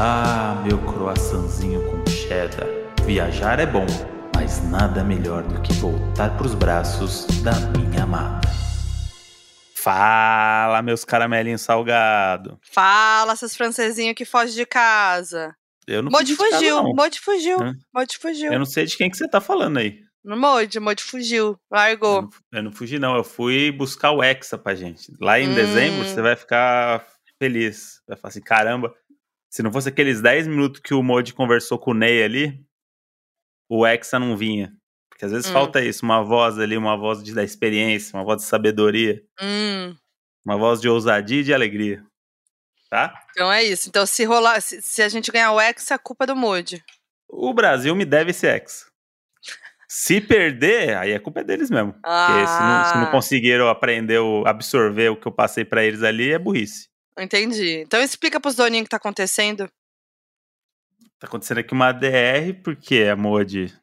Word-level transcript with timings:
Ah, 0.00 0.62
meu 0.64 0.78
croissantzinho 0.78 1.80
com 1.90 2.10
cheddar. 2.10 2.66
Viajar 3.04 3.58
é 3.58 3.66
bom, 3.66 3.86
mas 4.34 4.62
nada 4.70 5.02
melhor 5.02 5.42
do 5.42 5.60
que 5.62 5.72
voltar 5.74 6.36
pros 6.36 6.54
braços 6.54 7.26
da 7.42 7.52
minha 7.76 8.04
amada. 8.04 8.46
Fala, 9.74 10.82
meus 10.82 11.04
caramelinhos 11.04 11.62
salgado. 11.62 12.58
Fala, 12.70 13.34
seus 13.36 13.56
francesinhos 13.56 14.14
que 14.14 14.24
fogem 14.24 14.54
de 14.54 14.66
casa. 14.66 15.54
Eu 15.86 16.02
não 16.02 16.10
Modi 16.10 16.36
casa, 16.36 16.50
fugiu, 16.56 16.76
não. 16.82 16.94
Modi 16.94 17.20
fugiu, 17.20 17.60
Hã? 17.62 17.74
Modi 17.94 18.18
fugiu. 18.18 18.52
Eu 18.52 18.58
não 18.58 18.66
sei 18.66 18.84
de 18.84 18.96
quem 18.96 19.10
que 19.10 19.16
você 19.16 19.26
tá 19.28 19.40
falando 19.40 19.78
aí. 19.78 20.00
No 20.22 20.36
Modi, 20.36 20.78
Modi 20.78 21.02
fugiu, 21.02 21.46
Eu 21.52 21.58
largou. 21.70 22.22
não, 22.22 22.28
eu 22.52 22.62
não 22.64 22.72
fugi, 22.72 22.98
não. 22.98 23.16
Eu 23.16 23.24
fui 23.24 23.72
buscar 23.72 24.10
o 24.10 24.22
Hexa 24.22 24.58
pra 24.58 24.74
gente. 24.74 25.10
Lá 25.20 25.40
em 25.40 25.48
Hum. 25.48 25.54
dezembro, 25.54 26.04
você 26.06 26.20
vai 26.20 26.36
ficar 26.36 27.06
feliz. 27.38 28.02
Vai 28.06 28.16
falar 28.18 28.28
assim, 28.30 28.42
caramba, 28.42 28.92
se 29.50 29.62
não 29.62 29.72
fosse 29.72 29.88
aqueles 29.88 30.20
10 30.20 30.46
minutos 30.46 30.80
que 30.80 30.94
o 30.94 31.02
Modi 31.02 31.32
conversou 31.34 31.78
com 31.78 31.90
o 31.92 31.94
Ney 31.94 32.22
ali, 32.22 32.64
o 33.68 33.86
Hexa 33.86 34.18
não 34.18 34.36
vinha. 34.36 34.72
Porque 35.08 35.24
às 35.24 35.32
vezes 35.32 35.48
Hum. 35.50 35.52
falta 35.52 35.82
isso, 35.82 36.04
uma 36.04 36.22
voz 36.22 36.58
ali, 36.58 36.76
uma 36.76 36.96
voz 36.96 37.22
de, 37.22 37.34
da 37.34 37.42
experiência, 37.42 38.16
uma 38.16 38.24
voz 38.24 38.42
de 38.42 38.48
sabedoria, 38.48 39.20
Hum, 39.40 39.94
uma 40.44 40.56
voz 40.56 40.80
de 40.80 40.88
ousadia 40.88 41.40
e 41.40 41.44
de 41.44 41.52
alegria. 41.54 42.04
Tá? 42.90 43.12
então 43.32 43.52
é 43.52 43.62
isso. 43.62 43.86
Então 43.88 44.06
se 44.06 44.24
rolar, 44.24 44.62
se, 44.62 44.80
se 44.80 45.02
a 45.02 45.08
gente 45.10 45.30
ganhar 45.30 45.52
o 45.52 45.60
X, 45.60 45.92
a 45.92 45.98
culpa 45.98 46.24
é 46.24 46.26
do 46.28 46.34
Modi. 46.36 46.82
O 47.28 47.52
Brasil 47.52 47.94
me 47.94 48.06
deve 48.06 48.30
esse 48.30 48.46
Hexa. 48.46 48.86
Se 49.86 50.20
perder, 50.20 50.96
aí 50.96 51.14
a 51.14 51.20
culpa 51.20 51.40
é 51.40 51.44
deles 51.44 51.70
mesmo. 51.70 51.92
Porque 51.92 52.46
se 52.46 52.60
não, 52.62 52.84
se 52.84 52.94
não 52.94 53.02
Ah. 53.04 53.10
conseguiram 53.10 53.68
aprender, 53.68 54.18
o- 54.18 54.44
absorver 54.46 55.10
o 55.10 55.16
que 55.16 55.26
eu 55.28 55.32
passei 55.32 55.64
pra 55.66 55.84
eles 55.84 56.02
ali, 56.02 56.30
é 56.32 56.38
burrice. 56.38 56.88
Entendi. 57.18 57.80
Então 57.80 58.00
explica 58.00 58.40
pros 58.40 58.54
doninhos 58.54 58.82
o 58.82 58.84
que 58.84 58.90
tá 58.90 58.96
acontecendo. 58.96 59.68
Tá 61.18 61.26
acontecendo 61.26 61.58
aqui 61.58 61.72
uma 61.72 61.90
DR, 61.92 62.54
porque 62.62 63.02
a 63.10 63.16
Modi 63.16 63.74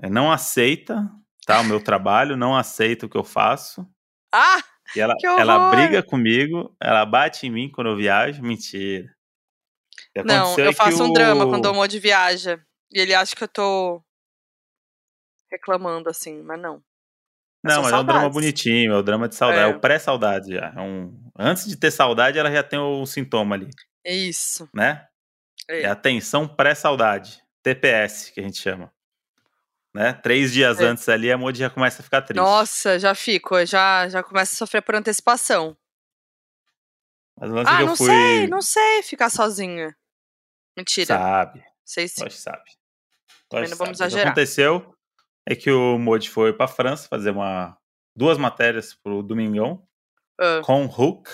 é, 0.00 0.08
não 0.08 0.30
aceita 0.30 1.10
tá, 1.46 1.60
o 1.60 1.64
meu 1.64 1.82
trabalho, 1.82 2.36
não 2.36 2.56
aceita 2.56 3.06
o 3.06 3.08
que 3.08 3.16
eu 3.16 3.24
faço. 3.24 3.86
Ah! 4.32 4.62
E 4.94 5.00
ela, 5.00 5.14
Que 5.18 5.26
horror! 5.26 5.40
ela 5.40 5.70
briga 5.70 6.02
comigo, 6.02 6.74
ela 6.80 7.04
bate 7.04 7.46
em 7.46 7.50
mim 7.50 7.70
quando 7.70 7.88
eu 7.90 7.96
viajo. 7.96 8.40
Mentira. 8.42 9.12
Não, 10.24 10.56
eu 10.58 10.68
é 10.70 10.72
faço 10.72 11.02
um 11.04 11.12
drama 11.12 11.44
o- 11.44 11.48
quando 11.50 11.66
o 11.66 11.74
Modi 11.74 11.98
viaja. 11.98 12.64
E 12.92 13.00
ele 13.00 13.14
acha 13.14 13.34
que 13.34 13.42
eu 13.42 13.48
tô 13.48 14.00
reclamando, 15.50 16.08
assim, 16.08 16.40
mas 16.42 16.60
não. 16.60 16.82
Não, 17.64 17.74
são 17.74 17.82
mas 17.82 17.92
é 17.92 17.96
um 17.96 18.04
drama 18.04 18.20
saudades. 18.20 18.34
bonitinho, 18.34 18.92
é 18.92 18.96
o 18.96 19.02
drama 19.02 19.28
de 19.28 19.34
saudade, 19.34 19.60
é, 19.70 19.72
É. 19.72 19.76
o 19.76 19.80
pré-saudade 19.80 20.52
já. 20.54 20.72
É 20.76 20.80
um... 20.80 21.23
Antes 21.36 21.66
de 21.66 21.76
ter 21.76 21.90
saudade, 21.90 22.38
ela 22.38 22.50
já 22.50 22.62
tem 22.62 22.78
o 22.78 23.04
sintoma 23.06 23.54
ali, 23.56 23.68
É 24.04 24.14
isso. 24.14 24.68
né? 24.74 25.06
É. 25.68 25.82
É 25.82 25.86
a 25.86 25.96
tensão 25.96 26.46
pré-saudade, 26.46 27.42
TPS, 27.62 28.30
que 28.30 28.40
a 28.40 28.42
gente 28.42 28.58
chama. 28.58 28.92
Né? 29.94 30.12
Três 30.12 30.52
dias 30.52 30.80
É. 30.80 30.84
antes 30.84 31.08
ali, 31.08 31.30
a 31.30 31.38
Modi 31.38 31.60
já 31.60 31.70
começa 31.70 32.02
a 32.02 32.04
ficar 32.04 32.22
triste. 32.22 32.40
Nossa, 32.40 32.98
já 32.98 33.14
fico, 33.14 33.64
já, 33.64 34.08
já 34.08 34.22
começo 34.22 34.54
a 34.54 34.58
sofrer 34.58 34.82
por 34.82 34.94
antecipação. 34.94 35.76
Mas 37.38 37.50
o 37.50 37.54
lance 37.54 37.70
é 37.70 37.74
Ah, 37.74 37.76
que 37.78 37.82
eu 37.82 37.86
não 37.86 37.96
fui... 37.96 38.06
sei, 38.06 38.46
não 38.48 38.62
sei 38.62 39.02
ficar 39.02 39.30
sozinha. 39.30 39.96
Mentira, 40.76 41.16
Sabe, 41.16 41.64
sei 41.84 42.08
sim. 42.08 42.28
Sabe. 42.30 42.62
Lógico 43.52 43.70
não 43.70 43.78
vamos 43.78 43.98
sabe. 43.98 44.08
O 44.08 44.10
que 44.10 44.16
exagerar. 44.16 44.26
aconteceu 44.32 44.94
é 45.48 45.54
que 45.54 45.70
o 45.70 45.98
Modi 45.98 46.28
foi 46.28 46.52
pra 46.52 46.66
França 46.66 47.08
fazer 47.08 47.30
uma, 47.30 47.76
duas 48.16 48.36
matérias 48.38 48.94
pro 48.94 49.22
Domingão 49.22 49.86
Ah, 50.40 50.60
com 50.64 50.86
Hulk. 50.86 51.30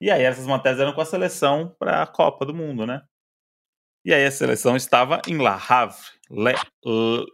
E 0.00 0.10
aí 0.10 0.22
essas 0.22 0.46
matérias 0.46 0.80
eram 0.80 0.92
com 0.92 1.00
a 1.00 1.04
seleção 1.06 1.74
pra 1.78 2.06
Copa 2.06 2.44
do 2.44 2.54
Mundo, 2.54 2.86
né? 2.86 3.02
E 4.04 4.12
aí 4.12 4.24
a 4.26 4.30
seleção 4.30 4.76
estava 4.76 5.22
em 5.26 5.38
La 5.38 5.54
Havre. 5.68 5.96
Le, 6.30 6.54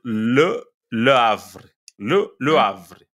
le, 0.05 0.64
le 0.92 1.11
Havre. 1.11 1.65
Le, 1.99 2.28
le 2.41 2.53
Hum. 2.53 2.59
Havre. 2.59 3.06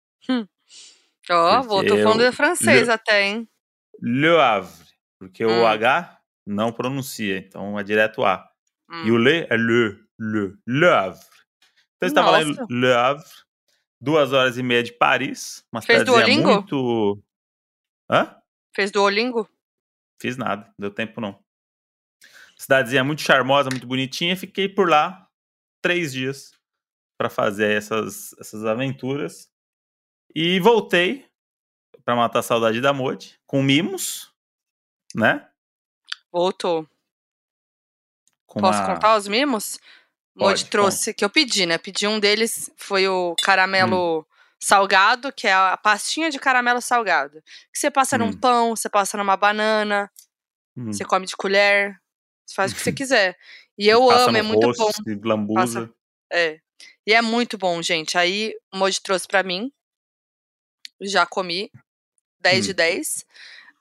Ó, 1.30 1.56
Porque 1.62 1.68
vou, 1.68 1.86
tô 1.86 1.98
falando 2.04 2.22
eu- 2.22 2.34
francês 2.34 2.88
Le- 2.88 2.94
até, 2.94 3.24
hein? 3.24 3.50
Le 4.02 4.38
Havre. 4.40 4.86
Porque 5.20 5.46
Hum. 5.46 5.62
o 5.62 5.66
H 5.66 6.20
não 6.46 6.72
pronuncia, 6.72 7.38
então 7.38 7.80
é 7.80 7.84
direto 7.84 8.24
A. 8.26 8.46
Hum. 8.92 9.06
E 9.06 9.12
o 9.12 9.18
Le 9.18 9.48
é 9.50 9.58
Le, 9.58 9.98
Le, 10.20 10.54
Le 10.68 10.88
Havre. 10.90 11.26
Então 11.98 12.08
estava 12.08 12.30
lá 12.32 12.42
em. 12.44 12.54
Le 12.70 12.94
Havre, 12.94 13.26
duas 14.02 14.34
horas 14.34 14.58
e 14.58 14.64
meia 14.64 14.84
de 14.84 14.92
Paris, 14.94 15.64
uma 15.72 15.82
Fez 15.82 16.04
Duolingo? 16.04 16.52
muito... 16.52 17.24
Hã? 18.10 18.36
Fez 18.76 18.92
Duolingo? 18.92 19.50
Fiz 20.22 20.38
nada, 20.38 20.74
deu 20.78 20.92
tempo 20.92 21.20
não. 21.20 21.44
Cidadezinha 22.58 23.04
muito 23.04 23.22
charmosa, 23.22 23.70
muito 23.70 23.86
bonitinha, 23.88 24.36
fiquei 24.38 24.70
por 24.70 24.90
lá 24.90 25.30
três 25.82 26.14
dias 26.14 26.52
para 27.18 27.30
fazer 27.30 27.72
essas, 27.76 28.34
essas 28.40 28.64
aventuras. 28.66 29.50
E 30.34 30.60
voltei 30.60 31.28
para 32.04 32.16
matar 32.16 32.40
a 32.40 32.44
saudade 32.44 32.80
da 32.82 32.94
Modi, 32.94 33.40
com 33.46 33.62
mimos, 33.62 34.34
né? 35.14 35.50
Voltou. 36.32 36.88
Com 38.46 38.62
Posso 38.62 38.80
uma- 38.80 38.94
contar 38.94 39.18
os 39.18 39.28
mimos? 39.28 39.80
Modi 40.36 40.66
trouxe, 40.66 41.14
que 41.14 41.24
eu 41.24 41.30
pedi, 41.30 41.66
né? 41.66 41.78
Pedi 41.78 42.06
um 42.08 42.20
deles, 42.20 42.70
foi 42.76 43.08
o 43.08 43.36
Hum. 43.42 44.26
Salgado, 44.62 45.32
que 45.32 45.48
é 45.48 45.54
a 45.54 45.78
pastinha 45.78 46.30
de 46.30 46.40
caramelo 46.40 46.82
salgado. 46.82 47.42
Que 47.72 47.78
você 47.80 47.92
passa 47.92 48.18
num 48.18 48.28
Hum. 48.30 48.38
pão, 48.40 48.76
você 48.76 48.90
passa 48.90 49.18
numa 49.18 49.38
banana, 49.38 50.10
Hum, 50.78 50.92
você 50.92 51.06
come 51.06 51.26
de 51.26 51.36
colher, 51.38 51.96
você 52.46 52.56
faz 52.56 52.72
o 52.72 52.76
que 52.76 52.82
você 52.82 52.92
quiser. 52.94 53.38
E 53.78 53.88
eu 53.88 54.08
passa 54.08 54.30
amo, 54.30 54.38
é 54.38 54.42
muito 54.42 54.66
rosto, 54.68 55.04
bom. 55.06 55.20
lambuza. 55.30 55.90
É. 56.32 56.60
E 57.08 57.14
é 57.14 57.22
muito 57.22 57.58
bom, 57.58 57.82
gente. 57.82 58.18
Aí 58.18 58.54
o 58.74 58.78
Moji 58.78 59.00
trouxe 59.02 59.28
pra 59.28 59.44
mim. 59.44 59.72
Já 61.02 61.26
comi. 61.26 61.70
10 62.40 62.66
de 62.66 62.72
Hum. 62.72 62.76
10. 62.76 63.26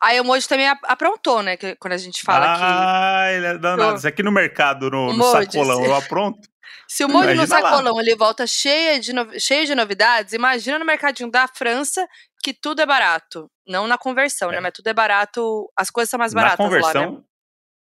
Aí 0.01 0.21
o 0.21 0.25
Moji 0.25 0.47
também 0.49 0.69
ap- 0.69 0.85
aprontou, 0.85 1.43
né? 1.43 1.57
que 1.57 1.77
quando 1.77 1.93
a 1.95 1.99
gente 1.99 2.23
fala 2.23 2.57
que. 2.57 2.63
ah, 2.63 3.27
ele 3.33 3.47
é 3.47 3.59
danado. 3.59 3.97
Isso 3.97 4.07
aqui 4.09 4.23
no 4.23 4.33
mercado, 4.33 4.91
no, 4.91 5.13
no 5.13 5.25
sacolão, 5.31 5.85
eu 5.85 5.95
apronto. 5.95 6.49
Se 6.89 7.05
o 7.05 7.09
Moji 7.09 7.29
no 7.29 7.33
Imagina 7.35 7.61
lá. 7.61 7.71
sacolão 7.71 8.01
ele 8.01 8.15
volta 8.17 8.47
cheio 8.47 9.01
de, 9.01 9.13
no- 9.13 9.39
cheio 9.41 9.67
de 9.67 9.75
novidades, 9.75 10.33
imagina 10.33 10.79
no 10.79 10.85
mercadinho 10.85 11.31
da 11.31 11.47
França 11.49 12.07
que 12.43 12.53
tudo 12.53 12.81
é 12.83 12.87
barato. 12.87 13.51
Não 13.67 13.87
na 13.87 13.97
conversão, 13.99 14.51
É. 14.51 14.57
né? 14.57 14.61
Mas 14.61 14.73
tudo 14.75 14.87
é 14.89 14.93
barato. 14.95 15.71
As 15.77 15.91
coisas 15.91 16.11
são 16.11 16.19
mais 16.19 16.33
na 16.35 16.43
baratas 16.43 16.59
lá, 16.59 16.67
né? 16.67 16.79
conversão, 16.81 17.25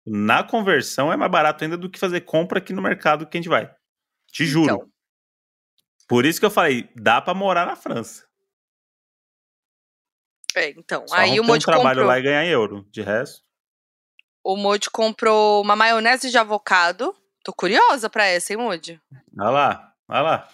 na 0.06 0.44
conversão 0.44 1.12
é 1.14 1.18
mais 1.18 1.32
barato 1.32 1.64
ainda 1.64 1.78
do 1.78 1.90
que 1.90 2.00
fazer 2.00 2.22
compra 2.22 2.60
aqui 2.60 2.72
no 2.74 2.82
mercado 2.82 3.28
que 3.28 3.38
a 3.38 3.42
gente 3.42 3.50
vai. 3.50 3.70
Te 4.32 4.46
juro. 4.46 4.74
Então. 4.76 4.90
Por 6.08 6.26
isso 6.26 6.40
que 6.40 6.46
eu 6.46 6.52
falei, 6.52 6.90
dá 6.96 7.20
pra 7.22 7.34
morar 7.34 7.66
na 7.66 7.76
França. 7.76 8.24
É, 10.56 10.70
então. 10.70 11.06
Só 11.08 11.16
Aí 11.16 11.40
o 11.40 11.44
ter 11.46 11.52
um 11.52 11.60
trabalho 11.60 11.88
comprou. 12.02 12.08
lá 12.08 12.20
e 12.20 12.22
ganhar 12.22 12.46
euro. 12.46 12.86
De 12.92 13.02
resto, 13.02 13.44
O 14.44 14.56
Moji 14.56 14.90
comprou 14.92 15.62
uma 15.64 15.76
maionese 15.76 16.30
de 16.30 16.38
avocado. 16.38 17.14
Tô 17.46 17.54
curiosa 17.54 18.10
pra 18.10 18.26
essa, 18.26 18.52
hein, 18.52 18.58
Moji? 18.58 19.00
olha 19.40 19.50
lá, 19.52 19.96
olha 20.10 20.22
lá. 20.22 20.50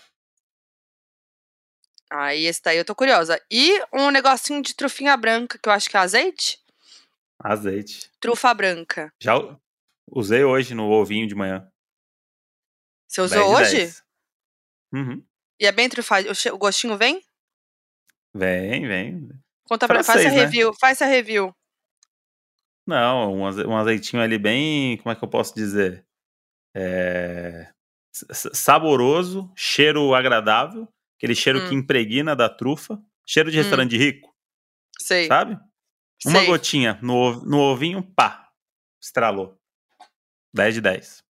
Aí 2.12 2.46
esse 2.46 2.62
daí 2.62 2.78
eu 2.78 2.84
tô 2.84 2.94
curiosa. 2.94 3.41
E 3.50 3.81
um 3.94 4.12
negocinho 4.12 4.62
de 4.62 4.75
trufinha 4.75 5.16
branca, 5.16 5.57
que 5.57 5.69
eu 5.69 5.72
acho 5.72 5.90
que 5.90 5.96
é 5.96 6.02
azeite? 6.02 6.59
Azeite. 7.40 8.12
Trufa 8.19 8.53
branca. 8.53 9.09
Já 9.22 9.35
usei 10.06 10.44
hoje 10.44 10.75
no 10.75 10.90
ovinho 10.90 11.25
de 11.25 11.34
manhã. 11.34 11.66
Você 13.08 13.22
10 13.22 13.31
usou 13.31 13.47
de 13.47 13.62
hoje? 13.62 13.78
10. 13.78 14.03
Uhum. 14.94 15.25
E 15.62 15.66
é 15.66 15.72
bem 15.72 15.88
trufa. 15.88 16.18
O, 16.52 16.58
gostinho 16.58 16.97
vem? 16.97 17.23
Vem, 18.35 18.85
vem. 18.85 19.29
Conta 19.63 19.88
pra 19.88 20.03
faz 20.03 20.23
Francês, 20.23 20.34
a 20.34 20.35
né? 20.35 20.41
review. 20.44 20.73
Faz 20.73 21.02
a 21.02 21.06
review. 21.06 21.56
Não, 22.85 23.34
um 23.34 23.78
azeitinho 23.78 24.22
ali 24.22 24.37
bem. 24.37 24.97
Como 24.97 25.14
é 25.14 25.16
que 25.16 25.23
eu 25.23 25.29
posso 25.29 25.55
dizer? 25.55 26.05
É, 26.76 27.70
saboroso, 28.12 29.52
cheiro 29.56 30.14
agradável, 30.16 30.88
aquele 31.18 31.35
cheiro 31.35 31.59
Hum. 31.64 31.70
que 31.70 31.76
impregna 31.76 32.35
da 32.35 32.50
trufa, 32.50 33.02
cheiro 33.28 33.52
de 33.52 33.58
Hum. 33.59 33.62
restaurante 33.62 33.97
rico, 33.97 34.34
Sei. 35.00 35.28
sabe? 35.28 35.58
Uma 36.26 36.40
sei. 36.40 36.47
gotinha 36.47 37.00
no, 37.02 37.44
no 37.46 37.58
ovinho, 37.59 38.03
pá, 38.03 38.50
estralou. 39.02 39.58
10 40.53 40.76
de 40.76 40.82
10. 40.82 41.23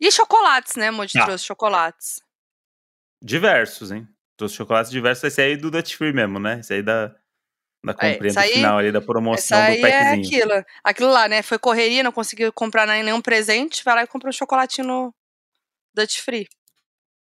E 0.00 0.10
chocolates, 0.10 0.74
né, 0.74 0.90
Moji? 0.90 1.16
Ah. 1.18 1.26
Trouxe 1.26 1.44
chocolates. 1.44 2.20
Diversos, 3.22 3.92
hein? 3.92 4.08
Trouxe 4.36 4.56
chocolates 4.56 4.90
diversos. 4.90 5.24
Esse 5.24 5.40
aí 5.40 5.56
do 5.56 5.70
Dutch 5.70 5.94
Free 5.94 6.12
mesmo, 6.12 6.40
né? 6.40 6.58
Esse 6.58 6.74
aí 6.74 6.82
da, 6.82 7.14
da 7.84 7.94
É, 8.00 8.18
essa 8.26 8.40
do 8.40 8.44
aí- 8.44 8.52
final 8.52 8.78
ali, 8.78 8.92
da 8.92 8.98
Essa 8.98 9.06
promoção 9.06 9.58
do 9.58 9.64
aí 9.64 9.78
é 9.78 9.80
packzinho. 9.80 10.26
aquilo. 10.46 10.64
Aquilo 10.84 11.10
lá, 11.10 11.28
né? 11.28 11.42
Foi 11.42 11.58
correria, 11.58 12.02
não 12.02 12.12
conseguiu 12.12 12.52
comprar 12.52 12.86
nenhum 12.86 13.20
presente. 13.20 13.82
Vai 13.84 13.94
lá 13.94 14.02
e 14.02 14.06
comprou 14.06 14.28
um 14.28 14.32
chocolatinho 14.32 14.86
no 14.86 15.14
Dutch 15.94 16.18
Free. 16.20 16.46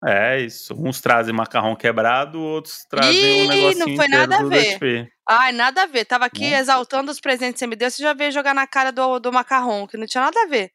É 0.05 0.39
isso. 0.39 0.73
Uns 0.77 1.01
trazem 1.01 1.33
macarrão 1.35 1.75
quebrado, 1.75 2.39
outros 2.39 2.85
trazem 2.89 3.13
Ih, 3.13 3.41
um 3.43 3.47
não 3.47 3.55
negocinho 3.55 3.95
foi 3.97 4.05
inteiro 4.05 4.11
nada 4.17 4.35
a 4.37 4.41
do 4.43 4.49
ver. 4.49 5.09
Ai, 5.27 5.51
nada 5.51 5.83
a 5.83 5.85
ver. 5.85 6.05
Tava 6.05 6.25
aqui 6.25 6.45
exaltando 6.53 7.11
os 7.11 7.19
presentes 7.19 7.53
que 7.55 7.59
você 7.59 7.67
me 7.67 7.75
deu, 7.75 7.91
você 7.91 8.01
já 8.01 8.13
veio 8.13 8.31
jogar 8.31 8.55
na 8.55 8.65
cara 8.65 8.91
do, 8.91 9.19
do 9.19 9.31
macarrão, 9.33 9.85
que 9.85 9.97
não 9.97 10.07
tinha 10.07 10.23
nada 10.23 10.41
a 10.41 10.47
ver. 10.47 10.71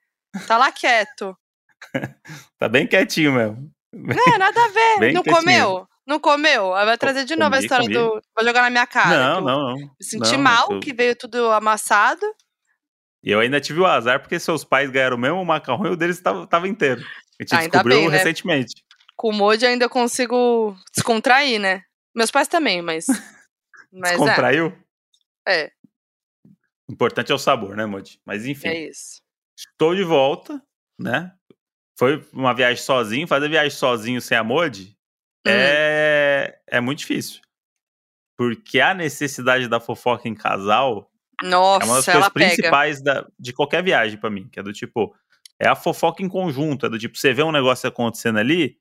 Tá 0.46 0.56
lá 0.58 0.70
quieto. 0.70 1.34
Tá 2.58 2.68
bem 2.68 2.86
quietinho 2.86 3.32
mesmo. 3.32 3.70
É, 4.34 4.38
nada 4.38 4.62
a 4.64 4.68
ver. 4.68 4.98
Bem 5.00 5.12
não 5.14 5.22
quietinho. 5.22 5.42
comeu? 5.44 5.88
Não 6.06 6.20
comeu? 6.20 6.74
Aí 6.74 6.84
vai 6.84 6.98
trazer 6.98 7.24
de 7.24 7.34
novo 7.34 7.54
a 7.54 7.60
história 7.60 7.84
comi. 7.84 7.94
do. 7.94 8.20
Vai 8.34 8.44
jogar 8.44 8.62
na 8.62 8.70
minha 8.70 8.86
cara. 8.86 9.16
não, 9.18 9.38
eu 9.38 9.40
não, 9.40 9.62
não. 9.70 9.74
Me 9.76 9.88
senti 10.00 10.32
Não, 10.32 10.42
mal, 10.42 10.80
que 10.80 10.92
veio 10.92 11.16
tudo 11.16 11.50
amassado. 11.50 12.24
E 13.22 13.30
eu 13.30 13.40
ainda 13.40 13.58
tive 13.60 13.80
o 13.80 13.86
azar 13.86 14.20
porque 14.20 14.38
seus 14.38 14.64
pais 14.64 14.90
ganharam 14.90 15.16
o 15.16 15.20
mesmo 15.20 15.42
macarrão 15.44 15.86
e 15.86 15.90
o 15.90 15.96
deles 15.96 16.20
tava, 16.20 16.46
tava 16.46 16.68
inteiro. 16.68 17.00
A 17.00 17.42
gente 17.42 17.54
Ainda 17.54 17.70
descobriu 17.70 17.98
bem, 18.00 18.08
né? 18.10 18.16
recentemente. 18.18 18.84
Com 19.16 19.30
o 19.30 19.32
Moji 19.32 19.64
ainda 19.64 19.86
eu 19.86 19.90
consigo 19.90 20.76
descontrair, 20.94 21.58
né? 21.58 21.82
Meus 22.14 22.30
pais 22.30 22.48
também, 22.48 22.82
mas. 22.82 23.06
Mas 23.96 24.10
é, 24.10 24.16
Descontraiu? 24.16 24.76
é, 25.46 25.70
O 26.88 26.92
importante 26.92 27.30
é 27.30 27.34
o 27.34 27.38
sabor, 27.38 27.76
né, 27.76 27.86
Modi? 27.86 28.20
Mas 28.26 28.44
enfim, 28.44 28.66
é 28.66 28.88
isso. 28.88 29.22
estou 29.56 29.94
de 29.94 30.02
volta, 30.02 30.60
né? 30.98 31.32
Foi 31.96 32.20
uma 32.32 32.52
viagem 32.52 32.82
sozinho. 32.82 33.28
Fazer 33.28 33.48
viagem 33.48 33.70
sozinho 33.70 34.20
sem 34.20 34.36
a 34.36 34.42
Modi 34.42 34.98
Hum. 35.46 35.50
é, 35.50 36.58
é 36.66 36.80
muito 36.80 37.00
difícil. 37.00 37.40
Porque 38.36 38.80
a 38.80 38.94
necessidade 38.94 39.68
da 39.68 39.78
fofoca 39.80 40.28
em 40.28 40.34
casal 40.34 41.10
é 41.80 41.84
uma 41.84 41.96
das 41.96 42.06
Nossa, 42.06 42.12
coisas 42.12 42.28
principais 42.30 43.02
da, 43.02 43.26
de 43.38 43.52
qualquer 43.52 43.82
viagem 43.82 44.18
pra 44.18 44.30
mim, 44.30 44.48
que 44.50 44.58
é 44.60 44.62
do 44.62 44.72
tipo, 44.72 45.14
é 45.58 45.68
a 45.68 45.76
fofoca 45.76 46.22
em 46.22 46.28
conjunto, 46.28 46.86
é 46.86 46.88
do 46.88 46.98
tipo, 46.98 47.16
você 47.18 47.32
vê 47.32 47.42
um 47.42 47.52
negócio 47.52 47.88
acontecendo 47.88 48.38
ali, 48.38 48.76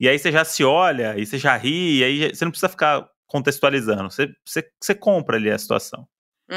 e 0.00 0.08
aí 0.08 0.18
você 0.18 0.32
já 0.32 0.44
se 0.44 0.64
olha, 0.64 1.18
e 1.18 1.26
você 1.26 1.38
já 1.38 1.56
ri, 1.56 1.98
e 2.00 2.04
aí 2.04 2.34
você 2.34 2.44
não 2.44 2.52
precisa 2.52 2.68
ficar 2.70 3.08
contextualizando, 3.26 4.10
você, 4.10 4.28
você, 4.46 4.70
você 4.82 4.94
compra 4.94 5.36
ali 5.36 5.50
a 5.50 5.58
situação. 5.58 6.06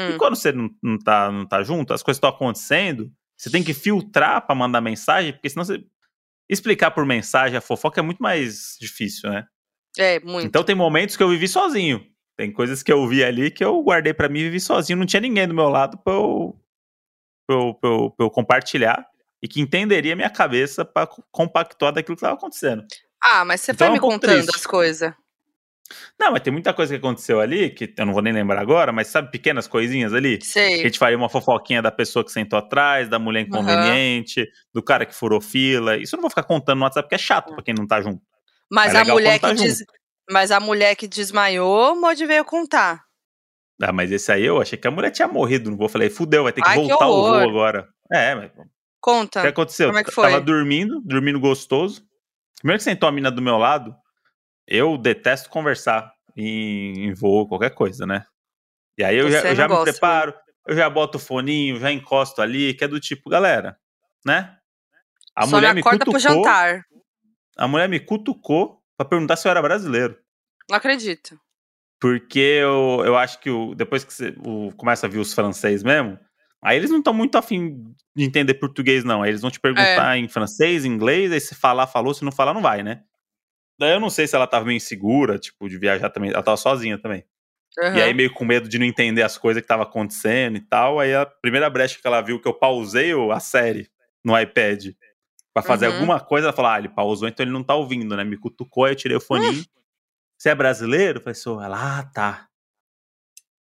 E 0.08 0.14
Hum. 0.14 0.18
quando 0.18 0.36
você 0.36 0.52
não, 0.52 0.70
não, 0.82 0.98
tá, 0.98 1.30
não 1.32 1.46
tá 1.46 1.62
junto, 1.62 1.92
as 1.94 2.02
coisas 2.02 2.18
estão 2.18 2.30
acontecendo, 2.30 3.12
você 3.36 3.50
tem 3.50 3.62
que 3.64 3.74
filtrar 3.74 4.46
pra 4.46 4.54
mandar 4.54 4.80
mensagem, 4.80 5.32
porque 5.32 5.50
senão 5.50 5.64
você. 5.64 5.84
Explicar 6.48 6.90
por 6.90 7.04
mensagem 7.06 7.56
a 7.56 7.60
fofoca 7.60 8.00
é 8.00 8.02
muito 8.02 8.22
mais 8.22 8.76
difícil, 8.80 9.30
né? 9.30 9.46
É, 9.98 10.20
muito. 10.20 10.46
Então 10.46 10.64
tem 10.64 10.74
momentos 10.74 11.16
que 11.16 11.22
eu 11.22 11.28
vivi 11.28 11.48
sozinho. 11.48 12.04
Tem 12.36 12.52
coisas 12.52 12.82
que 12.82 12.92
eu 12.92 13.06
vi 13.06 13.22
ali 13.22 13.50
que 13.50 13.64
eu 13.64 13.82
guardei 13.82 14.12
pra 14.14 14.28
mim 14.28 14.40
e 14.40 14.44
vivi 14.44 14.60
sozinho. 14.60 14.98
Não 14.98 15.06
tinha 15.06 15.20
ninguém 15.20 15.46
do 15.46 15.54
meu 15.54 15.68
lado 15.68 15.98
pra 15.98 16.12
eu, 16.14 16.58
pra 17.46 17.56
eu, 17.56 17.74
pra 17.74 17.90
eu, 17.90 18.10
pra 18.10 18.26
eu 18.26 18.30
compartilhar 18.30 19.06
e 19.42 19.48
que 19.48 19.60
entenderia 19.60 20.16
minha 20.16 20.30
cabeça 20.30 20.84
pra 20.84 21.06
co- 21.06 21.22
compactuar 21.30 21.92
daquilo 21.92 22.16
que 22.16 22.22
tava 22.22 22.34
acontecendo. 22.34 22.84
Ah, 23.22 23.44
mas 23.44 23.60
você 23.60 23.72
Então 23.72 23.86
foi 23.86 23.86
é 23.88 23.90
um 23.90 23.94
me 23.94 24.00
contando 24.00 24.32
triste. 24.40 24.56
as 24.56 24.66
coisas. 24.66 25.12
Não, 26.18 26.32
mas 26.32 26.40
tem 26.42 26.52
muita 26.52 26.72
coisa 26.72 26.94
que 26.94 26.98
aconteceu 26.98 27.40
ali, 27.40 27.70
que 27.70 27.92
eu 27.96 28.06
não 28.06 28.12
vou 28.12 28.22
nem 28.22 28.32
lembrar 28.32 28.60
agora, 28.60 28.92
mas 28.92 29.08
sabe 29.08 29.30
pequenas 29.30 29.66
coisinhas 29.66 30.14
ali? 30.14 30.38
Que 30.38 30.44
a 30.44 30.48
Sei. 30.48 30.82
gente 30.82 30.98
faria 30.98 31.18
uma 31.18 31.28
fofoquinha 31.28 31.82
da 31.82 31.90
pessoa 31.90 32.24
que 32.24 32.32
sentou 32.32 32.58
atrás, 32.58 33.08
da 33.08 33.18
mulher 33.18 33.42
inconveniente, 33.42 34.48
do 34.72 34.82
cara 34.82 35.04
que 35.04 35.14
furou 35.14 35.40
fila. 35.40 35.96
Isso 35.96 36.14
eu 36.14 36.18
não 36.18 36.22
vou 36.22 36.30
ficar 36.30 36.44
contando 36.44 36.78
no 36.78 36.84
WhatsApp, 36.84 37.06
porque 37.06 37.16
é 37.16 37.18
chato 37.18 37.52
pra 37.54 37.62
quem 37.62 37.74
não 37.74 37.86
tá 37.86 38.00
junto. 38.00 38.22
Mas 38.70 38.94
É 38.94 38.98
a 38.98 39.04
mulher 39.04 39.34
que 39.34 39.40
tá 39.40 39.52
des... 39.52 39.84
Mas 40.30 40.50
a 40.50 40.60
mulher 40.60 40.94
que 40.94 41.06
desmaiou, 41.06 41.92
o 41.92 42.00
Modi 42.00 42.24
veio 42.24 42.44
contar. 42.44 43.02
Ah, 43.82 43.92
mas 43.92 44.10
esse 44.12 44.30
aí 44.30 44.44
eu 44.44 44.62
achei 44.62 44.78
que 44.78 44.86
a 44.86 44.90
mulher 44.90 45.10
tinha 45.10 45.26
morrido 45.26 45.70
no 45.70 45.76
voo. 45.76 45.86
Eu 45.86 45.90
falei, 45.90 46.08
fudeu, 46.08 46.44
vai 46.44 46.52
ter 46.52 46.62
que 46.62 46.68
Ai, 46.68 46.76
que 46.80 46.88
voltar 46.88 47.08
o 47.08 47.22
voo 47.22 47.34
agora. 47.34 47.88
É, 48.12 48.34
mas 48.34 48.50
o 48.52 48.62
Conta. 49.00 49.42
que 49.42 49.48
aconteceu? 49.48 49.88
Como 49.88 49.98
é 49.98 50.04
que 50.04 50.10
Eu 50.10 50.14
foi? 50.14 50.30
Tava 50.30 50.40
dormindo, 50.40 51.00
dormindo 51.04 51.40
gostoso. 51.40 52.02
Primeiro 52.58 52.78
que 52.78 52.84
sentou 52.84 53.08
a 53.08 53.12
mina 53.12 53.30
do 53.30 53.42
meu 53.42 53.58
lado, 53.58 53.92
eu 54.66 54.96
detesto 54.98 55.48
conversar 55.50 56.12
em, 56.36 57.06
em 57.08 57.14
voo, 57.14 57.46
qualquer 57.48 57.70
coisa, 57.70 58.06
né? 58.06 58.24
E 58.98 59.04
aí 59.04 59.16
eu 59.16 59.30
já, 59.30 59.40
Você 59.40 59.48
eu 59.50 59.54
já 59.56 59.68
me 59.68 59.74
né? 59.74 59.82
preparo, 59.82 60.34
eu 60.66 60.76
já 60.76 60.88
boto 60.88 61.18
o 61.18 61.20
foninho, 61.20 61.78
já 61.80 61.90
encosto 61.90 62.40
ali, 62.42 62.74
que 62.74 62.84
é 62.84 62.88
do 62.88 63.00
tipo, 63.00 63.30
galera, 63.30 63.76
né? 64.24 64.56
A 65.34 65.46
Só 65.46 65.56
mulher 65.56 65.74
me 65.74 65.80
acorda 65.80 66.04
pro 66.04 66.12
cutucou, 66.12 66.44
jantar. 66.44 66.84
a 67.56 67.66
mulher 67.68 67.88
me 67.88 67.98
cutucou 67.98 68.82
pra 68.96 69.06
perguntar 69.06 69.36
se 69.36 69.48
eu 69.48 69.50
era 69.50 69.62
brasileiro. 69.62 70.16
Não 70.70 70.76
acredito. 70.76 71.38
Porque 72.00 72.38
eu, 72.38 73.02
eu 73.04 73.16
acho 73.16 73.38
que 73.40 73.48
o, 73.50 73.74
depois 73.74 74.04
que 74.04 74.12
você 74.12 74.34
o, 74.44 74.72
começa 74.76 75.06
a 75.06 75.08
ver 75.10 75.18
os 75.18 75.32
francês 75.32 75.82
mesmo, 75.82 76.18
aí 76.62 76.76
eles 76.76 76.90
não 76.90 76.98
estão 76.98 77.14
muito 77.14 77.38
afim 77.38 77.94
de 78.14 78.24
entender 78.24 78.54
português, 78.54 79.04
não. 79.04 79.22
Aí 79.22 79.30
eles 79.30 79.40
vão 79.40 79.50
te 79.50 79.60
perguntar 79.60 80.16
em 80.18 80.28
francês, 80.28 80.84
em 80.84 80.88
inglês, 80.90 81.32
aí 81.32 81.40
se 81.40 81.54
falar, 81.54 81.86
falou, 81.86 82.12
se 82.12 82.24
não 82.24 82.32
falar, 82.32 82.52
não 82.52 82.62
vai, 82.62 82.82
né? 82.82 83.02
Daí 83.82 83.94
eu 83.94 84.00
não 84.00 84.08
sei 84.10 84.28
se 84.28 84.36
ela 84.36 84.46
tava 84.46 84.64
meio 84.64 84.76
insegura, 84.76 85.40
tipo, 85.40 85.68
de 85.68 85.76
viajar 85.76 86.08
também. 86.08 86.30
Ela 86.30 86.40
tava 86.42 86.56
sozinha 86.56 86.96
também. 86.96 87.24
Aham. 87.82 87.96
E 87.98 88.00
aí, 88.00 88.14
meio 88.14 88.32
com 88.32 88.44
medo 88.44 88.68
de 88.68 88.78
não 88.78 88.86
entender 88.86 89.22
as 89.22 89.36
coisas 89.36 89.60
que 89.60 89.66
tava 89.66 89.82
acontecendo 89.82 90.56
e 90.56 90.60
tal. 90.60 91.00
Aí 91.00 91.12
a 91.12 91.26
primeira 91.26 91.68
brecha 91.68 91.98
que 92.00 92.06
ela 92.06 92.20
viu 92.20 92.40
que 92.40 92.46
eu 92.46 92.54
pausei 92.54 93.10
a 93.32 93.40
série 93.40 93.90
no 94.24 94.38
iPad 94.38 94.90
pra 95.52 95.64
fazer 95.64 95.88
Uhum. 95.88 95.94
alguma 95.94 96.20
coisa, 96.20 96.46
ela 96.46 96.52
falou: 96.56 96.70
ah, 96.70 96.78
ele 96.78 96.90
pausou, 96.90 97.26
então 97.26 97.42
ele 97.42 97.50
não 97.52 97.64
tá 97.64 97.74
ouvindo, 97.74 98.16
né? 98.16 98.22
Me 98.22 98.36
cutucou, 98.36 98.86
eu 98.86 98.94
tirei 98.94 99.16
o 99.16 99.20
foninho. 99.20 99.64
Você 100.38 100.50
é 100.50 100.54
brasileiro? 100.54 101.18
Eu 101.18 101.34
falei. 101.34 101.66
Ela, 101.66 101.98
ah, 101.98 102.04
tá. 102.04 102.48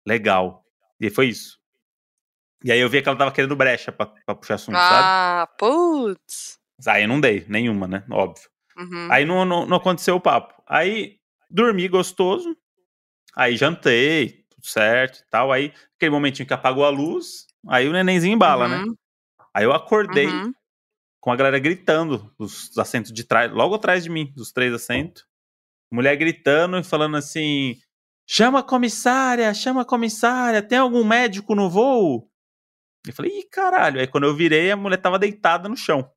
Legal. 0.06 0.62
E 1.00 1.08
foi 1.08 1.28
isso. 1.28 1.58
E 2.62 2.70
aí 2.70 2.78
eu 2.78 2.90
vi 2.90 3.00
que 3.00 3.08
ela 3.08 3.16
tava 3.16 3.32
querendo 3.32 3.56
brecha 3.56 3.90
pra, 3.90 4.04
pra 4.04 4.34
puxar 4.34 4.56
assunto, 4.56 4.76
sabe? 4.76 5.08
Ah, 5.08 5.48
putz. 5.58 6.58
Aí 6.86 7.04
eu 7.04 7.08
não 7.08 7.18
dei, 7.18 7.46
nenhuma, 7.48 7.88
né? 7.88 8.04
Óbvio. 8.10 8.49
Uhum. 8.80 9.08
Aí 9.10 9.24
não, 9.24 9.44
não, 9.44 9.66
não 9.66 9.76
aconteceu 9.76 10.16
o 10.16 10.20
papo. 10.20 10.54
Aí 10.66 11.18
dormi 11.50 11.86
gostoso. 11.88 12.56
Aí 13.36 13.56
jantei, 13.56 14.44
tudo 14.50 14.66
certo 14.66 15.18
e 15.18 15.30
tal. 15.30 15.52
Aí 15.52 15.72
aquele 15.96 16.10
momentinho 16.10 16.46
que 16.46 16.54
apagou 16.54 16.84
a 16.84 16.90
luz. 16.90 17.46
Aí 17.68 17.88
o 17.88 17.92
nenenzinho 17.92 18.34
embala, 18.34 18.66
né? 18.68 18.78
Uhum. 18.78 18.94
Aí 19.54 19.64
eu 19.64 19.72
acordei 19.72 20.26
Uhum. 20.26 20.52
com 21.20 21.30
a 21.32 21.36
galera 21.36 21.58
gritando 21.58 22.32
dos 22.38 22.76
assentos 22.78 23.12
de 23.12 23.24
trás, 23.24 23.50
logo 23.52 23.74
atrás 23.74 24.02
de 24.04 24.10
mim, 24.10 24.32
dos 24.34 24.52
três 24.52 24.72
assentos. 24.72 25.24
Mulher 25.92 26.16
gritando 26.16 26.78
e 26.78 26.84
falando 26.84 27.16
assim: 27.16 27.76
chama 28.28 28.60
a 28.60 28.62
comissária, 28.62 29.52
chama 29.52 29.82
a 29.82 29.84
comissária, 29.84 30.62
tem 30.62 30.78
algum 30.78 31.04
médico 31.04 31.54
no 31.54 31.68
voo? 31.68 32.30
Eu 33.06 33.12
falei, 33.14 33.40
ih, 33.40 33.48
caralho. 33.50 34.00
Aí 34.00 34.06
quando 34.06 34.24
eu 34.24 34.36
virei, 34.36 34.70
a 34.70 34.76
mulher 34.76 34.98
tava 34.98 35.18
deitada 35.18 35.68
no 35.68 35.76
chão. 35.76 36.10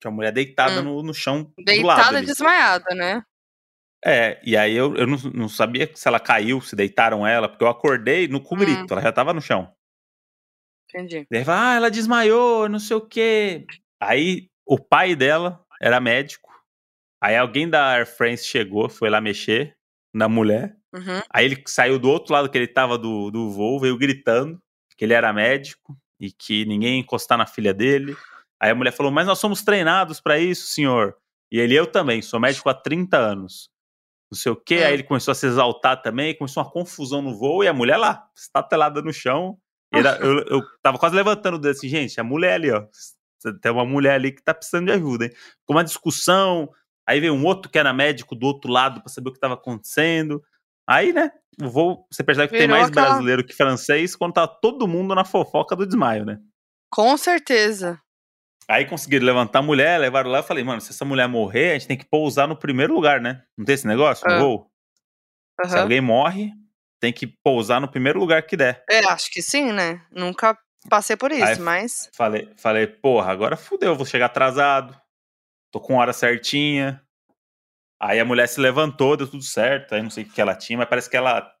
Tinha 0.00 0.10
a 0.10 0.14
mulher 0.14 0.32
deitada 0.32 0.80
Hum. 0.80 0.84
no, 0.84 1.02
no 1.02 1.14
chão 1.14 1.44
do 1.44 1.82
lado. 1.86 1.96
Deitada 2.02 2.22
desmaiada, 2.22 2.94
né? 2.94 3.22
É, 4.04 4.40
e 4.42 4.56
aí 4.56 4.74
eu, 4.74 4.96
eu 4.96 5.06
não, 5.06 5.18
não 5.34 5.48
sabia 5.48 5.90
se 5.94 6.08
ela 6.08 6.18
caiu, 6.18 6.60
se 6.60 6.74
deitaram 6.74 7.26
ela, 7.26 7.48
porque 7.48 7.62
eu 7.62 7.68
acordei 7.68 8.26
no 8.26 8.40
com 8.40 8.56
Hum. 8.56 8.86
ela 8.90 9.02
já 9.02 9.12
tava 9.12 9.34
no 9.34 9.42
chão. 9.42 9.72
Entendi. 10.88 11.26
Daí 11.30 11.44
ah, 11.46 11.74
ela 11.74 11.90
desmaiou, 11.90 12.68
não 12.68 12.78
sei 12.78 12.96
o 12.96 13.00
quê. 13.00 13.66
Aí 14.00 14.48
o 14.66 14.78
pai 14.78 15.14
dela 15.14 15.64
era 15.80 16.00
médico. 16.00 16.50
Aí 17.22 17.36
alguém 17.36 17.68
da 17.68 17.92
Air 17.92 18.06
France 18.06 18.44
chegou, 18.44 18.88
foi 18.88 19.10
lá 19.10 19.20
mexer 19.20 19.76
na 20.12 20.28
mulher. 20.28 20.74
Uhum. 20.92 21.20
Aí 21.30 21.44
ele 21.44 21.62
saiu 21.66 21.98
do 21.98 22.08
outro 22.08 22.32
lado 22.32 22.48
que 22.50 22.58
ele 22.58 22.66
tava 22.66 22.98
do, 22.98 23.30
do 23.30 23.50
voo, 23.50 23.78
veio 23.78 23.96
gritando 23.96 24.60
que 24.96 25.04
ele 25.04 25.14
era 25.14 25.32
médico 25.32 25.96
e 26.20 26.30
que 26.30 26.66
ninguém 26.66 26.94
ia 26.96 27.00
encostar 27.00 27.38
na 27.38 27.46
filha 27.46 27.72
dele. 27.72 28.14
Aí 28.62 28.70
a 28.70 28.74
mulher 28.74 28.92
falou: 28.92 29.10
Mas 29.12 29.26
nós 29.26 29.38
somos 29.38 29.62
treinados 29.62 30.20
pra 30.20 30.38
isso, 30.38 30.66
senhor. 30.68 31.16
E 31.52 31.58
ele, 31.58 31.74
eu 31.74 31.86
também, 31.86 32.22
sou 32.22 32.38
médico 32.38 32.68
há 32.68 32.74
30 32.74 33.16
anos. 33.18 33.68
Não 34.30 34.38
sei 34.38 34.52
o 34.52 34.56
quê. 34.56 34.80
Hum. 34.82 34.86
Aí 34.86 34.92
ele 34.94 35.02
começou 35.02 35.32
a 35.32 35.34
se 35.34 35.46
exaltar 35.46 36.00
também, 36.02 36.36
começou 36.36 36.62
uma 36.62 36.70
confusão 36.70 37.20
no 37.20 37.36
voo 37.36 37.64
e 37.64 37.68
a 37.68 37.72
mulher 37.72 37.96
lá, 37.96 38.24
estatelada 38.36 39.02
no 39.02 39.12
chão. 39.12 39.58
Era- 39.92 40.16
eu, 40.18 40.38
eu 40.46 40.60
tava 40.82 40.98
quase 40.98 41.16
levantando 41.16 41.54
o 41.54 41.58
dedo 41.58 41.72
assim, 41.72 41.88
gente, 41.88 42.20
a 42.20 42.24
mulher 42.24 42.54
ali, 42.54 42.70
ó. 42.70 42.84
Tem 43.60 43.72
uma 43.72 43.84
mulher 43.86 44.12
ali 44.14 44.30
que 44.32 44.42
tá 44.42 44.52
precisando 44.54 44.86
de 44.86 44.92
ajuda, 44.92 45.24
hein? 45.24 45.32
Com 45.66 45.72
uma 45.74 45.82
discussão. 45.82 46.68
Aí 47.08 47.18
veio 47.18 47.32
um 47.34 47.44
outro 47.44 47.68
que 47.70 47.78
era 47.78 47.92
médico 47.92 48.36
do 48.36 48.46
outro 48.46 48.70
lado 48.70 49.00
pra 49.00 49.08
saber 49.10 49.30
o 49.30 49.32
que 49.32 49.40
tava 49.40 49.54
acontecendo. 49.54 50.40
Aí, 50.88 51.12
né, 51.12 51.30
o 51.60 51.68
voo, 51.68 52.06
você 52.12 52.22
percebe 52.22 52.48
que 52.48 52.52
tem 52.58 52.66
Virou 52.68 52.76
mais 52.76 52.88
aquela- 52.90 53.08
brasileiro 53.08 53.44
que 53.44 53.52
francês 53.54 54.14
quando 54.14 54.34
tá 54.34 54.46
todo 54.46 54.86
mundo 54.86 55.12
na 55.14 55.24
fofoca 55.24 55.74
do 55.74 55.86
desmaio, 55.86 56.24
né? 56.24 56.38
Com 56.92 57.16
certeza. 57.16 57.98
Aí 58.68 58.84
conseguiram 58.86 59.26
levantar 59.26 59.58
a 59.58 59.62
mulher, 59.62 59.98
levaram 59.98 60.30
lá. 60.30 60.38
Eu 60.38 60.42
falei, 60.44 60.62
mano, 60.62 60.80
se 60.80 60.90
essa 60.90 61.04
mulher 61.04 61.28
morrer, 61.28 61.70
a 61.70 61.72
gente 61.74 61.88
tem 61.88 61.96
que 61.98 62.04
pousar 62.08 62.46
no 62.46 62.56
primeiro 62.56 62.94
lugar, 62.94 63.20
né? 63.20 63.42
Não 63.58 63.64
tem 63.64 63.74
esse 63.74 63.86
negócio 63.86 64.28
no 64.28 64.38
voo? 64.38 64.70
Se 65.66 65.72
Aham. 65.74 65.82
alguém 65.82 66.00
morre, 66.00 66.52
tem 67.00 67.12
que 67.12 67.26
pousar 67.26 67.80
no 67.80 67.88
primeiro 67.90 68.18
lugar 68.20 68.42
que 68.46 68.56
der. 68.56 68.84
É, 68.88 69.00
acho 69.06 69.30
que 69.30 69.42
sim, 69.42 69.72
né? 69.72 70.00
Nunca 70.12 70.56
passei 70.88 71.16
por 71.16 71.32
isso, 71.32 71.44
Aí- 71.44 71.58
mas. 71.58 72.08
Falei, 72.14 72.48
falei, 72.56 72.86
porra, 72.86 73.32
agora 73.32 73.56
fudeu, 73.56 73.94
vou 73.96 74.06
chegar 74.06 74.26
atrasado. 74.26 74.98
Tô 75.72 75.80
com 75.80 75.96
hora 75.96 76.12
certinha. 76.12 77.02
Aí 78.00 78.18
a 78.20 78.24
mulher 78.24 78.46
se 78.48 78.60
levantou, 78.60 79.16
deu 79.16 79.28
tudo 79.28 79.42
certo. 79.42 79.94
Aí 79.94 80.02
não 80.02 80.10
sei 80.10 80.24
o 80.24 80.28
que 80.30 80.40
ela 80.40 80.54
tinha, 80.54 80.78
mas 80.78 80.88
parece 80.88 81.10
que 81.10 81.16
ela 81.16 81.52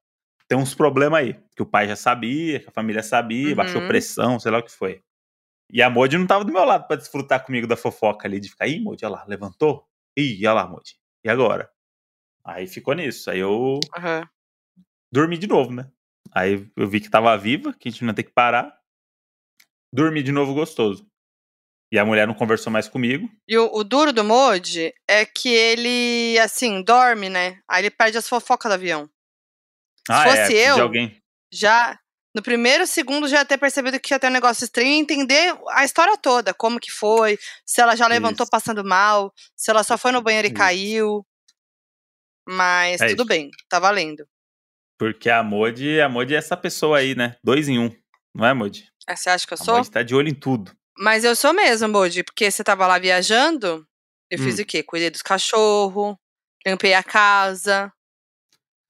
tem 0.48 0.56
uns 0.56 0.74
problemas 0.74 1.20
aí. 1.20 1.34
Que 1.54 1.62
o 1.62 1.66
pai 1.66 1.86
já 1.88 1.96
sabia, 1.96 2.60
que 2.60 2.68
a 2.68 2.72
família 2.72 3.02
sabia, 3.02 3.50
Uhum. 3.50 3.56
baixou 3.56 3.86
pressão, 3.86 4.38
sei 4.40 4.50
lá 4.50 4.58
o 4.58 4.62
que 4.62 4.70
foi. 4.72 5.02
E 5.72 5.82
a 5.82 5.88
Modi 5.90 6.18
não 6.18 6.26
tava 6.26 6.44
do 6.44 6.52
meu 6.52 6.64
lado 6.64 6.86
pra 6.86 6.96
desfrutar 6.96 7.44
comigo 7.44 7.66
da 7.66 7.76
fofoca 7.76 8.26
ali, 8.26 8.40
de 8.40 8.48
ficar, 8.48 8.66
ih, 8.66 8.80
Modi, 8.80 9.04
olha 9.04 9.16
lá, 9.16 9.24
levantou? 9.28 9.86
Ih, 10.16 10.44
olha 10.46 10.52
lá, 10.54 10.66
Modi. 10.66 10.96
E 11.24 11.28
agora? 11.28 11.70
Aí 12.44 12.66
ficou 12.66 12.94
nisso. 12.94 13.30
Aí 13.30 13.38
eu 13.38 13.78
Aham. 13.96 14.28
dormi 15.12 15.38
de 15.38 15.46
novo, 15.46 15.72
né? 15.72 15.90
Aí 16.32 16.68
eu 16.76 16.88
vi 16.88 17.00
que 17.00 17.10
tava 17.10 17.36
viva, 17.36 17.72
que 17.72 17.88
a 17.88 17.92
gente 17.92 18.02
não 18.02 18.10
ia 18.10 18.14
ter 18.14 18.24
que 18.24 18.32
parar. 18.32 18.76
Dormi 19.92 20.22
de 20.22 20.32
novo 20.32 20.54
gostoso. 20.54 21.06
E 21.92 21.98
a 21.98 22.04
mulher 22.04 22.26
não 22.26 22.34
conversou 22.34 22.72
mais 22.72 22.88
comigo. 22.88 23.28
E 23.48 23.58
o, 23.58 23.68
o 23.74 23.82
duro 23.82 24.12
do 24.12 24.22
Modi 24.22 24.92
é 25.08 25.26
que 25.26 25.48
ele, 25.48 26.38
assim, 26.38 26.82
dorme, 26.82 27.28
né? 27.28 27.60
Aí 27.68 27.82
ele 27.82 27.90
perde 27.90 28.16
as 28.16 28.28
fofocas 28.28 28.70
do 28.70 28.74
avião. 28.74 29.10
Ah, 30.08 30.22
Se 30.22 30.28
é, 30.28 30.30
fosse 30.30 30.52
de 30.52 30.68
eu, 30.68 30.82
alguém. 30.82 31.16
já 31.52 31.98
no 32.34 32.42
primeiro 32.42 32.86
segundo 32.86 33.26
já 33.28 33.44
ter 33.44 33.58
percebido 33.58 33.98
que 33.98 34.14
ia 34.14 34.18
ter 34.18 34.28
um 34.28 34.30
negócio 34.32 34.64
estranho 34.64 34.88
e 34.88 34.98
entender 35.00 35.54
a 35.70 35.84
história 35.84 36.16
toda, 36.16 36.54
como 36.54 36.78
que 36.80 36.90
foi, 36.90 37.38
se 37.66 37.80
ela 37.80 37.96
já 37.96 38.06
levantou 38.06 38.44
Isso. 38.44 38.50
passando 38.50 38.84
mal, 38.84 39.32
se 39.56 39.70
ela 39.70 39.82
só 39.82 39.98
foi 39.98 40.12
no 40.12 40.22
banheiro 40.22 40.46
e 40.46 40.50
Isso. 40.50 40.56
caiu. 40.58 41.26
Mas 42.48 43.00
É 43.00 43.08
tudo 43.08 43.20
isso. 43.22 43.28
bem, 43.28 43.50
tá 43.68 43.78
valendo. 43.78 44.26
Porque 44.98 45.30
a 45.30 45.42
Modi, 45.42 46.00
a 46.00 46.08
Modi 46.08 46.34
é 46.34 46.38
essa 46.38 46.56
pessoa 46.56 46.98
aí, 46.98 47.14
né? 47.14 47.36
Dois 47.42 47.68
em 47.68 47.78
um. 47.78 47.90
Não 48.34 48.46
é, 48.46 48.52
Modi? 48.54 48.88
Ah, 49.06 49.16
Você 49.16 49.30
acha 49.30 49.46
que 49.46 49.52
eu 49.54 49.58
A 49.60 49.64
sou? 49.64 49.76
Modi 49.76 49.90
tá 49.90 50.02
de 50.02 50.14
olho 50.14 50.28
em 50.28 50.34
tudo. 50.34 50.72
Mas 50.98 51.24
eu 51.24 51.34
sou 51.34 51.52
mesmo, 51.52 51.88
Modi, 51.88 52.22
porque 52.22 52.50
você 52.50 52.62
tava 52.62 52.86
lá 52.86 52.98
viajando, 52.98 53.86
eu 54.30 54.38
fiz 54.38 54.58
Hum. 54.58 54.62
o 54.62 54.66
quê? 54.66 54.82
Cuidei 54.82 55.08
dos 55.10 55.22
cachorros, 55.22 56.16
limpei 56.66 56.92
a 56.94 57.02
casa. 57.02 57.90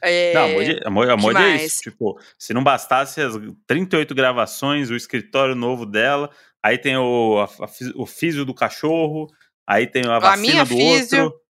É, 0.03 0.35
Não, 0.35 1.01
a 1.01 1.11
a 1.11 1.13
a 1.13 1.17
Modi 1.17 1.43
é 1.43 1.65
isso. 1.65 1.83
Tipo, 1.83 2.19
se 2.39 2.55
não 2.55 2.65
bastasse 2.65 3.21
as 3.21 3.35
38 3.67 4.15
gravações, 4.15 4.91
o 4.91 4.97
escritório 4.97 5.55
novo 5.55 5.85
dela, 5.85 6.31
aí 6.63 6.79
tem 6.79 6.97
o, 6.97 7.39
a, 7.39 7.45
a 7.45 7.69
o 7.97 8.07
físio 8.07 8.45
do 8.45 8.55
cachorro, 8.55 9.27
aí 9.67 9.87
tem 9.87 10.07
a 10.07 10.19
vacina 10.19 10.37
minha 10.37 10.65
do 10.65 10.69
físio. 10.69 11.25
outro, 11.25 11.41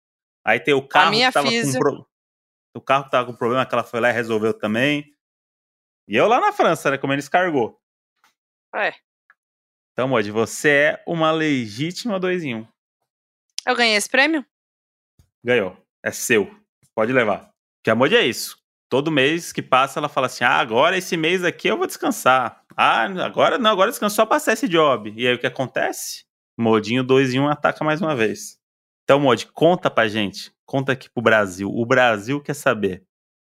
aí 0.44 0.58
tem 0.58 0.74
o 0.74 0.86
carro 0.86 1.12
que 1.12 1.32
tava 1.32 1.48
físio. 1.48 1.72
com 1.74 1.78
pro... 1.78 2.06
o 2.74 2.80
carro 2.80 3.04
que 3.04 3.10
tava 3.10 3.26
com 3.26 3.36
problema 3.36 3.64
que 3.64 3.74
ela 3.74 3.84
foi 3.84 4.00
lá 4.00 4.10
e 4.10 4.12
resolveu 4.12 4.52
também. 4.52 5.14
E 6.08 6.16
eu 6.16 6.26
lá 6.26 6.40
na 6.40 6.52
França, 6.52 6.90
né, 6.90 6.98
comendo 6.98 7.20
escargot. 7.20 7.76
É, 8.74 8.92
Então, 9.92 10.08
Modi, 10.08 10.30
você 10.30 10.68
é 10.70 11.04
uma 11.06 11.30
legítima 11.30 12.18
dois 12.18 12.42
em 12.42 12.56
um. 12.56 12.66
eu 13.66 13.76
ganhei 13.76 13.96
esse 13.96 14.08
prêmio? 14.08 14.44
Ganhou. 15.44 15.76
É 16.02 16.10
seu. 16.10 16.50
Pode 16.94 17.12
levar. 17.12 17.49
Porque 17.80 17.90
a 17.90 17.94
Modi 17.94 18.16
é 18.16 18.26
isso. 18.26 18.58
Todo 18.88 19.10
mês 19.10 19.52
que 19.52 19.62
passa, 19.62 20.00
ela 20.00 20.08
fala 20.08 20.26
assim: 20.26 20.44
ah, 20.44 20.58
agora 20.58 20.96
esse 20.98 21.16
mês 21.16 21.44
aqui 21.44 21.68
eu 21.68 21.78
vou 21.78 21.86
descansar. 21.86 22.62
Ah, 22.76 23.04
agora 23.24 23.58
não, 23.58 23.70
agora 23.70 23.90
descanso 23.90 24.16
só 24.16 24.26
passar 24.26 24.52
esse 24.52 24.68
job. 24.68 25.12
E 25.16 25.26
aí 25.26 25.34
o 25.34 25.38
que 25.38 25.46
acontece? 25.46 26.24
Modinho 26.58 27.02
2 27.02 27.34
em 27.34 27.40
1 27.40 27.42
um 27.42 27.48
ataca 27.48 27.84
mais 27.84 28.00
uma 28.00 28.14
vez. 28.14 28.58
Então, 29.04 29.18
Mod, 29.18 29.46
conta 29.48 29.90
pra 29.90 30.08
gente. 30.08 30.52
Conta 30.66 30.92
aqui 30.92 31.08
pro 31.08 31.22
Brasil. 31.22 31.70
O 31.72 31.86
Brasil 31.86 32.40
quer 32.40 32.54
saber 32.54 33.02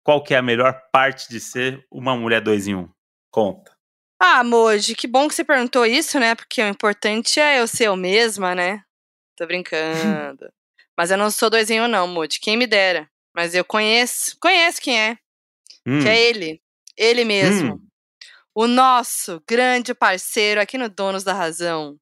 qual 0.04 0.24
que 0.24 0.34
é 0.34 0.38
a 0.38 0.42
melhor 0.42 0.82
parte 0.92 1.30
de 1.30 1.40
ser 1.40 1.86
uma 1.92 2.16
mulher 2.16 2.42
2 2.42 2.68
em 2.68 2.76
1. 2.76 2.80
Um. 2.80 2.90
Conta. 3.30 3.72
Ah, 4.20 4.44
Moji, 4.44 4.96
que 4.96 5.08
bom 5.08 5.28
que 5.28 5.34
você 5.34 5.44
perguntou 5.44 5.86
isso, 5.86 6.20
né? 6.20 6.36
Porque 6.36 6.62
o 6.62 6.68
importante 6.68 7.40
é 7.40 7.60
eu 7.60 7.68
ser 7.68 7.86
eu 7.86 7.96
mesma, 7.96 8.54
né? 8.54 8.84
Tô 9.36 9.48
brincando. 9.48 10.52
Mas 10.96 11.10
eu 11.10 11.18
não 11.18 11.32
sou 11.32 11.50
dois 11.50 11.72
em 11.72 11.82
um, 11.82 11.88
não, 11.88 12.08
Moji. 12.08 12.40
Quem 12.40 12.56
me 12.56 12.68
dera. 12.68 13.10
Mas 13.36 13.56
eu 13.56 13.64
conheço, 13.64 14.38
conheço 14.40 14.82
quem 14.82 15.00
é. 15.00 15.18
Hum, 15.86 16.00
Que 16.02 16.08
é 16.10 16.22
ele. 16.22 16.62
Ele 16.98 17.24
mesmo. 17.26 17.76
hum. 17.76 17.88
O 18.54 18.68
nosso 18.68 19.42
grande 19.48 19.94
parceiro 19.94 20.60
aqui 20.60 20.78
no 20.78 20.90
Donos 20.90 21.24
da 21.24 21.34
Razão. 21.34 21.98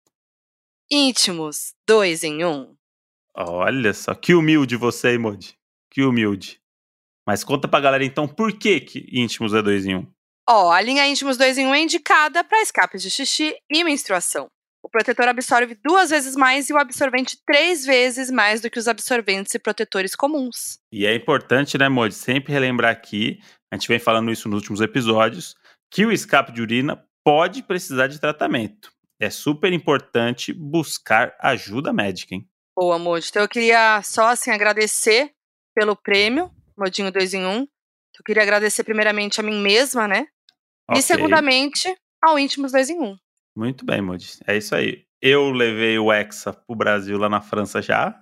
Íntimos, 0.92 1.74
dois 1.88 2.24
em 2.24 2.44
um. 2.44 2.76
Olha 3.36 3.94
só, 3.94 4.16
que 4.16 4.34
humilde 4.34 4.76
você, 4.76 5.18
Mod. 5.18 5.56
Que 5.92 6.02
humilde. 6.02 6.60
Mas 7.26 7.44
conta 7.44 7.68
pra 7.68 7.80
galera 7.80 8.04
então 8.04 8.28
por 8.28 8.52
que, 8.58 8.80
que 8.80 9.08
íntimos 9.12 9.54
é 9.54 9.62
2 9.62 9.86
em 9.86 9.96
1. 9.96 10.00
Um. 10.00 10.12
Ó, 10.50 10.72
a 10.72 10.82
linha 10.82 11.08
Íntimos 11.08 11.38
2 11.38 11.60
em 11.60 11.68
1 11.68 11.76
é 11.76 11.80
indicada 11.82 12.44
para 12.44 12.60
escapes 12.64 13.04
de 13.04 13.12
xixi 13.12 13.56
e 13.70 13.84
menstruação. 13.84 14.50
O 14.84 14.90
protetor 14.90 15.28
absorve 15.28 15.76
duas 15.84 16.10
vezes 16.10 16.36
mais 16.36 16.70
e 16.70 16.74
o 16.74 16.78
absorvente 16.78 17.38
três 17.46 17.86
vezes 17.86 18.32
mais 18.32 18.62
do 18.62 18.70
que 18.70 18.80
os 18.80 18.88
absorventes 18.88 19.54
e 19.54 19.60
protetores 19.60 20.16
comuns. 20.16 20.80
E 20.92 21.06
é 21.06 21.14
importante, 21.14 21.78
né, 21.78 21.90
Mod, 21.90 22.14
sempre 22.14 22.54
relembrar 22.54 22.92
aqui, 22.92 23.40
a 23.72 23.76
gente 23.76 23.88
vem 23.88 24.00
falando 24.00 24.32
isso 24.32 24.48
nos 24.48 24.58
últimos 24.62 24.82
episódios, 24.82 25.56
que 25.92 26.06
o 26.06 26.12
escape 26.12 26.52
de 26.52 26.62
urina 26.62 27.04
pode 27.24 27.62
precisar 27.62 28.08
de 28.08 28.20
tratamento. 28.20 28.92
É 29.20 29.30
super 29.30 29.74
importante 29.74 30.54
buscar 30.54 31.36
ajuda 31.40 31.92
médica, 31.92 32.36
hein? 32.36 32.48
Boa, 32.76 32.98
Moji. 32.98 33.28
Então 33.30 33.42
eu 33.42 33.50
queria 33.50 34.02
só 34.02 34.28
assim 34.28 34.52
agradecer 34.52 35.32
pelo 35.76 35.96
prêmio, 35.96 36.50
Modinho 36.78 37.12
2 37.12 37.34
em 37.34 37.46
1. 37.46 37.60
Eu 37.60 38.24
queria 38.26 38.44
agradecer 38.44 38.84
primeiramente 38.84 39.40
a 39.40 39.44
mim 39.44 39.62
mesma, 39.62 40.08
né? 40.08 40.28
Ok. 40.90 41.00
E 41.00 41.04
segundamente 41.04 41.94
ao 42.24 42.40
Íntimos 42.40 42.72
2 42.72 42.92
em 42.92 43.00
1. 43.02 43.18
Muito 43.60 43.86
bem, 43.86 44.02
Mod. 44.02 44.26
É 44.48 44.56
isso 44.56 44.74
aí. 44.74 45.04
Eu 45.22 45.52
levei 45.52 46.00
o 46.00 46.14
Hexa 46.14 46.54
pro 46.54 46.78
Brasil 46.78 47.18
lá 47.18 47.28
na 47.28 47.42
França 47.42 47.82
já. 47.82 48.18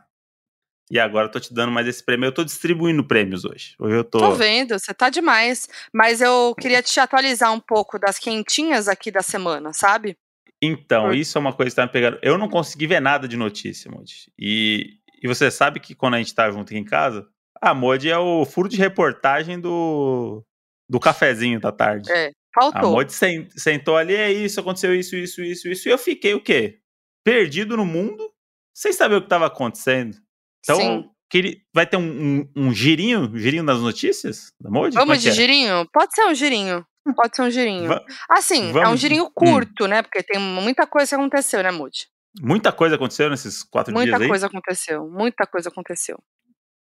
E 0.90 1.00
agora 1.00 1.28
eu 1.28 1.32
tô 1.32 1.40
te 1.40 1.54
dando 1.54 1.72
mais 1.72 1.86
esse 1.86 2.04
prêmio. 2.04 2.26
Eu 2.26 2.32
tô 2.32 2.44
distribuindo 2.44 3.04
prêmios 3.04 3.46
hoje. 3.46 3.76
Hoje 3.78 3.98
eu 3.98 4.04
tô. 4.04 4.18
Tô 4.18 4.32
vendo, 4.32 4.80
você 4.80 4.96
tá 4.96 5.12
demais. 5.12 5.70
Mas 5.94 6.22
eu 6.22 6.56
queria 6.60 6.82
te 6.82 7.00
atualizar 7.00 7.54
um 7.54 7.60
pouco 7.60 8.00
das 8.00 8.18
quentinhas 8.18 8.88
aqui 8.88 9.12
da 9.12 9.22
semana, 9.22 9.74
sabe? 9.74 10.18
Então, 10.60 11.14
isso 11.14 11.38
é 11.38 11.42
uma 11.42 11.54
coisa 11.54 11.70
que 11.70 11.76
tá 11.76 11.86
me 11.86 11.92
pegando. 11.92 12.18
Eu 12.24 12.36
não 12.36 12.50
consegui 12.50 12.88
ver 12.88 13.00
nada 13.00 13.28
de 13.28 13.38
notícia, 13.38 13.92
Mod. 13.92 14.32
E, 14.40 14.98
e 15.22 15.28
você 15.28 15.52
sabe 15.52 15.80
que 15.80 15.94
quando 15.94 16.16
a 16.16 16.18
gente 16.18 16.34
tá 16.34 16.50
junto 16.50 16.70
aqui 16.70 16.80
em 16.80 16.84
casa, 16.84 17.28
a 17.62 17.76
Mod 17.76 18.10
é 18.10 18.18
o 18.18 18.44
furo 18.44 18.68
de 18.68 18.78
reportagem 18.78 19.60
do, 19.60 20.44
do 20.90 21.00
cafezinho 21.00 21.60
da 21.60 21.72
tarde. 21.72 22.12
É, 22.12 22.32
faltou. 22.60 22.92
Mod 22.92 23.12
sen- 23.14 23.48
sentou 23.52 23.96
ali, 23.98 24.16
é 24.16 24.32
isso, 24.32 24.60
aconteceu 24.60 24.94
isso, 24.96 25.16
isso, 25.16 25.42
isso, 25.42 25.68
isso. 25.70 25.88
E 25.88 25.92
eu 25.92 25.98
fiquei 25.98 26.34
o 26.34 26.42
quê? 26.44 26.80
Perdido 27.24 27.76
no 27.78 27.86
mundo, 27.86 28.32
sem 28.76 28.92
saber 28.94 29.16
o 29.16 29.22
que 29.22 29.26
estava 29.26 29.46
acontecendo. 29.48 30.18
Então, 30.64 30.80
Sim. 30.80 31.10
queria- 31.30 31.58
vai 31.74 31.86
ter 31.86 31.98
um, 31.98 32.40
um, 32.40 32.52
um 32.56 32.74
girinho, 32.74 33.22
um 33.32 33.38
girinho 33.38 33.66
das 33.66 33.80
notícias 33.80 34.52
da 34.60 34.70
Mod? 34.70 34.96
Como 34.96 35.04
é 35.04 35.06
Vamos 35.06 35.18
que 35.18 35.24
de 35.24 35.30
é? 35.30 35.32
girinho? 35.34 35.88
Pode 35.92 36.14
ser 36.16 36.26
um 36.26 36.34
girinho. 36.36 36.86
Pode 37.16 37.36
ser 37.36 37.42
um 37.44 37.50
girinho. 37.50 37.88
Va- 37.88 38.06
Assim, 38.30 38.68
é 38.68 38.70
um 38.70 38.74
vamos- 38.74 39.00
girinho 39.00 39.26
hum. 39.26 39.32
curto, 39.34 39.88
né? 39.88 40.02
Porque 40.02 40.22
tem 40.24 40.40
muita 40.40 40.86
coisa 40.86 41.10
que 41.10 41.16
aconteceu, 41.16 41.64
né, 41.64 41.72
Moody? 41.72 42.08
Muita 42.42 42.72
coisa 42.72 42.96
aconteceu 42.96 43.30
nesses 43.30 43.64
quatro 43.64 43.94
Muita 43.94 44.10
dias 44.12 44.22
aí. 44.22 44.28
coisa 44.28 44.48
aconteceu. 44.48 45.10
Muita 45.10 45.48
coisa 45.48 45.70
aconteceu. 45.70 46.18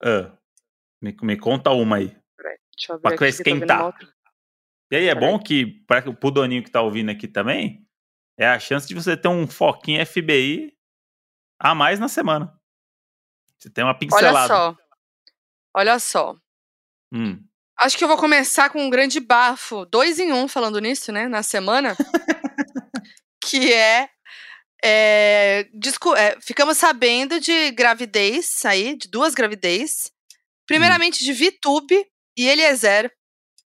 Ah, 0.03 0.31
me, 1.01 1.15
me 1.21 1.37
conta 1.37 1.69
uma 1.71 1.97
aí. 1.97 2.15
Peraí, 2.37 2.57
deixa 2.77 2.93
eu 2.93 2.95
ver 2.95 3.01
Pra 3.01 3.11
aqui. 3.11 3.19
vendo 3.19 3.29
esquentar. 3.29 3.85
outra. 3.85 4.07
E 4.91 4.95
aí, 4.95 5.07
é 5.07 5.15
bom 5.15 5.39
que, 5.39 5.65
para 5.87 6.09
o 6.09 6.31
Doninho 6.31 6.63
que 6.63 6.69
tá 6.69 6.81
ouvindo 6.81 7.09
aqui 7.09 7.27
também, 7.27 7.85
é 8.37 8.47
a 8.47 8.59
chance 8.59 8.87
de 8.87 8.93
você 8.93 9.17
ter 9.17 9.27
um 9.27 9.47
foquinho 9.47 10.05
FBI 10.05 10.73
a 11.59 11.73
mais 11.73 11.99
na 11.99 12.07
semana. 12.07 12.53
Você 13.57 13.69
tem 13.69 13.83
uma 13.83 13.91
Olha 13.91 13.99
pincelada. 13.99 14.47
só. 14.47 14.77
Olha 15.75 15.99
só. 15.99 16.35
Hum. 17.13 17.43
Acho 17.77 17.97
que 17.97 18.03
eu 18.03 18.07
vou 18.07 18.17
começar 18.17 18.69
com 18.69 18.81
um 18.81 18.89
grande 18.89 19.19
bafo, 19.19 19.85
dois 19.85 20.19
em 20.19 20.31
um, 20.31 20.47
falando 20.47 20.79
nisso, 20.79 21.11
né, 21.11 21.27
na 21.27 21.43
semana. 21.43 21.95
que 23.43 23.73
é, 23.73 24.09
é, 24.83 25.67
é, 26.17 26.41
Ficamos 26.41 26.77
sabendo 26.77 27.39
de 27.39 27.71
gravidez 27.71 28.63
aí, 28.65 28.95
de 28.95 29.09
duas 29.09 29.33
gravidez. 29.33 30.11
Primeiramente 30.65 31.23
de 31.23 31.33
Vitube 31.33 32.05
e 32.37 32.47
Eliezer. 32.47 33.11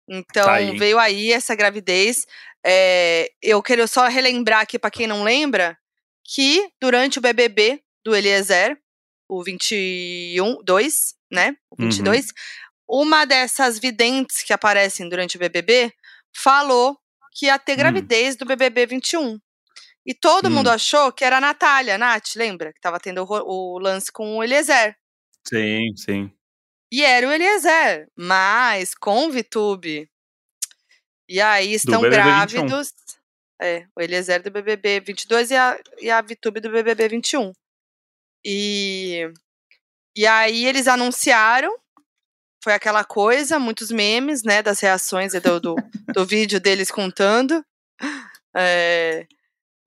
Então, 0.10 0.46
Tá 0.46 0.54
aí, 0.54 0.78
veio 0.78 0.98
aí 1.00 1.32
essa 1.32 1.56
gravidez. 1.56 2.26
É, 2.66 3.30
eu 3.42 3.62
quero 3.62 3.88
só 3.88 4.08
relembrar 4.08 4.62
aqui, 4.62 4.80
pra 4.80 4.92
quem 4.92 5.08
não 5.08 5.24
lembra, 5.24 5.78
que 6.24 6.70
durante 6.82 7.20
o 7.20 7.22
BBB 7.22 7.82
do 8.06 8.16
Eliezer, 8.16 8.78
o 9.30 9.44
21, 9.44 10.64
2, 10.64 11.14
né? 11.32 11.56
O 11.70 11.76
Uhum. 11.82 11.90
22, 11.90 12.28
uma 12.88 13.26
dessas 13.26 13.78
videntes 13.80 14.44
que 14.44 14.54
aparecem 14.54 15.10
durante 15.10 15.36
o 15.36 15.40
BBB 15.40 15.92
falou 16.36 16.98
que 17.34 17.48
ia 17.48 17.60
ter 17.60 17.74
Hum. 17.74 17.78
gravidez 17.78 18.36
do 18.36 18.46
BBB 18.46 18.86
21. 18.86 19.38
E 20.06 20.14
todo 20.14 20.48
Hum. 20.48 20.52
mundo 20.52 20.70
achou 20.70 21.12
que 21.12 21.26
era 21.26 21.38
a 21.38 21.42
Natália, 21.42 21.98
Nath, 21.98 22.36
lembra? 22.38 22.72
Que 22.74 22.80
tava 22.80 23.00
tendo 23.00 23.24
o, 23.24 23.76
o 23.76 23.80
lance 23.80 24.10
com 24.12 24.38
o 24.38 24.44
Eliezer. 24.44 24.96
Sim, 25.48 25.94
sim. 25.98 26.32
E 26.92 27.04
era 27.04 27.28
o 27.28 27.32
Eliezer, 27.32 28.08
mas 28.16 28.96
com 28.96 29.30
Vitube. 29.30 30.10
E 31.28 31.42
aí 31.42 31.74
estão 31.74 32.02
BBB 32.02 32.24
21. 32.24 32.24
grávidos. 32.24 32.94
É, 33.62 33.86
o 33.96 34.02
Eliezer 34.02 34.42
do 34.42 34.52
BBB 34.52 35.02
22 35.02 35.52
e 35.52 35.56
a, 35.56 35.80
e 36.00 36.10
a 36.10 36.22
Vitube 36.22 36.60
do 36.60 36.72
BBB 36.72 37.10
21. 37.10 37.52
E, 38.46 39.30
e 40.16 40.26
aí 40.26 40.66
eles 40.66 40.88
anunciaram, 40.88 41.76
foi 42.64 42.74
aquela 42.74 43.04
coisa, 43.04 43.60
muitos 43.60 43.92
memes, 43.92 44.44
né, 44.44 44.62
das 44.62 44.80
reações 44.80 45.34
do, 45.34 45.60
do, 45.60 45.76
do 46.14 46.26
vídeo 46.26 46.60
deles 46.60 46.92
contando. 46.92 47.66
É, 48.56 49.28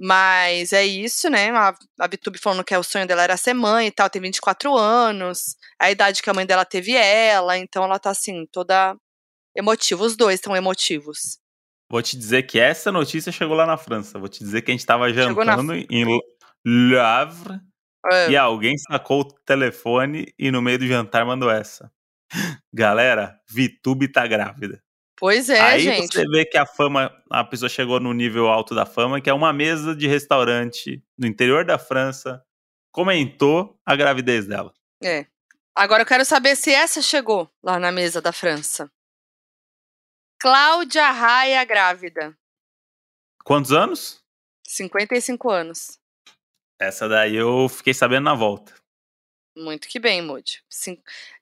mas 0.00 0.72
é 0.72 0.84
isso, 0.84 1.28
né? 1.28 1.50
A, 1.50 1.74
a 1.98 2.06
Vitube 2.06 2.38
falando 2.38 2.64
que 2.64 2.72
é 2.72 2.78
o 2.78 2.82
sonho 2.82 3.06
dela 3.06 3.22
era 3.22 3.36
ser 3.36 3.52
mãe 3.52 3.88
e 3.88 3.90
tal, 3.90 4.08
tem 4.08 4.22
24 4.22 4.74
anos, 4.74 5.56
a 5.78 5.90
idade 5.90 6.22
que 6.22 6.30
a 6.30 6.34
mãe 6.34 6.46
dela 6.46 6.64
teve 6.64 6.92
ela, 6.92 7.58
então 7.58 7.84
ela 7.84 7.98
tá 7.98 8.10
assim, 8.10 8.46
toda 8.50 8.96
emotiva. 9.54 10.02
Os 10.02 10.16
dois 10.16 10.36
estão 10.36 10.56
emotivos. 10.56 11.38
vou 11.90 12.00
te 12.02 12.16
dizer 12.16 12.44
que 12.44 12.58
essa 12.58 12.90
notícia 12.90 13.30
chegou 13.30 13.54
lá 13.56 13.66
na 13.66 13.76
França. 13.76 14.18
Vou 14.18 14.28
te 14.28 14.38
dizer 14.38 14.62
que 14.62 14.70
a 14.70 14.74
gente 14.74 14.86
tava 14.86 15.12
Chegou 15.12 15.44
na- 15.44 15.56
jantando 15.56 15.74
em 15.74 16.20
Le 16.64 16.98
Havre 16.98 17.60
É, 18.10 18.30
e 18.30 18.36
alguém 18.36 18.78
sacou 18.78 19.20
o 19.20 19.24
telefone 19.44 20.32
e 20.38 20.50
no 20.50 20.62
meio 20.62 20.78
do 20.78 20.86
jantar 20.86 21.26
mandou 21.26 21.50
essa. 21.50 21.92
Galera, 22.72 23.38
Vitube 23.48 24.08
tá 24.08 24.26
grávida. 24.26 24.82
Pois 25.20 25.50
é, 25.50 25.60
Aí 25.60 25.80
gente. 25.82 26.14
você 26.14 26.26
vê 26.26 26.46
que 26.46 26.56
a 26.56 26.64
fama, 26.64 27.14
a 27.30 27.44
pessoa 27.44 27.68
chegou 27.68 28.00
no 28.00 28.12
nível 28.12 28.48
alto 28.48 28.74
da 28.74 28.86
fama, 28.86 29.20
que 29.20 29.28
é 29.28 29.34
uma 29.34 29.52
mesa 29.52 29.94
de 29.94 30.08
restaurante 30.08 31.04
no 31.16 31.26
interior 31.26 31.62
da 31.64 31.78
França, 31.78 32.42
comentou 32.90 33.78
a 33.84 33.94
gravidez 33.94 34.46
dela. 34.46 34.72
É. 35.02 35.26
Agora 35.76 36.02
eu 36.02 36.06
quero 36.06 36.24
saber 36.24 36.56
se 36.56 36.72
essa 36.72 37.02
chegou 37.02 37.48
lá 37.62 37.78
na 37.78 37.92
mesa 37.92 38.20
da 38.20 38.32
França. 38.32 38.90
Cláudia 40.40 41.10
Raia 41.10 41.62
grávida, 41.64 42.34
Quantos 43.44 43.72
anos? 43.72 44.22
55 44.66 45.50
anos. 45.50 45.98
Essa 46.78 47.08
daí 47.08 47.36
eu 47.36 47.68
fiquei 47.68 47.92
sabendo 47.92 48.24
na 48.24 48.34
volta. 48.34 48.74
Muito 49.56 49.88
que 49.88 49.98
bem, 49.98 50.22
Moody. 50.22 50.62
Sim. 50.68 50.96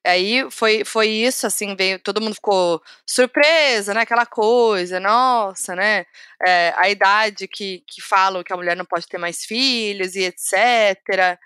Aí 0.04 0.50
foi, 0.50 0.84
foi 0.84 1.08
isso, 1.08 1.46
assim, 1.46 1.76
veio, 1.76 1.98
todo 1.98 2.20
mundo 2.20 2.34
ficou 2.34 2.82
surpresa, 3.06 3.92
né? 3.92 4.00
Aquela 4.00 4.24
coisa, 4.24 4.98
nossa, 4.98 5.76
né? 5.76 6.06
É, 6.46 6.72
a 6.76 6.88
idade 6.88 7.46
que, 7.46 7.84
que 7.86 8.00
falam 8.00 8.42
que 8.42 8.52
a 8.52 8.56
mulher 8.56 8.74
não 8.76 8.84
pode 8.86 9.06
ter 9.06 9.18
mais 9.18 9.44
filhos 9.44 10.14
e 10.16 10.22
etc. 10.24 11.38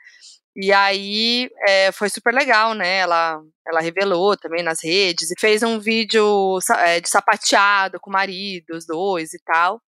E 0.55 0.73
aí 0.73 1.51
é, 1.67 1.91
foi 1.93 2.09
super 2.09 2.33
legal, 2.35 2.75
né? 2.75 2.99
Ela, 2.99 3.41
ela 3.67 3.81
revelou 3.81 4.37
também 4.37 4.63
nas 4.63 4.83
redes 4.85 5.31
e 5.31 5.41
fez 5.41 5.63
um 5.63 5.81
vídeo 5.81 6.59
é, 6.85 7.01
de 7.01 7.09
sapateado 7.09 7.99
com 8.01 8.11
o 8.11 8.13
marido, 8.13 8.77
os 8.77 8.87
dois 8.87 9.35
e 9.35 9.39
tal. 9.45 9.83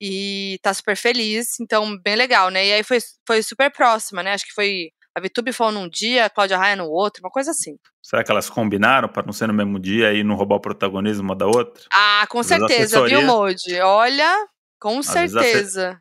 E 0.00 0.58
tá 0.62 0.74
super 0.74 0.96
feliz, 0.96 1.58
então 1.60 1.96
bem 2.02 2.16
legal, 2.16 2.50
né? 2.50 2.66
E 2.66 2.72
aí 2.74 2.82
foi, 2.84 2.98
foi 3.26 3.42
super 3.42 3.70
próxima, 3.72 4.22
né? 4.22 4.34
Acho 4.34 4.46
que 4.46 4.54
foi 4.54 4.90
a 5.16 5.20
Vitube 5.20 5.52
falou 5.52 5.72
num 5.72 5.88
dia, 5.88 6.24
a 6.26 6.30
Cláudia 6.30 6.58
Raia 6.58 6.76
no 6.76 6.86
outro, 6.86 7.20
uma 7.22 7.30
coisa 7.30 7.50
assim. 7.52 7.76
Será 8.02 8.24
que 8.24 8.30
elas 8.30 8.50
combinaram 8.50 9.08
para 9.08 9.24
não 9.24 9.32
ser 9.32 9.46
no 9.46 9.54
mesmo 9.54 9.78
dia 9.78 10.12
e 10.12 10.22
não 10.24 10.34
roubar 10.34 10.56
o 10.56 10.60
protagonismo 10.60 11.22
uma 11.22 11.36
da 11.36 11.46
outra? 11.46 11.84
Ah, 11.92 12.26
com 12.28 12.40
Às 12.40 12.46
certeza, 12.46 12.98
viu, 13.06 13.18
assessoria- 13.20 13.26
Modi? 13.26 13.80
Olha, 13.80 14.46
com 14.80 14.98
asse- 14.98 15.28
certeza. 15.28 15.98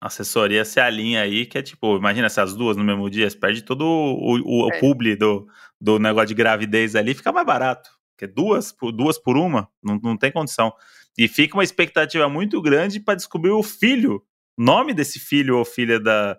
A 0.00 0.08
assessoria 0.08 0.64
se 0.64 0.78
alinha 0.78 1.22
aí, 1.22 1.46
que 1.46 1.56
é 1.56 1.62
tipo, 1.62 1.96
imagina 1.96 2.28
se 2.28 2.40
as 2.40 2.54
duas 2.54 2.76
no 2.76 2.84
mesmo 2.84 3.08
dia, 3.08 3.28
você 3.30 3.36
perde 3.36 3.62
todo 3.62 3.82
o, 3.84 4.36
o, 4.38 4.66
o 4.66 4.72
É. 4.72 4.78
publi 4.80 5.16
do, 5.16 5.48
do 5.80 5.98
negócio 5.98 6.28
de 6.28 6.34
gravidez 6.34 6.94
ali, 6.94 7.14
fica 7.14 7.32
mais 7.32 7.46
barato. 7.46 7.88
Porque 8.14 8.26
duas, 8.26 8.72
por- 8.72 8.92
duas 8.92 9.18
por 9.18 9.36
uma, 9.36 9.68
não, 9.82 9.98
não 10.02 10.16
tem 10.16 10.30
condição. 10.32 10.72
E 11.18 11.26
fica 11.28 11.54
uma 11.56 11.64
expectativa 11.64 12.28
muito 12.28 12.60
grande 12.60 13.00
para 13.00 13.14
descobrir 13.14 13.50
o 13.50 13.62
filho, 13.62 14.22
nome 14.56 14.92
desse 14.92 15.18
filho 15.18 15.56
ou 15.58 15.64
filha 15.64 15.98
da, 15.98 16.38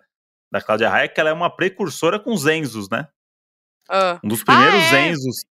da 0.52 0.62
Cláudia 0.62 0.90
Raia, 0.90 1.08
que 1.08 1.20
ela 1.20 1.30
é 1.30 1.34
uma 1.34 1.54
precursora 1.54 2.20
com 2.20 2.34
os 2.34 2.46
Enzos, 2.46 2.90
né? 2.90 3.08
Ah, 3.90 4.20
Um 4.24 4.28
dos 4.28 4.44
primeiros 4.44 4.82
é? 4.94 5.10
Enzos 5.10 5.46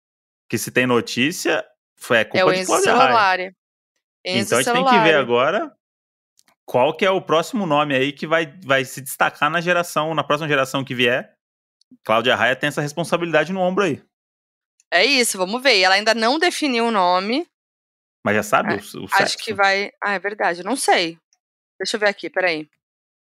que 0.50 0.58
se 0.58 0.72
tem 0.72 0.86
notícia 0.86 1.66
foi 1.96 2.18
a 2.18 2.22
é 2.22 2.26
culpa 2.26 2.46
o 2.46 2.54
de 2.54 2.60
Enzo 2.60 2.68
Cláudia 2.68 2.94
Raia. 2.96 3.56
Enzo 4.26 4.46
Então 4.46 4.58
a 4.58 4.62
gente 4.62 4.74
tem 4.74 4.86
que 4.86 5.04
ver 5.04 5.16
agora 5.16 5.76
qual 6.66 6.96
que 6.96 7.06
é 7.06 7.12
o 7.12 7.22
próximo 7.22 7.66
nome 7.66 7.96
aí 7.96 8.12
que 8.12 8.26
vai, 8.26 8.46
vai 8.64 8.86
se 8.86 9.02
destacar 9.02 9.50
na 9.50 9.62
geração, 9.62 10.14
na 10.14 10.24
próxima 10.24 10.48
geração 10.48 10.84
que 10.84 10.96
vier. 10.96 11.36
Cláudia 12.04 12.36
Raia 12.36 12.56
tem 12.56 12.68
essa 12.68 12.82
responsabilidade 12.82 13.54
no 13.54 13.60
ombro 13.60 13.84
aí. 13.84 14.02
É 14.92 15.04
isso, 15.04 15.38
vamos 15.38 15.62
ver. 15.62 15.80
Ela 15.80 15.96
ainda 15.96 16.14
não 16.14 16.40
definiu 16.40 16.86
o 16.86 16.92
nome. 16.92 17.48
Mas 18.24 18.36
já 18.36 18.44
sabe 18.44 18.74
É, 18.74 18.78
o, 18.78 19.04
o 19.04 19.08
Acho 19.12 19.38
que 19.38 19.54
vai. 19.54 19.92
Ah, 20.02 20.14
é 20.14 20.20
verdade, 20.20 20.64
não 20.64 20.76
sei. 20.76 21.20
Deixa 21.80 21.98
eu 21.98 22.00
ver 22.00 22.08
aqui, 22.08 22.30
peraí. 22.30 22.70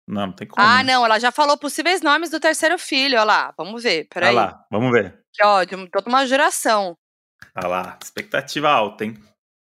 Não, 0.06 0.26
não 0.26 0.32
tem 0.32 0.46
como. 0.46 0.66
Ah, 0.66 0.82
né? 0.82 0.92
não, 0.92 1.04
ela 1.04 1.18
já 1.18 1.32
falou 1.32 1.56
possíveis 1.56 2.02
nomes 2.02 2.30
do 2.30 2.38
terceiro 2.38 2.78
filho, 2.78 3.16
olha 3.16 3.24
lá. 3.24 3.54
Vamos 3.56 3.82
ver, 3.82 4.00
Olha 4.00 4.08
peraí. 4.10 4.34
lá, 4.34 4.64
vamos 4.70 4.92
ver. 4.92 5.18
Que, 5.32 5.44
ó, 5.44 5.64
de 5.64 5.90
toda 5.90 6.08
uma 6.08 6.26
geração. 6.26 6.96
Olha 7.56 7.68
lá, 7.68 7.98
expectativa 8.02 8.70
alta, 8.70 9.04
hein? 9.04 9.14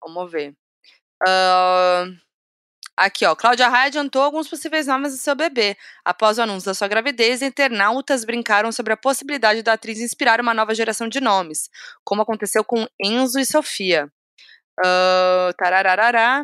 Vamos 0.03 0.31
ver. 0.31 0.55
Ahn, 1.27 2.15
aqui, 2.97 3.25
ó. 3.25 3.35
Cláudia 3.35 3.67
Raia 3.69 3.87
adiantou 3.87 4.23
alguns 4.23 4.47
possíveis 4.47 4.87
nomes 4.87 5.13
do 5.13 5.19
seu 5.19 5.35
bebê. 5.35 5.77
Após 6.03 6.37
o 6.37 6.41
anúncio 6.41 6.65
da 6.65 6.73
sua 6.73 6.87
gravidez, 6.87 7.41
internautas 7.41 8.25
brincaram 8.25 8.71
sobre 8.71 8.93
a 8.93 8.97
possibilidade 8.97 9.61
da 9.61 9.73
atriz 9.73 9.99
inspirar 9.99 10.41
uma 10.41 10.53
nova 10.53 10.73
geração 10.73 11.07
de 11.07 11.21
nomes, 11.21 11.69
como 12.03 12.23
aconteceu 12.23 12.63
com 12.63 12.87
Enzo 12.99 13.39
e 13.39 13.45
Sofia. 13.45 14.11
Ah, 14.83 15.51
tarararará. 15.57 16.43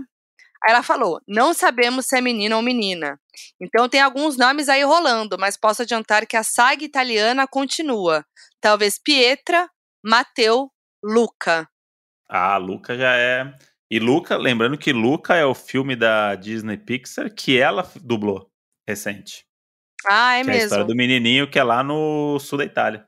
Aí 0.63 0.71
ela 0.71 0.83
falou: 0.83 1.21
não 1.27 1.53
sabemos 1.53 2.05
se 2.07 2.17
é 2.17 2.21
menino 2.21 2.55
ou 2.55 2.61
menina. 2.61 3.19
Então 3.61 3.87
tem 3.87 4.01
alguns 4.01 4.37
nomes 4.37 4.69
aí 4.69 4.83
rolando, 4.83 5.37
mas 5.39 5.57
posso 5.57 5.81
adiantar 5.83 6.25
que 6.25 6.35
a 6.37 6.43
saga 6.43 6.83
italiana 6.83 7.47
continua. 7.47 8.25
Talvez 8.59 8.99
Pietra, 8.99 9.69
Mateu, 10.03 10.71
Luca. 11.03 11.67
Ah, 12.29 12.57
Luca 12.57 12.97
já 12.97 13.15
é. 13.15 13.53
E 13.89 13.99
Luca, 13.99 14.35
lembrando 14.35 14.77
que 14.77 14.91
Luca 14.91 15.35
é 15.35 15.45
o 15.45 15.53
filme 15.55 15.95
da 15.95 16.35
Disney 16.35 16.77
Pixar 16.77 17.33
que 17.33 17.57
ela 17.57 17.89
dublou 18.01 18.49
recente. 18.87 19.45
Ah, 20.05 20.35
é 20.37 20.43
que 20.43 20.49
é 20.49 20.53
a 20.53 20.57
história 20.57 20.83
mesmo. 20.83 20.93
do 20.93 20.97
menininho 20.97 21.49
que 21.49 21.57
é 21.57 21.63
lá 21.63 21.83
no 21.83 22.37
sul 22.39 22.57
da 22.57 22.65
Itália. 22.65 23.07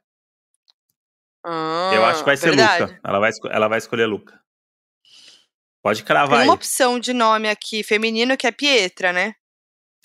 Eu 1.94 2.06
acho 2.06 2.20
que 2.20 2.26
vai 2.26 2.36
Ah, 2.36 2.38
ser 2.38 2.48
verdade. 2.56 2.84
Luca. 2.84 3.00
Ela 3.04 3.20
vai, 3.20 3.32
ela 3.52 3.68
vai 3.68 3.78
escolher 3.78 4.06
Luca. 4.06 4.40
Pode 5.82 6.04
cravar 6.04 6.30
Tem 6.32 6.40
aí. 6.42 6.48
uma 6.48 6.54
opção 6.56 7.00
de 7.00 7.14
nome 7.14 7.50
aqui 7.50 7.84
feminino 7.84 8.36
que 8.38 8.46
é 8.48 8.52
Pietra, 8.52 9.14
né? 9.14 9.34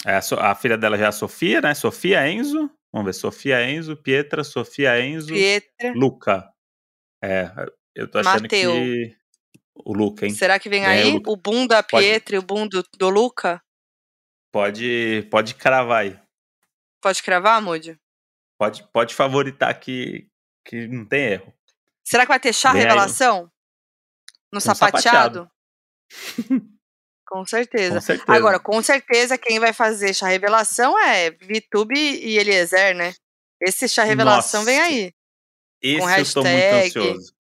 É, 0.06 0.14
a, 0.16 0.22
So- 0.22 0.38
a 0.38 0.54
filha 0.54 0.76
dela 0.78 0.96
já 0.96 1.06
é 1.06 1.08
a 1.08 1.12
Sofia, 1.12 1.60
né? 1.60 1.74
Sofia 1.74 2.28
Enzo. 2.28 2.70
Vamos 2.92 3.06
ver. 3.06 3.12
Sofia 3.14 3.68
Enzo, 3.68 3.96
Pietra, 3.96 4.44
Sofia 4.44 5.00
Enzo, 5.00 5.28
Pietra. 5.34 5.92
Luca. 5.96 6.48
É, 7.22 7.50
eu 7.94 8.08
tô 8.08 8.18
achando 8.18 8.42
Mateu. 8.42 8.72
que. 8.72 9.16
O 9.76 9.92
Luca, 9.92 10.24
hein? 10.26 10.32
Será 10.34 10.58
que 10.60 10.68
vem 10.68 10.82
Vem 10.82 10.88
aí, 10.90 11.02
aí 11.02 11.12
Luca. 11.14 11.30
o 11.30 11.36
boom 11.36 11.66
da 11.66 11.82
Pode. 11.82 12.04
Pietra 12.06 12.36
e 12.36 12.38
o 12.38 12.42
boom 12.42 12.68
do, 12.68 12.84
do 12.96 13.08
Luca? 13.10 13.60
Pode, 14.52 15.26
pode 15.30 15.54
cravar 15.56 16.02
aí. 16.02 16.20
Pode 17.02 17.22
cravar, 17.22 17.60
Moody? 17.60 17.98
Pode, 18.56 18.86
pode 18.92 19.14
favoritar 19.14 19.78
que, 19.80 20.28
que 20.64 20.86
não 20.86 21.04
tem 21.04 21.24
erro. 21.32 21.52
Será 22.04 22.22
que 22.24 22.28
vai 22.28 22.38
ter 22.38 22.52
chá 22.52 22.70
Vem 22.72 22.82
aí, 22.82 22.86
revelação? 22.86 23.50
No 24.52 24.58
Um 24.58 24.60
sapateado? 24.60 25.50
Com 27.26 27.44
certeza. 27.44 27.94
Com 27.94 28.00
certeza. 28.00 28.32
Agora, 28.32 28.60
com 28.60 28.82
certeza, 28.82 29.38
quem 29.38 29.58
vai 29.58 29.72
fazer 29.72 30.14
chá 30.14 30.28
revelação 30.28 30.98
é 30.98 31.30
Vitube 31.30 31.98
e 31.98 32.38
Eliezer, 32.38 32.94
né? 32.94 33.12
Esse 33.60 33.88
chá 33.88 34.04
revelação 34.04 34.60
Nossa. 34.60 34.70
vem 34.70 34.80
aí. 34.80 35.12
Esse 35.82 36.00
com 36.00 36.10
eu 36.10 36.24
tô 36.44 36.50
muito 36.50 36.62
hashtag. 36.62 37.08
ansioso. 37.08 37.34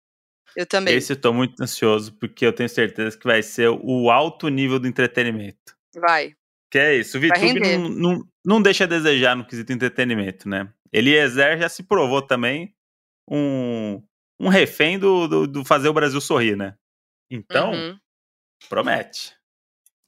Eu 0.55 0.65
também. 0.65 0.95
Esse 0.95 1.13
eu 1.13 1.17
tô 1.19 1.33
muito 1.33 1.61
ansioso, 1.61 2.13
porque 2.13 2.45
eu 2.45 2.53
tenho 2.53 2.69
certeza 2.69 3.17
que 3.17 3.25
vai 3.25 3.41
ser 3.41 3.69
o 3.69 4.09
alto 4.09 4.47
nível 4.49 4.79
do 4.79 4.87
entretenimento. 4.87 5.75
Vai. 5.95 6.35
Que 6.71 6.79
é 6.79 6.95
isso, 6.95 7.17
o 7.17 7.21
VTube 7.21 7.59
não, 7.59 7.89
não, 7.89 8.27
não 8.43 8.61
deixa 8.61 8.85
a 8.85 8.87
desejar 8.87 9.35
no 9.35 9.45
quesito 9.45 9.71
entretenimento, 9.71 10.49
né? 10.49 10.73
Eliezer 10.91 11.59
já 11.59 11.69
se 11.69 11.83
provou 11.83 12.19
também 12.19 12.73
um, 13.29 14.01
um 14.39 14.47
refém 14.47 14.97
do, 14.97 15.27
do, 15.27 15.47
do 15.47 15.65
fazer 15.65 15.89
o 15.89 15.93
Brasil 15.93 16.19
sorrir, 16.19 16.55
né? 16.55 16.75
Então, 17.29 17.71
Uhum. 17.71 17.99
Promete. 18.69 19.33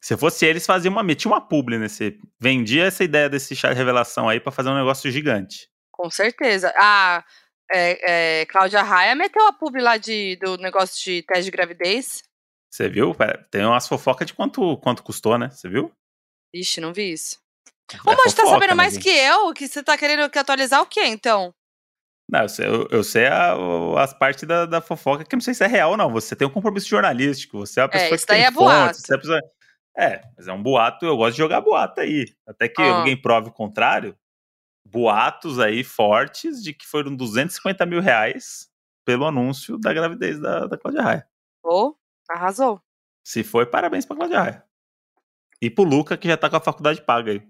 Se 0.01 0.15
fosse 0.15 0.45
eles, 0.45 0.65
faziam 0.65 0.91
uma, 0.91 1.01
metiam 1.01 1.31
uma 1.31 1.41
publi 1.41 1.79
nesse. 1.79 2.19
Vendia 2.39 2.85
essa 2.85 3.03
ideia 3.03 3.27
desse 3.27 3.55
chá 3.55 3.69
de 3.69 3.77
revelação 3.77 4.29
aí 4.29 4.39
pra 4.39 4.51
fazer 4.51 4.69
um 4.69 4.77
negócio 4.77 5.09
gigante. 5.09 5.67
Com 5.91 6.09
certeza. 6.09 6.71
A 6.77 7.23
é, 7.71 8.41
é, 8.41 8.45
Cláudia 8.45 8.83
Raia 8.83 9.15
meteu 9.15 9.47
a 9.47 9.53
pub 9.53 9.75
lá 9.77 9.97
de, 9.97 10.35
do 10.37 10.57
negócio 10.57 11.03
de 11.03 11.23
teste 11.23 11.45
de 11.45 11.51
gravidez. 11.51 12.21
Você 12.69 12.89
viu? 12.89 13.15
Pera, 13.15 13.47
Tem 13.49 13.65
umas 13.65 13.87
fofocas 13.87 14.27
de 14.27 14.33
quanto, 14.33 14.77
quanto 14.77 15.01
custou, 15.01 15.37
né? 15.37 15.49
Você 15.49 15.67
viu? 15.69 15.91
Ixi, 16.53 16.81
não 16.81 16.93
vi 16.93 17.13
isso. 17.13 17.39
É 17.91 17.97
Ô, 17.97 18.15
mas 18.15 18.33
tá 18.33 18.43
fofoca, 18.43 18.49
sabendo 18.49 18.75
mais 18.75 18.97
que 18.97 19.09
eu? 19.09 19.53
Que 19.53 19.67
você 19.67 19.81
tá 19.81 19.97
querendo 19.97 20.29
que 20.29 20.37
atualizar 20.37 20.81
o 20.81 20.85
quê, 20.85 21.05
então? 21.05 21.53
Não, 22.29 22.41
eu 22.41 22.49
sei, 22.49 22.67
eu, 22.67 22.87
eu 22.89 23.03
sei 23.03 23.27
a- 23.27 23.55
as 24.01 24.13
partes 24.13 24.47
da, 24.47 24.65
da 24.65 24.81
fofoca 24.81 25.23
que 25.23 25.35
eu 25.35 25.37
não 25.37 25.41
sei 25.43 25.53
se 25.53 25.63
é 25.63 25.67
real 25.67 25.91
ou 25.91 25.97
não. 25.97 26.11
Você 26.11 26.35
tem 26.35 26.47
um 26.47 26.51
compromisso 26.51 26.87
jornalístico, 26.87 27.59
você 27.59 27.79
é 27.79 27.83
uma 27.83 27.89
pessoa 27.89 28.15
isso 28.15 28.25
que 28.25 28.33
tem 28.33 28.43
é 28.43 28.51
você 28.51 29.13
é, 29.13 29.17
pessoa- 29.17 29.39
é, 29.97 30.21
mas 30.35 30.47
é 30.47 30.53
um 30.53 30.61
boato, 30.61 31.05
eu 31.05 31.15
gosto 31.15 31.33
de 31.33 31.37
jogar 31.37 31.61
boato 31.61 32.01
aí. 32.01 32.25
Até 32.47 32.67
que 32.67 32.81
Ah. 32.81 32.97
alguém 32.97 33.19
prove 33.19 33.49
o 33.49 33.53
contrário. 33.53 34.17
Boatos 34.87 35.59
aí 35.59 35.83
fortes 35.83 36.63
de 36.63 36.73
que 36.73 36.85
foram 36.87 37.15
250 37.15 37.85
mil 37.85 38.01
reais 38.01 38.69
pelo 39.05 39.25
anúncio 39.25 39.77
da 39.77 39.93
gravidez 39.93 40.39
da, 40.39 40.65
da 40.67 40.77
Cláudia 40.77 41.01
Raia. 41.03 41.27
Ô, 41.63 41.95
arrasou. 42.29 42.81
Se 43.23 43.43
foi, 43.43 43.65
parabéns 43.65 44.05
pra 44.05 44.15
Cláudia 44.15 44.39
Raia. 44.41 44.63
E 45.61 45.69
pro 45.69 45.83
Luca, 45.83 46.17
que 46.17 46.27
já 46.27 46.37
tá 46.37 46.49
com 46.49 46.55
a 46.55 46.61
faculdade 46.61 47.01
paga 47.01 47.31
aí. 47.31 47.47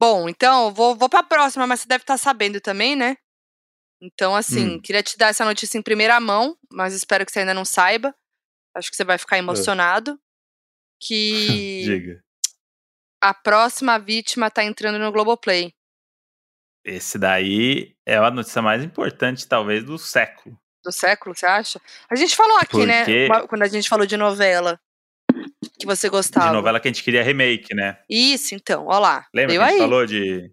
Bom, 0.00 0.28
então, 0.28 0.72
vou, 0.72 0.94
vou 0.94 1.08
pra 1.08 1.22
próxima, 1.22 1.66
mas 1.66 1.80
você 1.80 1.88
deve 1.88 2.02
estar 2.02 2.16
sabendo 2.18 2.60
também, 2.60 2.94
né? 2.96 3.16
Então, 4.02 4.34
assim, 4.36 4.76
Hum. 4.76 4.80
queria 4.80 5.02
te 5.02 5.16
dar 5.16 5.28
essa 5.28 5.44
notícia 5.44 5.78
em 5.78 5.82
primeira 5.82 6.18
mão, 6.20 6.56
mas 6.70 6.92
espero 6.94 7.24
que 7.24 7.32
você 7.32 7.40
ainda 7.40 7.54
não 7.54 7.64
saiba. 7.64 8.14
Acho 8.76 8.90
que 8.90 8.96
você 8.96 9.04
vai 9.04 9.18
ficar 9.18 9.38
emocionado. 9.38 10.18
que 11.00 11.82
Diga. 11.84 12.24
a 13.22 13.34
próxima 13.34 13.98
vítima 13.98 14.50
tá 14.50 14.62
entrando 14.64 14.98
no 14.98 15.12
Globoplay. 15.12 15.72
Esse 16.84 17.18
daí 17.18 17.94
é 18.06 18.16
a 18.16 18.30
notícia 18.30 18.62
mais 18.62 18.82
importante, 18.82 19.46
talvez, 19.46 19.82
do 19.84 19.98
século. 19.98 20.58
Do 20.84 20.92
século, 20.92 21.34
você 21.34 21.46
acha? 21.46 21.80
A 22.10 22.14
gente 22.16 22.36
falou 22.36 22.56
aqui, 22.58 22.84
né? 22.86 23.00
Porque- 23.04 23.26
uma- 23.26 23.48
Quando 23.48 23.62
a 23.62 23.68
gente 23.68 23.88
falou 23.88 24.06
de 24.06 24.16
novela 24.16 24.78
que 25.78 25.86
você 25.86 26.08
gostava. 26.08 26.46
De 26.48 26.52
novela 26.52 26.78
que 26.78 26.88
a 26.88 26.92
gente 26.92 27.02
queria 27.02 27.22
remake, 27.22 27.74
né? 27.74 27.98
Isso, 28.08 28.54
então, 28.54 28.86
ó 28.86 28.98
lá. 28.98 29.26
Lembra 29.34 29.48
Veio 29.54 29.60
que 29.60 29.64
a 29.64 29.70
gente 29.70 29.74
aí. 29.74 29.80
falou 29.80 30.06
de. 30.06 30.50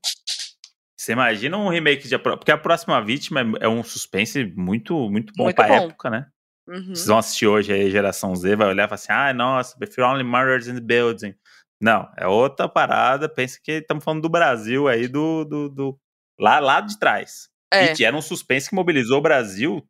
Você 1.01 1.13
imagina 1.13 1.57
um 1.57 1.67
remake 1.67 2.07
de. 2.07 2.15
Porque 2.19 2.51
a 2.51 2.57
próxima 2.59 3.03
vítima 3.03 3.41
é 3.41 3.65
é 3.65 3.67
um 3.67 3.83
suspense 3.83 4.45
muito, 4.55 5.09
muito 5.09 5.33
bom 5.35 5.45
Muito 5.45 5.55
pra 5.55 5.67
bom. 5.67 5.73
época, 5.73 6.11
né? 6.11 6.27
Uhum. 6.67 6.93
Vocês 6.93 7.07
vão 7.07 7.17
assistir 7.17 7.47
hoje 7.47 7.73
aí, 7.73 7.89
geração 7.89 8.35
Z, 8.35 8.55
vai 8.55 8.67
olhar 8.67 8.83
e 8.85 8.87
falar 8.87 8.95
assim: 8.95 9.11
ah, 9.11 9.33
nossa, 9.33 9.75
prefiro 9.79 10.05
Only 10.07 10.23
Murders 10.23 10.67
in 10.67 10.75
the 10.75 10.79
Building. 10.79 11.33
Não, 11.81 12.07
é 12.15 12.27
outra 12.27 12.69
parada. 12.69 13.27
Pensa 13.27 13.59
que 13.63 13.71
estamos 13.71 14.03
falando 14.03 14.21
do 14.21 14.29
Brasil 14.29 14.87
aí, 14.87 15.07
do. 15.07 15.43
do, 15.43 15.69
do- 15.69 15.99
lá, 16.39 16.59
lá 16.59 16.79
de 16.81 16.99
trás. 16.99 17.49
É, 17.73 17.85
E 17.85 17.95
que 17.95 18.05
era 18.05 18.15
um 18.15 18.21
suspense 18.21 18.69
que 18.69 18.75
mobilizou 18.75 19.17
o 19.17 19.21
Brasil. 19.21 19.83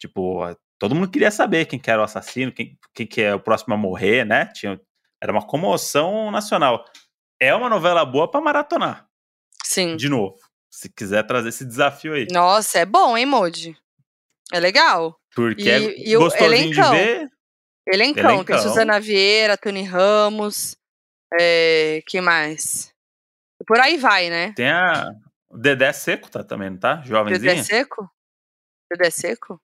Tipo, 0.00 0.40
todo 0.80 0.96
mundo 0.96 1.08
queria 1.08 1.30
saber 1.30 1.66
quem 1.66 1.78
que 1.78 1.88
era 1.88 2.00
o 2.00 2.04
assassino, 2.04 2.50
quem, 2.50 2.76
quem 2.92 3.06
que 3.06 3.22
é 3.22 3.32
o 3.32 3.38
próximo 3.40 3.72
a 3.74 3.76
morrer, 3.76 4.24
né? 4.26 4.46
Tinha, 4.46 4.80
era 5.22 5.30
uma 5.30 5.46
comoção 5.46 6.28
nacional. 6.32 6.84
É 7.40 7.54
uma 7.54 7.68
novela 7.68 8.04
boa 8.04 8.28
pra 8.28 8.40
maratonar, 8.40 9.06
sim. 9.62 9.96
de 9.96 10.08
novo. 10.08 10.34
Se 10.76 10.90
quiser 10.90 11.26
trazer 11.26 11.48
esse 11.48 11.64
desafio 11.64 12.12
aí. 12.12 12.26
Nossa, 12.30 12.80
é 12.80 12.84
bom, 12.84 13.16
hein, 13.16 13.24
Modi? 13.24 13.74
É 14.52 14.60
legal. 14.60 15.18
Porque 15.34 15.62
E- 15.62 15.70
é 15.70 16.10
e 16.10 16.16
gostosinho 16.18 16.70
de 16.70 16.78
elencão? 16.78 16.92
ver. 16.92 17.30
Elencão, 17.88 18.22
tem 18.22 18.34
Elencão. 18.34 18.58
Suzana 18.58 19.00
Vieira, 19.00 19.56
Tony 19.56 19.84
Ramos, 19.84 20.76
é, 21.40 22.02
quem 22.06 22.20
mais? 22.20 22.92
Por 23.66 23.80
aí 23.80 23.96
vai, 23.96 24.28
né? 24.28 24.52
Tem 24.52 24.68
a. 24.68 25.12
O 25.48 25.56
Dedé 25.56 25.90
Seco 25.94 26.30
tá 26.30 26.44
também, 26.44 26.68
não 26.68 26.78
tá? 26.78 27.00
Jovenzinha. 27.00 27.38
Dedé 27.54 27.62
Seco? 27.62 28.10
Dedé 28.90 29.10
Seco? 29.10 29.58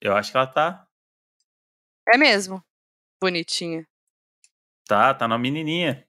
Eu 0.00 0.16
acho 0.16 0.32
que 0.32 0.36
ela 0.36 0.46
tá. 0.48 0.84
É 2.12 2.18
mesmo. 2.18 2.60
Bonitinha. 3.20 3.86
Tá, 4.88 5.14
tá 5.14 5.28
na 5.28 5.38
menininha. 5.38 6.04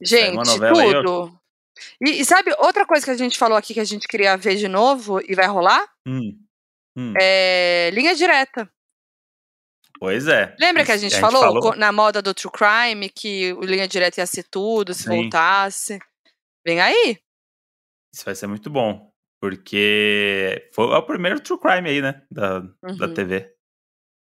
Gente, 0.00 0.32
uma 0.32 0.42
novela 0.44 0.82
aí, 0.82 1.04
tudo. 1.04 1.41
E, 2.00 2.20
e 2.20 2.24
sabe 2.24 2.52
outra 2.58 2.86
coisa 2.86 3.04
que 3.04 3.10
a 3.10 3.16
gente 3.16 3.38
falou 3.38 3.56
aqui 3.56 3.74
que 3.74 3.80
a 3.80 3.84
gente 3.84 4.06
queria 4.08 4.36
ver 4.36 4.56
de 4.56 4.68
novo 4.68 5.20
e 5.20 5.34
vai 5.34 5.46
rolar? 5.46 5.86
Hum. 6.06 6.38
Hum. 6.96 7.14
É 7.20 7.90
linha 7.92 8.14
direta. 8.14 8.70
Pois 9.98 10.26
é. 10.26 10.54
Lembra 10.58 10.84
que 10.84 10.90
a 10.92 10.96
Isso- 10.96 11.08
gente, 11.08 11.20
falou, 11.20 11.60
co- 11.60 11.76
na 11.76 11.92
moda 11.92 12.20
do 12.20 12.34
True 12.34 12.52
Crime 12.52 13.08
que 13.08 13.52
o 13.54 13.60
linha 13.64 13.86
direta 13.86 14.20
ia 14.20 14.26
ser 14.26 14.42
tudo, 14.44 14.92
se 14.92 15.04
Sim. 15.04 15.08
voltasse? 15.22 15.98
Vem 16.66 16.80
aí. 16.80 17.18
Isso 18.14 18.24
vai 18.24 18.34
ser 18.34 18.46
muito 18.46 18.68
bom. 18.68 19.10
Porque 19.40 20.68
foi 20.72 20.84
o 20.86 21.02
primeiro 21.02 21.40
true 21.40 21.58
crime 21.58 21.88
aí, 21.88 22.00
né? 22.02 22.22
Da, 22.30 22.60
da 22.60 23.06
Uhum. 23.06 23.14
TV. 23.14 23.52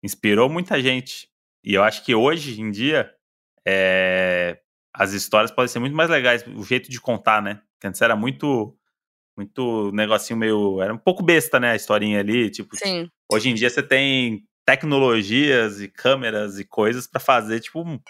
Inspirou 0.05 0.49
muita 0.49 0.81
gente. 0.81 1.29
E 1.65 1.75
eu 1.75 1.83
acho 1.83 2.05
que 2.05 2.15
hoje 2.15 2.61
em 2.61 2.71
dia 2.71 3.13
é, 3.67 4.61
as 4.99 5.13
histórias 5.13 5.53
podem 5.53 5.69
ser 5.69 5.79
muito 5.79 5.95
mais 5.95 6.11
legais. 6.11 6.45
O 6.45 6.65
jeito 6.65 6.91
de 6.91 7.01
contar, 7.01 7.41
né? 7.41 7.61
Porque 7.73 7.87
antes 7.87 8.03
era 8.03 8.17
muito. 8.17 8.75
Muito 9.37 9.93
negocinho 9.93 10.37
meio. 10.37 10.83
Era 10.83 10.93
um 10.93 10.99
pouco 10.99 11.23
besta, 11.23 11.61
né? 11.61 11.71
A 11.71 11.77
historinha 11.77 12.19
ali. 12.19 12.51
Tipo, 12.51 12.77
Sim. 12.77 13.09
hoje 13.31 13.49
em 13.49 13.55
dia 13.55 13.71
você 13.71 13.81
tem 13.81 14.43
tecnologias 14.67 15.81
e 15.81 15.87
câmeras 15.87 16.59
e 16.59 16.65
coisas 16.65 17.07
pra 17.07 17.21
fazer, 17.21 17.61
tipo, 17.61 17.81
um, 17.81 18.01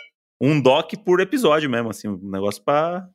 um 0.41 0.59
doc 0.59 0.91
por 1.05 1.21
episódio 1.21 1.69
mesmo, 1.69 1.91
assim, 1.91 2.09
um 2.09 2.31
negócio 2.31 2.65
pra. 2.65 3.07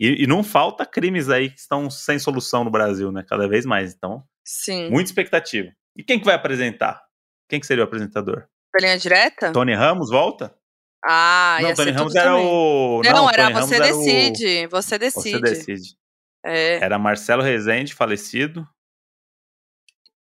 E, 0.00 0.24
e 0.24 0.26
não 0.26 0.42
falta 0.42 0.86
crimes 0.86 1.28
aí 1.28 1.50
que 1.50 1.58
estão 1.58 1.90
sem 1.90 2.18
solução 2.18 2.64
no 2.64 2.70
Brasil, 2.70 3.12
né? 3.12 3.22
Cada 3.28 3.46
vez 3.46 3.66
mais. 3.66 3.92
Então, 3.92 4.24
Sim. 4.42 4.88
muita 4.88 5.10
expectativa. 5.10 5.68
E 5.94 6.02
quem 6.02 6.18
que 6.18 6.24
vai 6.24 6.34
apresentar? 6.34 7.02
Quem 7.50 7.60
que 7.60 7.66
seria 7.66 7.84
o 7.84 7.86
apresentador? 7.86 8.46
Da 8.72 8.80
linha 8.80 8.96
direta? 8.96 9.52
Tony 9.52 9.74
Ramos 9.74 10.08
volta? 10.08 10.56
Ah, 11.04 11.58
não, 11.60 11.68
ia 11.68 11.74
Tony 11.76 11.90
ser 11.92 11.96
Ramos 11.98 12.14
era 12.14 12.30
também. 12.30 12.46
o. 12.46 13.02
Não, 13.04 13.28
era 13.30 13.42
Tony 13.44 13.52
Ramos 13.54 13.68
você 13.68 13.74
era 13.76 13.84
o- 13.94 13.98
decide. 14.04 14.66
Você 14.66 14.98
decide. 14.98 15.30
Você 15.30 15.40
decide. 15.40 15.96
É. 16.44 16.74
Era 16.76 16.98
Marcelo 16.98 17.42
Rezende, 17.42 17.94
falecido. 17.94 18.66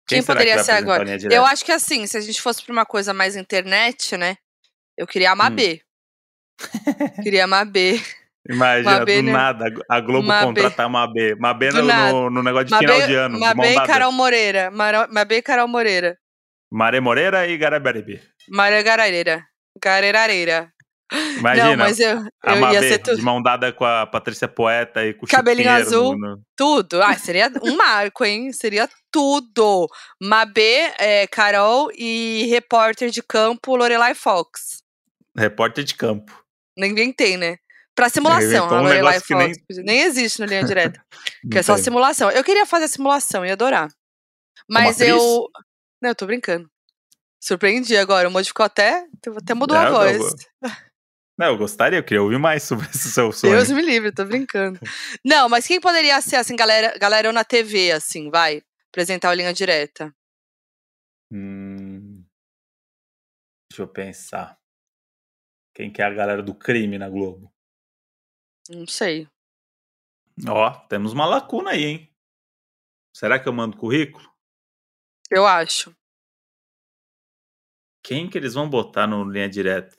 Quem, 0.07 0.21
será 0.21 0.39
que 0.39 0.45
poderia 0.45 0.63
ser 0.63 0.71
agora? 0.71 1.05
Eu 1.31 1.45
acho 1.45 1.63
que 1.63 1.71
assim, 1.71 2.05
se 2.07 2.17
a 2.17 2.21
gente 2.21 2.41
fosse 2.41 2.61
pra 2.63 2.73
uma 2.73 2.85
coisa 2.85 3.13
mais 3.13 3.35
internet, 3.35 4.17
né? 4.17 4.37
Eu 4.97 5.07
queria 5.07 5.31
a 5.31 5.35
Mabê. 5.35 5.81
queria 7.23 7.45
a 7.45 7.47
Mabê. 7.47 7.99
Imagina, 8.49 8.99
Mabê, 8.99 9.21
do 9.21 9.23
né? 9.27 9.31
nada, 9.31 9.65
a 9.89 9.99
Globo 10.01 10.27
Mabê. 10.27 10.45
contratar 10.45 10.85
a 10.85 10.89
Mabê. 10.89 11.33
Mabê 11.35 11.71
no, 11.71 11.81
no, 11.83 12.29
no 12.29 12.43
negócio 12.43 12.67
de 12.67 12.77
final 12.77 13.01
de 13.07 13.15
ano. 13.15 13.39
Mabê 13.39 13.71
e. 13.73 13.87
Carol 13.87 14.11
Moreira. 14.11 14.69
Mara- 14.69 15.07
Mabê 15.07 15.37
e 15.37 15.41
Carol 15.41 15.67
Moreira. 15.67 16.17
Maré 16.69 16.99
Moreira 16.99 17.47
e 17.47 17.55
Garabaribe. 17.57 18.21
Maria 18.49 18.81
Garareira. 18.83 19.45
Garerareira. 19.81 20.71
Imagina, 21.37 21.69
Não, 21.69 21.77
mas 21.77 21.99
eu, 21.99 22.25
a 22.43 22.55
eu 22.55 22.71
ia 22.71 22.81
ser 22.81 22.97
tudo. 22.97 23.17
de 23.17 23.21
mão 23.21 23.41
dada 23.41 23.71
com 23.71 23.85
a 23.85 24.07
Patrícia 24.07 24.47
Poeta 24.47 25.05
e 25.05 25.13
com 25.13 25.25
o 25.25 25.29
Cabelinho 25.29 25.69
azul. 25.69 26.17
no- 26.17 26.41
Tudo. 26.57 27.03
Ah, 27.03 27.15
seria 27.15 27.51
um 27.61 27.75
marco, 27.75 28.25
hein? 28.25 28.51
Seria 28.51 28.89
tudo. 29.11 29.87
Mabê, 30.19 30.91
é, 30.97 31.27
Carol 31.27 31.91
e 31.93 32.47
repórter 32.49 33.11
de 33.11 33.21
campo 33.21 33.75
Lorelai 33.75 34.15
Fox. 34.15 34.81
repórter 35.37 35.83
de 35.83 35.93
campo. 35.95 36.43
Não 36.75 36.87
inventei, 36.87 37.37
né? 37.37 37.57
Pra 37.95 38.09
simulação, 38.09 38.67
a 38.69 38.81
Lorelai 38.81 39.19
Fox. 39.19 39.57
Nem... 39.83 39.99
existe 40.01 40.39
no 40.39 40.47
linha 40.47 40.63
direta. 40.63 40.99
que 41.51 41.59
é 41.59 41.61
só 41.61 41.77
simulação. 41.77 42.31
Eu 42.31 42.43
queria 42.43 42.65
fazer 42.65 42.87
simulação, 42.87 43.45
ia 43.45 43.53
adorar. 43.53 43.87
Mas 44.67 44.99
eu. 44.99 45.47
Não, 46.01 46.09
eu 46.09 46.15
tô 46.15 46.25
brincando. 46.25 46.67
Surpreendi 47.43 47.97
agora. 47.97 48.29
Modificou 48.29 48.65
até. 48.65 49.05
Até 49.35 49.53
mudou 49.53 49.75
a 49.77 49.83
Não, 49.83 49.91
voz. 49.91 50.33
não, 50.61 50.71
Não, 51.37 51.47
eu 51.47 51.57
gostaria, 51.57 51.99
eu 51.99 52.03
queria 52.03 52.21
ouvir 52.23 52.39
mais 52.39 52.63
sobre 52.63 52.87
esse 52.87 53.11
seu 53.11 53.33
sonho. 53.33 53.53
Deus 53.53 53.69
me 53.69 53.81
livre, 53.81 54.13
tô 54.13 54.23
brincando. 54.23 54.79
Não, 55.25 55.49
mas 55.49 55.67
quem 55.67 55.81
poderia 55.81 56.21
ser, 56.21 56.37
assim, 56.37 56.55
galera, 56.55 56.97
galera 56.97 57.33
na 57.33 57.43
TV, 57.43 57.91
assim, 57.91 58.29
vai? 58.29 58.63
Apresentar 58.89 59.29
o 59.29 59.33
linha 59.33 59.53
direta. 59.53 60.15
Hum, 61.33 62.23
deixa 63.69 63.81
eu 63.81 63.87
pensar. 63.89 64.57
Quem 65.75 65.91
que 65.91 66.01
é 66.01 66.05
a 66.05 66.13
galera 66.13 66.41
do 66.41 66.55
crime 66.55 66.97
na 66.97 67.09
Globo? 67.09 67.53
Não 68.69 68.87
sei. 68.87 69.27
Ó, 70.47 70.71
temos 70.87 71.11
uma 71.11 71.25
lacuna 71.25 71.71
aí, 71.71 71.83
hein? 71.83 72.15
Será 73.13 73.37
que 73.37 73.49
eu 73.49 73.53
mando 73.53 73.75
currículo? 73.75 74.31
Eu 75.29 75.45
acho. 75.45 75.93
Quem 78.03 78.29
que 78.29 78.37
eles 78.37 78.53
vão 78.53 78.69
botar 78.69 79.07
no 79.07 79.23
linha 79.23 79.47
direta? 79.49 79.95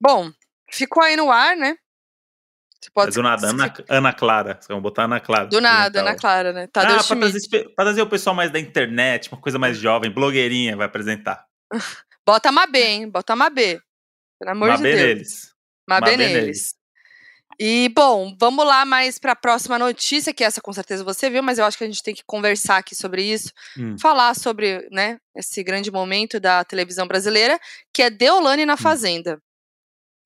Bom, 0.00 0.30
ficou 0.70 1.02
aí 1.02 1.16
no 1.16 1.30
ar, 1.30 1.56
né? 1.56 1.76
Você 2.80 2.88
É 2.88 2.92
pode 2.94 3.12
do 3.12 3.22
nada, 3.22 3.48
Ana, 3.48 3.74
Ana 3.88 4.12
Clara. 4.12 4.54
Vocês 4.54 4.68
vão 4.68 4.80
botar 4.80 5.04
Ana 5.04 5.18
Clara. 5.18 5.46
Do 5.46 5.60
nada, 5.60 6.00
Ana 6.00 6.14
Clara, 6.16 6.52
né? 6.52 6.64
ah, 6.64 6.68
Tadeu 6.68 6.94
pra 6.94 7.02
Schmidt. 7.02 7.32
trazer, 7.48 7.64
pra 7.74 7.84
trazer 7.84 8.02
o 8.02 8.08
pessoal 8.08 8.36
mais 8.36 8.52
da 8.52 8.60
internet, 8.60 9.30
uma 9.32 9.40
coisa 9.40 9.58
mais 9.58 9.76
jovem, 9.76 10.10
blogueirinha, 10.12 10.76
vai 10.76 10.86
apresentar. 10.86 11.44
Bota 12.24 12.50
a 12.50 12.52
Mabê, 12.52 12.82
hein? 12.84 13.10
Bota 13.10 13.32
a 13.32 13.36
Mabê. 13.36 13.80
Pelo 14.38 14.52
amor 14.52 14.68
Mabê 14.68 14.90
de 14.92 14.96
Deus. 14.96 15.08
neles. 15.08 15.54
Mabê, 15.88 16.10
Mabê 16.12 16.16
neles. 16.16 16.34
neles. 16.42 16.77
E, 17.60 17.88
bom, 17.88 18.36
vamos 18.38 18.64
lá 18.64 18.84
mais 18.84 19.18
para 19.18 19.32
a 19.32 19.36
próxima 19.36 19.78
notícia, 19.78 20.32
que 20.32 20.44
essa 20.44 20.60
com 20.60 20.72
certeza 20.72 21.02
você 21.02 21.28
viu, 21.28 21.42
mas 21.42 21.58
eu 21.58 21.64
acho 21.64 21.76
que 21.76 21.82
a 21.82 21.86
gente 21.88 22.02
tem 22.04 22.14
que 22.14 22.22
conversar 22.24 22.76
aqui 22.78 22.94
sobre 22.94 23.22
isso, 23.24 23.52
Hum. 23.76 23.98
falar 23.98 24.34
sobre, 24.36 24.86
né, 24.92 25.18
esse 25.34 25.62
grande 25.64 25.90
momento 25.90 26.38
da 26.38 26.62
televisão 26.64 27.06
brasileira, 27.08 27.58
que 27.92 28.02
é 28.02 28.10
Deolane 28.10 28.64
na 28.64 28.76
Fazenda. 28.76 29.40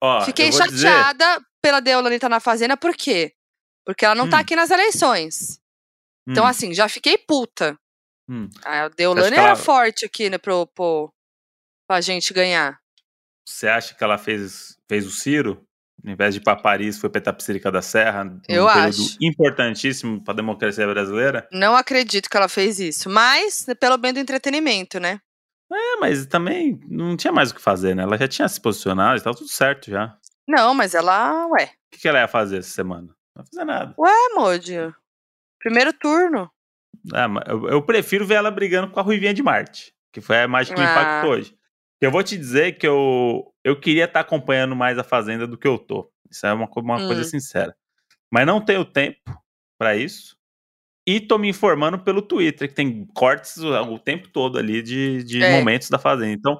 Ó, 0.01 0.21
Fiquei 0.25 0.49
Hum. 0.49 0.51
vou 0.51 0.67
dizer- 0.67 0.87
chateada 0.87 1.41
pela 1.61 1.79
Deolane 1.79 2.15
estar 2.15 2.29
na 2.29 2.39
Fazenda, 2.39 2.77
por 2.77 2.95
quê? 2.95 3.33
Porque 3.85 4.05
ela 4.05 4.13
não 4.15 4.29
tá 4.29 4.37
Hum. 4.37 4.41
aqui 4.41 4.55
nas 4.55 4.69
eleições. 4.69 5.59
Então, 6.29 6.43
Hum, 6.45 6.47
assim, 6.47 6.73
já 6.73 6.87
fiquei 6.87 7.17
puta. 7.17 7.75
hum. 8.29 8.47
A 8.63 8.89
Deolane 8.89 9.35
era 9.35 9.47
ela- 9.47 9.55
forte 9.55 10.05
aqui, 10.05 10.29
né, 10.29 10.37
pro, 10.37 10.67
pro, 10.67 11.11
pra 11.87 11.99
gente 11.99 12.31
ganhar. 12.31 12.79
Você 13.47 13.67
acha 13.67 13.93
que 13.95 14.03
ela 14.03 14.17
fez, 14.19 14.77
fez 14.87 15.05
o 15.07 15.11
Ciro? 15.11 15.65
Ao 16.05 16.11
invés 16.11 16.33
de 16.33 16.41
ir 16.41 16.43
pra 16.43 16.55
Paris, 16.55 16.97
foi 16.97 17.09
pra 17.09 17.19
Itapecerica 17.19 17.71
da 17.71 17.81
Serra? 17.81 18.23
num 18.25 18.41
Eu 18.49 18.65
período 18.67 18.87
acho. 18.89 19.17
importantíssimo 19.21 20.21
pra 20.23 20.33
democracia 20.33 20.85
brasileira? 20.85 21.47
Não 21.51 21.75
acredito 21.75 22.29
que 22.29 22.35
ela 22.35 22.49
fez 22.49 22.79
isso, 22.79 23.09
mas 23.09 23.65
pelo 23.79 23.97
bem 23.97 24.11
do 24.13 24.19
entretenimento, 24.19 24.99
né? 24.99 25.19
É, 25.71 25.95
mas 25.99 26.25
também 26.27 26.79
não 26.87 27.15
tinha 27.17 27.31
mais 27.33 27.51
o 27.51 27.55
que 27.55 27.61
fazer, 27.61 27.95
né? 27.95 28.03
Ela 28.03 28.17
já 28.17 28.27
tinha 28.27 28.47
se 28.49 28.59
posicionado, 28.61 29.15
estava 29.17 29.35
tudo 29.35 29.49
certo 29.49 29.89
já. 29.89 30.15
Não, 30.47 30.73
mas 30.73 30.93
ela, 30.93 31.47
ué, 31.47 31.65
O 31.65 31.69
que, 31.95 31.99
que 32.01 32.07
ela 32.07 32.19
ia 32.19 32.27
fazer 32.27 32.57
essa 32.57 32.69
semana? 32.69 33.07
Não 33.35 33.43
vai 33.43 33.45
fazer 33.45 33.63
nada. 33.65 33.95
É, 33.97 34.35
Modi. 34.35 34.73
Primeiro 35.59 35.93
turno. 35.93 36.51
Ah, 37.13 37.27
eu, 37.47 37.69
eu 37.69 37.81
prefiro 37.81 38.25
ver 38.25 38.35
ela 38.35 38.51
brigando 38.51 38.91
com 38.91 38.99
a 38.99 39.03
Ruivinha 39.03 39.33
de 39.33 39.41
Marte, 39.41 39.93
que 40.11 40.19
foi 40.21 40.37
a 40.37 40.43
imagem 40.43 40.75
que 40.75 40.79
me 40.81 40.85
Ah. 40.85 40.91
impactou 40.91 41.31
hoje. 41.31 41.55
Eu 42.03 42.11
vou 42.11 42.21
te 42.21 42.37
dizer 42.37 42.77
que 42.77 42.85
eu, 42.85 43.53
eu 43.63 43.79
queria 43.79 44.03
estar 44.03 44.15
tá 44.15 44.19
acompanhando 44.19 44.75
mais 44.75 44.99
a 44.99 45.05
Fazenda 45.05 45.47
do 45.47 45.57
que 45.57 45.65
eu 45.65 45.77
tô. 45.77 46.11
Isso 46.29 46.45
é 46.45 46.51
uma, 46.51 46.69
uma 46.75 46.97
hum. 46.97 47.07
coisa 47.07 47.23
sincera. 47.23 47.73
Mas 48.29 48.45
não 48.45 48.59
tenho 48.59 48.83
tempo 48.83 49.21
para 49.77 49.95
isso. 49.95 50.35
E 51.07 51.21
tô 51.21 51.37
me 51.37 51.47
informando 51.47 51.97
pelo 51.97 52.21
Twitter, 52.21 52.67
que 52.67 52.75
tem 52.75 53.05
cortes 53.13 53.55
o, 53.57 53.69
o 53.69 53.97
tempo 53.97 54.27
todo 54.27 54.57
ali 54.57 54.81
de, 54.81 55.23
de 55.23 55.41
é. 55.41 55.57
momentos 55.57 55.89
da 55.89 55.97
Fazenda. 55.97 56.33
Então, 56.33 56.59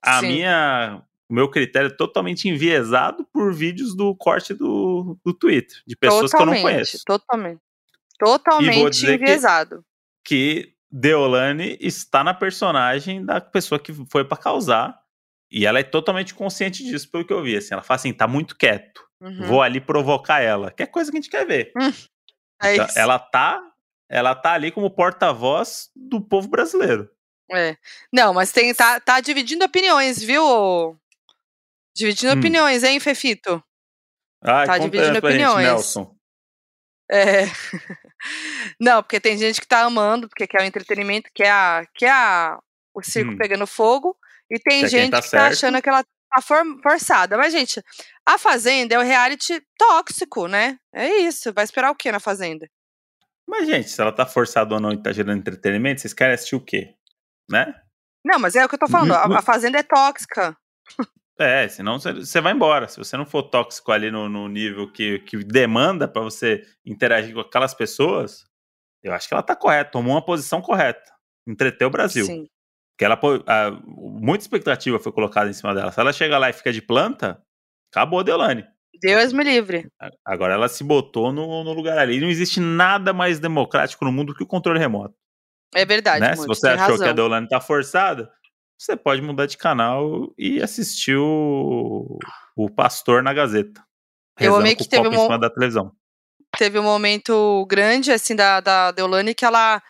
a 0.00 0.20
Sim. 0.20 0.28
minha. 0.28 1.02
O 1.28 1.34
meu 1.34 1.50
critério 1.50 1.88
é 1.88 1.96
totalmente 1.96 2.48
enviesado 2.48 3.26
por 3.32 3.52
vídeos 3.52 3.96
do 3.96 4.14
corte 4.14 4.54
do, 4.54 5.18
do 5.24 5.34
Twitter, 5.34 5.78
de 5.84 5.96
pessoas 5.96 6.30
totalmente, 6.30 6.54
que 6.54 6.60
eu 6.60 6.70
não 6.70 6.72
conheço. 6.72 7.02
Totalmente. 7.04 7.60
Totalmente 8.16 9.06
enviesado. 9.06 9.84
Que, 10.24 10.62
que 10.62 10.73
Deolane 10.96 11.76
está 11.80 12.22
na 12.22 12.32
personagem 12.32 13.24
da 13.24 13.40
pessoa 13.40 13.80
que 13.80 13.92
foi 14.08 14.24
para 14.24 14.36
causar. 14.36 14.96
E 15.50 15.66
ela 15.66 15.80
é 15.80 15.82
totalmente 15.82 16.32
consciente 16.34 16.84
disso, 16.84 17.10
pelo 17.10 17.26
que 17.26 17.32
eu 17.32 17.42
vi. 17.42 17.56
Assim, 17.56 17.74
ela 17.74 17.82
fala 17.82 17.96
assim: 17.96 18.12
tá 18.12 18.28
muito 18.28 18.56
quieto. 18.56 19.02
Uhum. 19.20 19.46
Vou 19.46 19.60
ali 19.60 19.80
provocar 19.80 20.40
ela. 20.40 20.70
Que 20.70 20.84
é 20.84 20.86
coisa 20.86 21.10
que 21.10 21.16
a 21.16 21.20
gente 21.20 21.30
quer 21.30 21.44
ver. 21.44 21.72
Hum, 21.76 21.92
é 22.62 22.74
então, 22.74 22.86
ela 22.94 23.18
tá 23.18 23.60
ela 24.08 24.34
tá 24.36 24.52
ali 24.52 24.70
como 24.70 24.88
porta-voz 24.88 25.90
do 25.96 26.20
povo 26.20 26.46
brasileiro. 26.46 27.10
É. 27.50 27.76
Não, 28.12 28.32
mas 28.32 28.52
tem, 28.52 28.72
tá, 28.72 29.00
tá 29.00 29.20
dividindo 29.20 29.64
opiniões, 29.64 30.22
viu? 30.22 30.96
Dividindo 31.96 32.34
hum. 32.34 32.38
opiniões, 32.38 32.84
hein, 32.84 33.00
Fefito? 33.00 33.62
Ah, 34.40 34.64
tá 34.64 34.78
dividindo 34.78 35.18
opiniões. 35.18 35.56
Gente, 35.56 35.72
Nelson. 35.72 36.16
É. 37.10 37.46
Não, 38.80 39.02
porque 39.02 39.20
tem 39.20 39.36
gente 39.36 39.60
que 39.60 39.66
tá 39.66 39.82
amando, 39.82 40.28
porque 40.28 40.46
quer 40.46 40.62
o 40.62 40.64
entretenimento, 40.64 41.30
quer, 41.34 41.50
a, 41.50 41.86
quer 41.94 42.10
a, 42.10 42.58
o 42.94 43.02
circo 43.02 43.32
hum. 43.32 43.36
pegando 43.36 43.66
fogo, 43.66 44.16
e 44.50 44.58
tem 44.58 44.82
que 44.82 44.88
gente 44.88 45.10
tá 45.10 45.22
que 45.22 45.22
tá 45.24 45.28
certo. 45.28 45.42
tá 45.42 45.48
achando 45.48 45.82
que 45.82 45.88
ela 45.88 46.04
tá 46.04 46.42
for, 46.42 46.62
forçada. 46.82 47.36
Mas, 47.36 47.52
gente, 47.52 47.82
a 48.26 48.38
Fazenda 48.38 48.94
é 48.94 48.98
o 48.98 49.02
reality 49.02 49.62
tóxico, 49.78 50.46
né? 50.46 50.78
É 50.92 51.08
isso. 51.20 51.52
Vai 51.52 51.64
esperar 51.64 51.90
o 51.90 51.94
que 51.94 52.10
na 52.10 52.20
Fazenda? 52.20 52.68
Mas, 53.46 53.66
gente, 53.66 53.90
se 53.90 54.00
ela 54.00 54.12
tá 54.12 54.26
forçada 54.26 54.74
ou 54.74 54.80
não 54.80 54.92
e 54.92 55.02
tá 55.02 55.12
gerando 55.12 55.38
entretenimento, 55.38 56.00
vocês 56.00 56.14
querem 56.14 56.34
assistir 56.34 56.56
o 56.56 56.64
quê? 56.64 56.94
Né? 57.50 57.74
Não, 58.24 58.38
mas 58.38 58.56
é 58.56 58.64
o 58.64 58.68
que 58.68 58.74
eu 58.74 58.78
tô 58.78 58.88
falando. 58.88 59.12
A, 59.12 59.38
a 59.38 59.42
Fazenda 59.42 59.78
é 59.78 59.82
tóxica. 59.82 60.56
É, 61.38 61.66
senão 61.68 61.98
você 61.98 62.40
vai 62.40 62.52
embora. 62.52 62.86
Se 62.86 62.96
você 62.96 63.16
não 63.16 63.26
for 63.26 63.42
tóxico 63.44 63.90
ali 63.90 64.10
no, 64.10 64.28
no 64.28 64.48
nível 64.48 64.90
que, 64.90 65.18
que 65.20 65.38
demanda 65.38 66.06
para 66.06 66.22
você 66.22 66.62
interagir 66.84 67.34
com 67.34 67.40
aquelas 67.40 67.74
pessoas, 67.74 68.44
eu 69.02 69.12
acho 69.12 69.26
que 69.26 69.34
ela 69.34 69.42
tá 69.42 69.56
correta, 69.56 69.90
tomou 69.90 70.14
uma 70.14 70.24
posição 70.24 70.62
correta. 70.62 71.12
Entreteu 71.46 71.88
o 71.88 71.90
Brasil. 71.90 72.24
Sim. 72.24 72.46
Que 72.96 73.04
ela, 73.04 73.18
a, 73.46 73.70
muita 73.84 74.44
expectativa 74.44 75.00
foi 75.00 75.10
colocada 75.10 75.50
em 75.50 75.52
cima 75.52 75.74
dela. 75.74 75.90
Se 75.90 76.00
ela 76.00 76.12
chega 76.12 76.38
lá 76.38 76.48
e 76.48 76.52
fica 76.52 76.72
de 76.72 76.80
planta, 76.80 77.42
acabou 77.90 78.20
a 78.20 78.22
Deolane. 78.22 78.64
Deus 79.00 79.32
me 79.32 79.42
livre. 79.42 79.88
Agora 80.24 80.54
ela 80.54 80.68
se 80.68 80.84
botou 80.84 81.32
no, 81.32 81.64
no 81.64 81.72
lugar 81.72 81.98
ali. 81.98 82.20
Não 82.20 82.28
existe 82.28 82.60
nada 82.60 83.12
mais 83.12 83.40
democrático 83.40 84.04
no 84.04 84.12
mundo 84.12 84.34
que 84.34 84.44
o 84.44 84.46
controle 84.46 84.78
remoto. 84.78 85.14
É 85.74 85.84
verdade. 85.84 86.20
Né? 86.20 86.36
Se 86.36 86.46
você 86.46 86.68
achou 86.68 86.92
razão. 86.92 87.04
que 87.04 87.10
a 87.10 87.12
Deolane 87.12 87.48
tá 87.48 87.60
forçada, 87.60 88.30
você 88.78 88.96
pode 88.96 89.22
mudar 89.22 89.46
de 89.46 89.56
canal 89.56 90.32
e 90.36 90.62
assistir 90.62 91.16
o, 91.16 92.18
o 92.56 92.70
Pastor 92.70 93.22
na 93.22 93.32
Gazeta. 93.32 93.84
Eu 94.38 94.56
amei 94.56 94.74
que 94.74 94.88
teve 94.88 95.08
um, 95.08 95.38
da 95.38 95.48
televisão. 95.48 95.92
teve 96.56 96.78
um 96.78 96.82
momento 96.82 97.64
grande, 97.66 98.10
assim, 98.10 98.34
da, 98.34 98.60
da 98.60 98.90
Deolane, 98.90 99.34
que 99.34 99.44
ela 99.44 99.82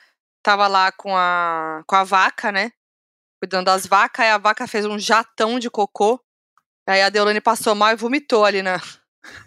tava 0.42 0.68
lá 0.68 0.92
com 0.92 1.16
a, 1.16 1.83
com 1.87 1.97
a 1.97 2.05
vaca, 2.05 2.53
né? 2.53 2.70
Cuidando 3.42 3.66
das 3.66 3.87
vacas, 3.87 4.27
e 4.27 4.29
a 4.29 4.38
vaca 4.38 4.66
fez 4.66 4.85
um 4.85 4.99
jatão 4.99 5.59
de 5.59 5.70
cocô. 5.70 6.23
Aí 6.87 7.01
a 7.03 7.09
Deolane 7.09 7.40
passou 7.40 7.75
mal 7.75 7.92
e 7.92 7.97
vomitou 7.97 8.44
ali 8.44 8.62
na, 8.62 8.79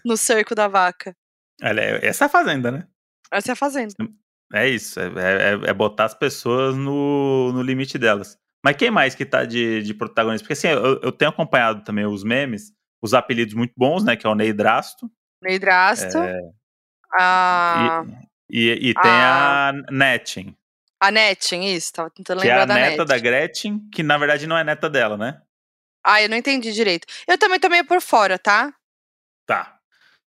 no 0.03 0.17
cerco 0.17 0.55
da 0.55 0.67
vaca. 0.67 1.15
Olha, 1.63 1.81
essa 2.03 2.25
é 2.25 2.27
a 2.27 2.29
fazenda, 2.29 2.71
né? 2.71 2.87
Essa 3.31 3.51
é 3.51 3.53
a 3.53 3.55
fazenda. 3.55 3.93
É 4.53 4.67
isso, 4.67 4.99
é, 4.99 5.05
é, 5.05 5.69
é 5.69 5.73
botar 5.73 6.05
as 6.05 6.13
pessoas 6.13 6.75
no, 6.75 7.51
no 7.53 7.61
limite 7.61 7.97
delas. 7.97 8.37
Mas 8.63 8.75
quem 8.75 8.91
mais 8.91 9.15
que 9.15 9.25
tá 9.25 9.45
de, 9.45 9.81
de 9.81 9.93
protagonista? 9.93 10.43
Porque 10.43 10.53
assim, 10.53 10.67
eu, 10.67 10.99
eu, 11.01 11.11
tenho 11.11 11.29
acompanhado 11.29 11.83
também 11.83 12.05
os 12.05 12.23
memes, 12.23 12.73
os 13.01 13.13
apelidos 13.13 13.53
muito 13.53 13.73
bons, 13.77 14.03
né? 14.03 14.15
Que 14.15 14.25
é 14.25 14.29
o 14.29 14.35
Ney 14.35 14.53
Drasto. 14.53 15.09
Ney 15.41 15.59
Drasto. 15.59 16.17
É... 16.17 16.41
A... 17.13 18.03
E, 18.49 18.69
e, 18.69 18.89
e 18.89 18.93
tem 18.93 19.11
a, 19.11 19.69
a 19.69 19.73
Netting. 19.91 20.55
A 20.99 21.11
Netting, 21.11 21.61
isso, 21.65 21.93
tava 21.93 22.09
tentando 22.09 22.41
lembrar 22.41 22.65
da 22.65 22.73
Que 22.73 22.79
é 22.79 22.83
a 22.83 22.89
neta 22.89 23.05
da 23.05 23.17
Gretchen, 23.19 23.87
que 23.91 24.01
na 24.01 24.17
verdade 24.17 24.47
não 24.47 24.57
é 24.57 24.63
neta 24.63 24.89
dela, 24.89 25.15
né? 25.15 25.41
Ah, 26.03 26.21
eu 26.21 26.29
não 26.29 26.37
entendi 26.37 26.71
direito. 26.71 27.05
Eu 27.27 27.37
também 27.37 27.59
tô 27.59 27.69
meio 27.69 27.85
por 27.85 28.01
fora, 28.01 28.39
tá? 28.39 28.73
Tá. 29.45 29.77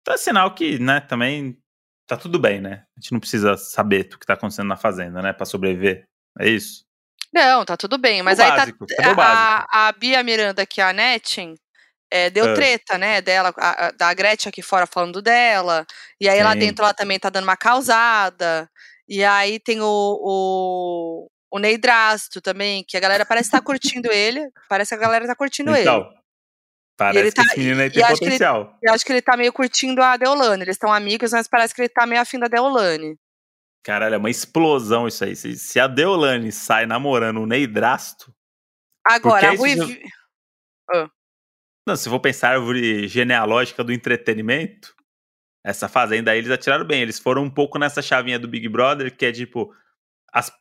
Então 0.01 0.13
é 0.13 0.17
sinal 0.17 0.53
que, 0.53 0.79
né, 0.79 1.01
também 1.01 1.57
tá 2.07 2.15
tudo 2.15 2.39
bem, 2.39 2.61
né? 2.61 2.85
A 2.95 2.99
gente 2.99 3.11
não 3.11 3.19
precisa 3.19 3.57
saber 3.57 4.09
o 4.13 4.19
que 4.19 4.25
tá 4.25 4.33
acontecendo 4.33 4.67
na 4.67 4.77
fazenda, 4.77 5.21
né, 5.21 5.33
pra 5.33 5.45
sobreviver. 5.45 6.05
É 6.39 6.49
isso? 6.49 6.85
Não, 7.33 7.65
tá 7.65 7.75
tudo 7.75 7.97
bem. 7.97 8.21
Mas 8.21 8.37
o 8.37 8.43
aí 8.43 8.49
tá 8.49 8.57
básico, 8.57 8.85
tá. 8.85 9.65
A, 9.71 9.87
a, 9.87 9.91
Bia 9.91 10.21
Miranda, 10.21 10.65
que 10.65 10.79
é 10.79 10.83
a 10.83 10.93
Netting, 10.93 11.55
é, 12.11 12.29
deu 12.29 12.49
é. 12.49 12.53
treta, 12.53 12.95
né, 12.97 13.21
dela, 13.21 13.51
a, 13.57 13.87
a, 13.87 13.91
da 13.91 14.13
Gretchen 14.13 14.49
aqui 14.49 14.61
fora 14.61 14.85
falando 14.85 15.21
dela. 15.21 15.85
E 16.21 16.29
aí 16.29 16.37
Sim. 16.37 16.43
lá 16.43 16.53
dentro 16.53 16.85
ela 16.85 16.93
também 16.93 17.17
tá 17.17 17.29
dando 17.29 17.45
uma 17.45 17.57
causada. 17.57 18.69
E 19.09 19.23
aí 19.23 19.59
tem 19.59 19.81
o, 19.81 19.85
o, 19.85 21.27
o 21.51 21.59
Ney 21.59 21.77
Drasto 21.77 22.39
também, 22.39 22.85
que 22.87 22.95
a 22.95 22.99
galera 22.99 23.25
parece 23.25 23.47
estar 23.47 23.59
tá 23.59 23.65
curtindo 23.65 24.11
ele. 24.13 24.47
Parece 24.69 24.89
que 24.89 24.95
a 24.95 25.03
galera 25.03 25.25
tá 25.25 25.35
curtindo 25.35 25.75
então, 25.75 26.01
ele. 26.01 26.23
Parece 26.95 27.31
que 27.31 27.35
tá, 27.35 27.41
esse 27.41 27.59
menino 27.59 27.81
aí 27.81 27.89
tem 27.89 28.05
potencial. 28.05 28.77
eu 28.83 28.93
acho 28.93 29.03
que 29.03 29.11
ele 29.11 29.21
tá 29.21 29.35
meio 29.35 29.51
curtindo 29.51 30.03
a 30.03 30.15
Deolane. 30.15 30.61
Eles 30.61 30.75
estão 30.75 30.93
amigos, 30.93 31.31
mas 31.31 31.47
parece 31.47 31.73
que 31.73 31.81
ele 31.81 31.89
tá 31.89 32.05
meio 32.05 32.21
afim 32.21 32.37
da 32.37 32.47
Deolane. 32.47 33.17
Caralho, 33.83 34.15
é 34.15 34.17
uma 34.17 34.29
explosão 34.29 35.07
isso 35.07 35.23
aí. 35.25 35.35
Se, 35.35 35.57
se 35.57 35.79
a 35.79 35.87
Deolane 35.87 36.51
sai 36.51 36.85
namorando 36.85 37.41
o 37.41 37.45
Ney 37.45 37.67
Drasto. 37.67 38.33
Agora, 39.05 39.49
a 39.49 39.55
Rui. 39.55 39.75
Já... 39.75 39.85
Ah. 40.91 41.09
Não, 41.85 41.95
se 41.97 42.07
for 42.07 42.19
pensar 42.19 42.49
a 42.49 42.51
árvore 42.53 43.07
genealógica 43.09 43.83
do 43.83 43.91
entretenimento, 43.91 44.95
essa 45.65 45.89
fazenda 45.89 46.31
aí 46.31 46.37
eles 46.37 46.49
atiraram 46.49 46.85
bem. 46.85 47.01
Eles 47.01 47.19
foram 47.19 47.43
um 47.43 47.49
pouco 47.49 47.77
nessa 47.77 48.01
chavinha 48.01 48.39
do 48.39 48.47
Big 48.47 48.67
Brother, 48.69 49.15
que 49.15 49.25
é 49.25 49.31
tipo. 49.31 49.75
As 50.31 50.51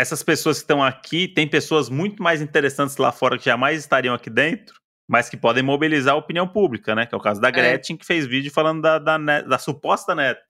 essas 0.00 0.22
pessoas 0.22 0.56
que 0.56 0.62
estão 0.62 0.82
aqui, 0.82 1.28
tem 1.28 1.46
pessoas 1.46 1.90
muito 1.90 2.22
mais 2.22 2.40
interessantes 2.40 2.96
lá 2.96 3.12
fora 3.12 3.36
que 3.36 3.44
jamais 3.44 3.80
estariam 3.80 4.14
aqui 4.14 4.30
dentro, 4.30 4.80
mas 5.06 5.28
que 5.28 5.36
podem 5.36 5.62
mobilizar 5.62 6.14
a 6.14 6.16
opinião 6.16 6.48
pública, 6.48 6.94
né? 6.94 7.04
Que 7.04 7.14
é 7.14 7.18
o 7.18 7.20
caso 7.20 7.38
da 7.38 7.48
é. 7.48 7.52
Gretchen, 7.52 7.96
é. 7.96 7.98
que 7.98 8.06
fez 8.06 8.26
vídeo 8.26 8.50
falando 8.50 8.80
da, 8.80 8.98
da, 8.98 9.18
da 9.18 9.58
suposta 9.58 10.14
neta. 10.14 10.40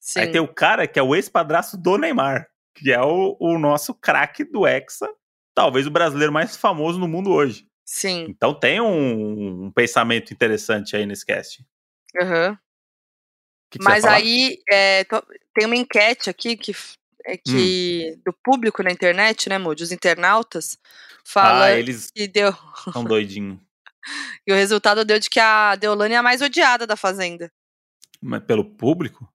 Sim. 0.00 0.20
Aí 0.20 0.32
tem 0.32 0.40
o 0.40 0.48
cara 0.48 0.86
que 0.86 0.98
é 0.98 1.02
o 1.02 1.14
ex-padrasto 1.14 1.76
do 1.76 1.98
Neymar, 1.98 2.48
que 2.74 2.90
é 2.90 3.00
o, 3.00 3.36
o 3.38 3.58
nosso 3.58 3.92
craque 3.94 4.42
do 4.42 4.66
Hexa, 4.66 5.08
talvez 5.54 5.86
o 5.86 5.90
brasileiro 5.90 6.32
mais 6.32 6.56
famoso 6.56 6.98
no 6.98 7.06
mundo 7.06 7.30
hoje. 7.30 7.68
Sim. 7.84 8.26
Então 8.28 8.54
tem 8.54 8.80
um, 8.80 9.66
um 9.66 9.70
pensamento 9.70 10.32
interessante 10.32 10.96
aí 10.96 11.04
nesse 11.04 11.26
cast. 11.26 11.64
Uhum. 12.14 12.56
Que 13.70 13.78
que 13.78 13.84
Mas 13.84 14.04
aí 14.04 14.58
é, 14.70 15.04
tem 15.54 15.66
uma 15.66 15.76
enquete 15.76 16.30
aqui 16.30 16.56
que 16.56 16.74
é 17.24 17.36
que 17.36 18.14
hum. 18.16 18.22
do 18.24 18.32
público 18.32 18.82
na 18.82 18.90
internet, 18.90 19.48
né, 19.48 19.58
Moody, 19.58 19.82
os 19.82 19.92
internautas, 19.92 20.78
fala 21.24 21.66
ah, 21.66 21.78
eles 21.78 22.10
que 22.10 22.26
deu. 22.26 22.52
São 22.92 23.04
doidinhos. 23.04 23.58
e 24.46 24.52
o 24.52 24.56
resultado 24.56 25.04
deu 25.04 25.18
de 25.18 25.28
que 25.28 25.38
a 25.38 25.76
Deolane 25.76 26.14
é 26.14 26.16
a 26.16 26.22
mais 26.22 26.40
odiada 26.40 26.86
da 26.86 26.96
Fazenda. 26.96 27.52
Mas 28.20 28.42
pelo 28.44 28.64
público? 28.64 29.30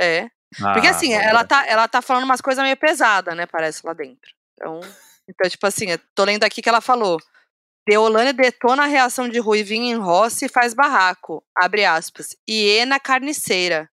É. 0.00 0.30
Ah, 0.60 0.72
Porque 0.72 0.88
assim, 0.88 1.12
ela 1.12 1.44
tá, 1.44 1.64
ela 1.66 1.86
tá 1.86 2.00
falando 2.02 2.24
umas 2.24 2.40
coisas 2.40 2.64
meio 2.64 2.76
pesadas, 2.76 3.36
né? 3.36 3.46
Parece 3.46 3.86
lá 3.86 3.92
dentro. 3.92 4.32
Então, 4.54 4.80
então, 5.28 5.48
tipo 5.48 5.66
assim, 5.66 5.86
tô 6.14 6.24
lendo 6.24 6.44
aqui 6.44 6.62
que 6.62 6.68
ela 6.68 6.80
falou. 6.80 7.18
Deolane 7.88 8.32
detona 8.32 8.84
a 8.84 8.86
reação 8.86 9.28
de 9.28 9.38
Ruivinho 9.38 9.96
em 9.96 9.98
Rossi 9.98 10.46
e 10.46 10.48
faz 10.48 10.74
barraco. 10.74 11.44
Abre 11.56 11.84
aspas. 11.84 12.36
Hiena 12.48 12.98
carniceira. 12.98 13.88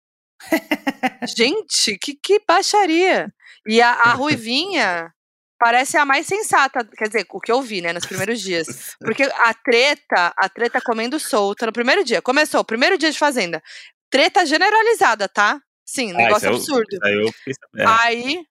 Gente, 1.36 1.98
que, 1.98 2.16
que 2.16 2.42
baixaria. 2.48 3.34
E 3.68 3.82
a, 3.82 3.92
a 3.92 4.14
Ruivinha 4.14 5.14
parece 5.60 5.98
a 5.98 6.06
mais 6.06 6.28
sensata, 6.28 6.84
quer 6.98 7.08
dizer, 7.08 7.26
o 7.30 7.40
que 7.40 7.52
eu 7.52 7.62
vi, 7.62 7.82
né, 7.82 7.94
nos 7.94 8.06
primeiros 8.06 8.42
dias. 8.42 8.96
Porque 9.00 9.24
a 9.24 9.54
treta, 9.54 10.34
a 10.36 10.50
treta 10.50 10.82
comendo 10.82 11.18
solta 11.20 11.66
no 11.66 11.72
primeiro 11.72 12.04
dia. 12.04 12.22
Começou, 12.22 12.64
primeiro 12.66 12.98
dia 12.98 13.12
de 13.12 13.18
Fazenda. 13.18 13.64
Treta 14.10 14.46
generalizada, 14.46 15.30
tá? 15.30 15.62
Sim, 15.86 16.12
ah, 16.12 16.18
negócio 16.18 16.50
ah, 16.50 16.54
absurdo. 16.54 17.00
Eu, 17.06 17.28
é. 17.78 17.86
Aí, 17.86 18.46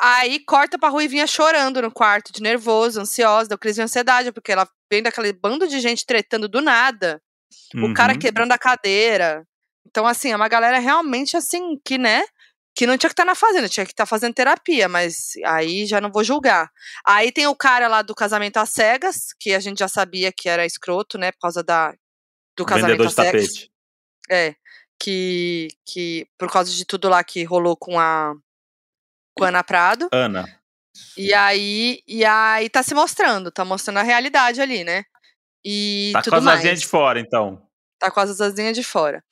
aí 0.00 0.40
corta 0.40 0.78
pra 0.78 0.88
Ruivinha 0.88 1.26
chorando 1.26 1.82
no 1.82 1.90
quarto, 1.90 2.32
de 2.32 2.42
nervoso, 2.42 3.00
ansiosa, 3.00 3.48
deu 3.48 3.58
crise 3.58 3.76
de 3.76 3.82
ansiedade, 3.82 4.32
porque 4.32 4.52
ela 4.52 4.68
vem 4.90 5.02
daquele 5.02 5.32
bando 5.32 5.66
de 5.66 5.80
gente 5.80 6.06
tretando 6.06 6.48
do 6.48 6.60
nada. 6.60 7.20
Uhum. 7.74 7.90
O 7.90 7.94
cara 7.94 8.12
uhum. 8.12 8.18
quebrando 8.18 8.52
a 8.52 8.58
cadeira, 8.58 9.46
então, 9.86 10.06
assim, 10.06 10.32
é 10.32 10.36
uma 10.36 10.48
galera 10.48 10.78
realmente 10.78 11.36
assim, 11.36 11.78
que, 11.84 11.96
né? 11.96 12.22
que 12.76 12.86
não 12.86 12.98
tinha 12.98 13.08
que 13.08 13.14
estar 13.14 13.24
na 13.24 13.34
fazenda, 13.34 13.70
tinha 13.70 13.86
que 13.86 13.92
estar 13.92 14.04
fazendo 14.04 14.34
terapia, 14.34 14.86
mas 14.86 15.32
aí 15.46 15.86
já 15.86 15.98
não 15.98 16.12
vou 16.12 16.22
julgar. 16.22 16.70
Aí 17.06 17.32
tem 17.32 17.46
o 17.46 17.56
cara 17.56 17.88
lá 17.88 18.02
do 18.02 18.14
casamento 18.14 18.58
às 18.58 18.68
cegas, 18.68 19.28
que 19.40 19.54
a 19.54 19.60
gente 19.60 19.78
já 19.78 19.88
sabia 19.88 20.30
que 20.30 20.46
era 20.46 20.66
escroto, 20.66 21.16
né, 21.16 21.32
por 21.32 21.38
causa 21.38 21.64
da 21.64 21.94
do 22.54 22.66
casamento 22.66 23.04
às 23.04 23.14
cegas. 23.14 23.32
tapete. 23.32 23.70
É, 24.30 24.54
que 25.00 25.68
que 25.86 26.26
por 26.38 26.50
causa 26.50 26.70
de 26.72 26.84
tudo 26.84 27.08
lá 27.08 27.22
que 27.24 27.44
rolou 27.44 27.76
com 27.76 27.98
a 27.98 28.34
com 29.36 29.44
a 29.44 29.48
Ana 29.48 29.62
Prado. 29.64 30.08
Ana. 30.12 30.44
E 31.16 31.34
aí, 31.34 32.02
e 32.06 32.24
aí 32.24 32.70
tá 32.70 32.82
se 32.82 32.94
mostrando, 32.94 33.50
tá 33.50 33.64
mostrando 33.64 33.98
a 33.98 34.02
realidade 34.02 34.60
ali, 34.62 34.82
né? 34.82 35.04
E 35.64 36.10
Tá 36.14 36.22
com 36.22 36.36
as 36.36 36.44
mais. 36.44 36.58
asinhas 36.60 36.80
de 36.80 36.86
fora, 36.86 37.20
então. 37.20 37.62
Tá 37.98 38.10
com 38.10 38.20
as 38.20 38.40
asinhas 38.40 38.74
de 38.76 38.82
fora. 38.82 39.22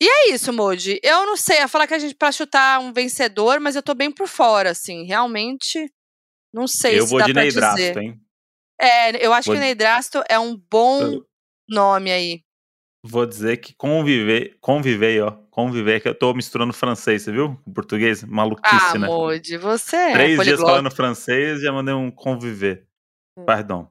E 0.00 0.08
é 0.08 0.30
isso, 0.30 0.50
Moody. 0.52 0.98
Eu 1.02 1.26
não 1.26 1.36
sei, 1.36 1.58
ia 1.58 1.68
falar 1.68 1.86
que 1.86 1.92
a 1.92 1.98
gente 1.98 2.14
pra 2.14 2.32
chutar 2.32 2.80
um 2.80 2.90
vencedor, 2.92 3.60
mas 3.60 3.76
eu 3.76 3.82
tô 3.82 3.92
bem 3.94 4.10
por 4.10 4.26
fora, 4.28 4.70
assim. 4.70 5.04
Realmente, 5.04 5.92
não 6.54 6.66
sei 6.66 6.98
eu 6.98 7.04
se 7.06 7.10
vou 7.10 7.22
de 7.22 7.32
pra 7.34 7.42
Neidrasto, 7.42 7.76
dizer. 7.76 7.98
hein? 7.98 8.20
É, 8.80 9.26
eu 9.26 9.32
acho 9.34 9.46
Vou- 9.46 9.54
que 9.56 9.60
Neidrasto 9.60 10.22
é 10.26 10.38
um 10.38 10.56
bom 10.56 11.02
Eu- 11.02 11.26
nome 11.68 12.10
aí. 12.10 12.42
Vou 13.02 13.24
dizer 13.26 13.56
que 13.58 13.72
conviver, 13.74 14.56
conviver, 14.60 15.22
ó. 15.22 15.30
Conviver, 15.50 16.00
que 16.00 16.08
eu 16.08 16.14
tô 16.14 16.32
misturando 16.34 16.72
francês, 16.72 17.22
você 17.22 17.32
viu? 17.32 17.58
O 17.66 17.72
português, 17.72 18.22
maluquice, 18.24 18.96
Ah, 18.96 18.98
né? 18.98 19.06
Moody, 19.06 19.56
você 19.56 19.96
é 19.96 20.12
Três 20.12 20.28
dias 20.30 20.36
poliglota. 20.38 20.70
falando 20.72 20.90
francês, 20.94 21.60
já 21.62 21.72
mandei 21.72 21.94
um 21.94 22.10
conviver. 22.10 22.86
Hum. 23.36 23.44
Perdão. 23.44 23.88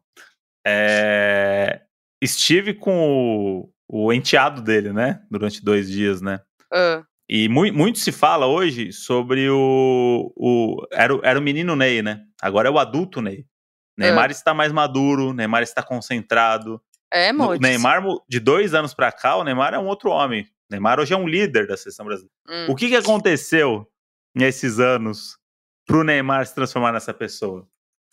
É, 0.66 1.82
Estive 2.22 2.74
com 2.74 3.72
o, 3.88 4.06
o 4.08 4.14
enteado 4.14 4.62
dele, 4.62 4.92
né? 4.94 5.22
Durante 5.32 5.64
dois 5.64 5.90
dias, 5.90 6.22
né? 6.22 6.40
Ah, 6.72 7.04
E 7.28 7.48
mui- 7.50 7.72
muito 7.72 7.98
se 8.00 8.12
fala 8.12 8.46
hoje 8.46 8.92
sobre 8.92 9.50
o. 9.50 10.32
o 10.36 10.88
era, 10.92 11.16
o 11.16 11.22
era 11.24 11.40
o 11.40 11.42
menino 11.42 11.76
Ney, 11.76 12.02
né? 12.02 12.22
Agora 12.42 12.68
é 12.68 12.72
o 12.72 12.78
adulto 12.80 13.22
Ney. 13.22 13.46
Neymar 13.98 14.30
está 14.32 14.54
mais 14.54 14.72
maduro, 14.72 15.34
Neymar 15.34 15.62
está 15.64 15.82
concentrado. 15.84 16.82
É, 17.12 17.32
O 17.32 17.36
Moody. 17.36 17.62
Neymar, 17.62 18.04
de 18.28 18.40
dois 18.40 18.74
anos 18.74 18.94
pra 18.94 19.12
cá, 19.12 19.36
o 19.36 19.44
Neymar 19.44 19.74
é 19.74 19.80
um 19.80 19.86
outro 19.88 20.10
homem. 20.10 20.44
O 20.44 20.48
Neymar 20.72 21.00
hoje 21.00 21.14
é 21.14 21.18
um 21.18 21.28
líder 21.28 21.68
da 21.68 21.76
seleção 21.78 22.06
brasileira. 22.06 22.34
Hum. 22.48 22.72
O 22.72 22.76
que, 22.76 22.90
que 22.90 22.96
aconteceu 22.96 23.88
nesses 24.36 24.80
anos 24.80 25.38
pro 25.88 26.04
Neymar 26.04 26.46
se 26.46 26.54
transformar 26.56 26.92
nessa 26.92 27.14
pessoa? 27.14 27.68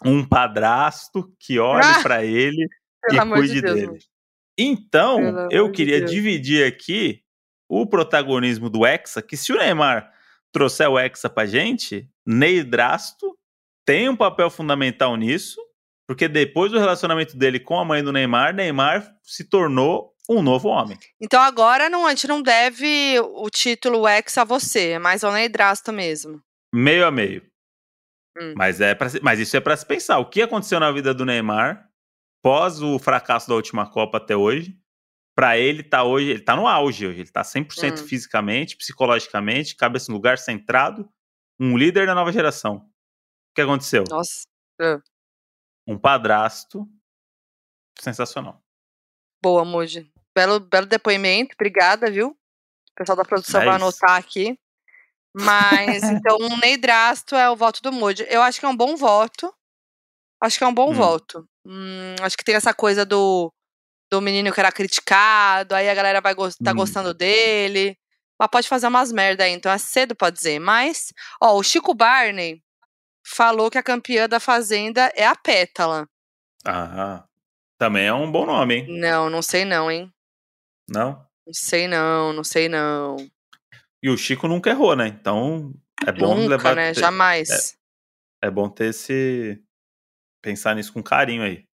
Um 0.04 0.24
padrasto 0.26 1.32
que 1.38 1.58
olhe 1.58 1.84
Ah! 1.84 2.02
pra 2.02 2.24
ele 2.24 2.66
e 3.12 3.18
amor 3.18 3.42
de 3.42 3.48
cuide 3.48 3.60
Deus, 3.62 3.74
dele. 3.74 3.98
Então, 4.58 5.16
Pelo 5.18 5.48
eu 5.50 5.66
de 5.66 5.72
queria 5.72 5.98
Deus. 6.00 6.10
dividir 6.10 6.66
aqui 6.66 7.22
o 7.68 7.86
protagonismo 7.86 8.70
do 8.70 8.86
Hexa, 8.86 9.20
que 9.20 9.36
se 9.36 9.52
o 9.52 9.58
Neymar 9.58 10.10
trouxer 10.52 10.88
o 10.88 10.98
Hexa 10.98 11.28
pra 11.28 11.44
gente, 11.44 12.08
Neidrasto 12.26 13.36
tem 13.84 14.08
um 14.08 14.16
papel 14.16 14.48
fundamental 14.50 15.14
nisso, 15.16 15.60
porque 16.06 16.28
depois 16.28 16.70
do 16.70 16.78
relacionamento 16.78 17.36
dele 17.36 17.58
com 17.60 17.78
a 17.78 17.84
mãe 17.84 18.02
do 18.02 18.12
Neymar, 18.12 18.54
Neymar 18.54 19.14
se 19.22 19.44
tornou 19.44 20.14
um 20.28 20.42
novo 20.42 20.68
homem. 20.68 20.98
Então 21.20 21.40
agora 21.40 21.88
não, 21.88 22.06
a 22.06 22.10
gente 22.10 22.26
não 22.26 22.42
deve 22.42 23.18
o 23.20 23.48
título 23.50 24.08
ex 24.08 24.36
a 24.38 24.44
você, 24.44 24.90
é 24.90 24.98
mais 24.98 25.22
ao 25.22 25.32
Neidrasto 25.32 25.92
mesmo. 25.92 26.42
Meio 26.74 27.06
a 27.06 27.10
meio. 27.10 27.42
Hum. 28.38 28.54
Mas, 28.56 28.80
é 28.80 28.94
pra 28.94 29.08
mas 29.22 29.40
isso 29.40 29.56
é 29.56 29.60
pra 29.60 29.76
se 29.76 29.86
pensar. 29.86 30.18
O 30.18 30.28
que 30.28 30.42
aconteceu 30.42 30.78
na 30.78 30.90
vida 30.90 31.14
do 31.14 31.24
Neymar, 31.24 31.88
pós 32.42 32.82
o 32.82 32.98
fracasso 32.98 33.48
da 33.48 33.54
última 33.54 33.88
Copa 33.88 34.18
até 34.18 34.36
hoje, 34.36 34.76
pra 35.34 35.56
ele 35.58 35.82
tá 35.82 36.02
hoje, 36.02 36.30
ele 36.30 36.40
tá 36.42 36.54
no 36.56 36.66
auge 36.66 37.06
hoje, 37.06 37.20
ele 37.20 37.30
tá 37.30 37.42
100% 37.42 38.00
Hum. 38.02 38.06
fisicamente, 38.06 38.76
psicologicamente, 38.76 39.76
cabeça 39.76 40.10
no 40.10 40.16
lugar, 40.16 40.38
centrado, 40.38 41.08
um 41.58 41.76
líder 41.78 42.06
da 42.06 42.14
nova 42.14 42.32
geração. 42.32 42.76
O 42.76 43.54
que 43.54 43.62
aconteceu? 43.62 44.04
Nossa. 44.10 44.42
Um 45.86 45.98
padrasto 45.98 46.88
sensacional. 48.00 48.60
Boa, 49.42 49.64
Moody. 49.64 50.10
Belo, 50.34 50.60
belo 50.60 50.86
depoimento, 50.86 51.54
obrigada, 51.54 52.10
viu? 52.10 52.28
O 52.30 52.94
pessoal 52.96 53.16
da 53.16 53.24
produção 53.24 53.60
É 53.62 53.64
vai 53.66 53.74
anotar 53.76 54.16
aqui. 54.16 54.58
Mas, 55.34 56.02
então, 56.10 56.36
um 56.40 56.56
Neidrasto 56.58 57.34
é 57.36 57.48
o 57.50 57.56
voto 57.56 57.80
do 57.82 57.92
Moody. 57.92 58.26
Eu 58.28 58.42
acho 58.42 58.58
que 58.58 58.66
é 58.66 58.68
um 58.68 58.76
bom 58.76 58.96
voto. 58.96 59.52
Acho 60.40 60.58
que 60.58 60.64
é 60.64 60.66
um 60.66 60.74
bom 60.74 60.90
Hum. 60.90 60.94
voto. 60.94 61.48
Hum, 61.64 62.14
acho 62.20 62.36
que 62.36 62.44
tem 62.44 62.54
essa 62.54 62.74
coisa 62.74 63.04
do, 63.04 63.52
do 64.10 64.20
menino 64.20 64.52
que 64.52 64.60
era 64.60 64.72
criticado, 64.72 65.74
aí 65.74 65.88
a 65.88 65.94
galera 65.94 66.20
vai 66.20 66.34
gos- 66.34 66.56
tá 66.56 66.72
Hum. 66.72 66.76
gostando 66.76 67.14
dele. 67.14 67.96
Mas 68.38 68.50
pode 68.50 68.68
fazer 68.68 68.86
umas 68.88 69.12
merda 69.12 69.44
aí, 69.44 69.52
então 69.52 69.72
é 69.72 69.78
cedo 69.78 70.14
pra 70.14 70.28
dizer. 70.30 70.58
Mas, 70.58 71.12
ó, 71.40 71.56
o 71.56 71.62
Chico 71.62 71.94
Barney 71.94 72.62
falou 73.26 73.70
que 73.70 73.78
a 73.78 73.82
campeã 73.82 74.28
da 74.28 74.38
Fazenda 74.38 75.10
é 75.14 75.26
a 75.26 75.34
Pétala. 75.34 76.08
Ah, 76.64 77.24
também 77.78 78.06
é 78.06 78.12
um 78.12 78.30
bom 78.30 78.46
nome, 78.46 78.74
hein? 78.74 78.86
Não, 79.00 79.28
não 79.28 79.42
sei 79.42 79.64
não, 79.64 79.90
hein? 79.90 80.12
Não? 80.88 81.12
Não 81.46 81.52
sei 81.54 81.88
não, 81.88 82.32
não 82.32 82.44
sei 82.44 82.68
não. 82.68 83.16
E 84.02 84.08
o 84.08 84.16
Chico 84.16 84.46
nunca 84.48 84.70
errou, 84.70 84.94
né? 84.96 85.08
Então 85.08 85.74
é 86.06 86.12
bom 86.12 86.34
Nunca, 86.34 86.48
levar. 86.48 86.76
né? 86.76 86.92
ter- 86.94 87.00
Jamais. 87.00 87.76
É 88.42 88.50
bom 88.50 88.68
ter 88.68 88.86
esse. 88.90 89.60
pensar 90.42 90.74
nisso 90.76 90.92
com 90.92 91.02
carinho 91.02 91.42
aí. 91.42 91.64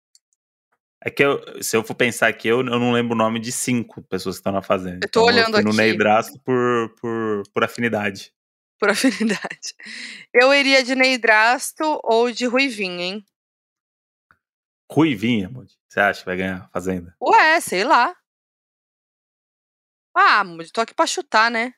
É 1.06 1.10
que 1.12 1.24
eu- 1.24 1.62
se 1.62 1.76
eu 1.76 1.84
for 1.84 1.94
pensar 1.96 2.28
aqui, 2.30 2.48
eu, 2.48 2.60
eu 2.60 2.80
não 2.80 2.92
lembro 2.92 3.14
o 3.14 3.18
nome 3.18 3.40
de 3.40 3.52
cinco 3.52 4.02
pessoas 4.04 4.36
que 4.38 4.40
estão 4.40 4.54
na 4.54 4.62
fazenda. 4.62 5.06
Eu 5.06 5.10
tô 5.12 5.20
Então, 5.22 5.26
olhando 5.26 5.62
no 5.62 5.70
aqui. 5.70 5.78
Neidrasto 5.78 6.40
por, 6.40 6.96
por, 7.00 7.44
por 7.54 7.64
afinidade. 7.64 8.34
Por 8.84 8.90
afinidade. 8.92 9.74
Eu 10.34 10.54
iria 10.54 10.84
de 10.84 10.94
Neidrasto 10.94 12.02
ou 12.04 12.30
de 12.30 12.46
Ruivinho, 12.46 13.00
hein? 13.00 13.26
Ruivinha. 14.92 15.50
Você 15.88 16.02
acha 16.02 16.20
que 16.20 16.26
vai 16.26 16.36
ganhar 16.36 16.66
a 16.66 16.68
fazenda? 16.68 17.16
Ué, 17.22 17.62
sei 17.62 17.86
lá. 17.86 18.14
Ah, 20.14 20.44
Moody, 20.44 20.70
tô 20.70 20.82
aqui 20.82 20.94
pra 20.94 21.08
chutar, 21.08 21.50
né? 21.50 21.74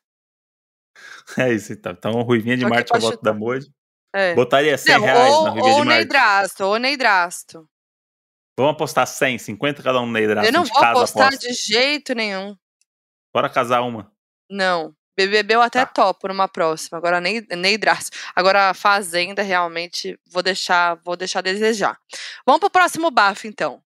É 1.38 1.54
isso 1.54 1.74
então. 1.74 1.91
Então, 1.91 2.12
Ruivinha 2.24 2.58
de 2.58 2.65
Marte 2.65 2.91
é 2.91 2.98
o 2.98 3.00
pra 3.00 3.10
voto 3.12 3.22
da. 3.22 3.34
Moody. 3.36 3.72
É. 4.12 4.34
Botaria 4.34 4.76
100 4.76 4.96
Não, 4.96 5.06
reais 5.06 5.32
ou, 5.32 5.44
na 5.44 5.50
Ruivinha 5.52 5.74
ou 5.74 5.82
de 5.82 5.86
Marte. 5.86 6.00
Neidrasto, 6.00 6.63
ou 6.63 6.80
Neidrasto. 6.80 7.70
Vamos 8.58 8.74
apostar 8.74 9.06
100, 9.06 9.38
50 9.38 9.84
cada 9.84 10.02
um 10.02 10.08
no 10.08 10.12
Neidrasto. 10.12 10.50
Eu 10.50 10.54
não 10.54 10.65
vou 10.65 10.84
apostar 10.84 11.28
aposta. 11.28 11.48
de 11.48 11.54
jeito 11.54 12.15
nenhum. 12.15 12.58
Bora 13.32 13.48
casar 13.48 13.82
uma. 13.82 14.12
Não. 14.50 14.96
BBB 15.17 15.56
eu 15.56 15.62
até 15.62 15.80
Tá. 15.86 15.91
topo 15.91 16.28
numa 16.28 16.47
próxima. 16.47 16.97
Agora 16.97 17.21
Ney- 17.21 17.45
Neidrasto. 17.51 18.15
Agora 18.36 18.73
Fazenda, 18.73 19.41
realmente, 19.41 20.19
vou 20.28 20.43
deixar, 20.43 20.95
vou 21.04 21.15
deixar 21.15 21.39
a 21.39 21.41
desejar. 21.43 21.97
Vamos 22.45 22.60
pro 22.60 22.69
próximo 22.69 23.10
bafo, 23.12 23.47
então. 23.47 23.82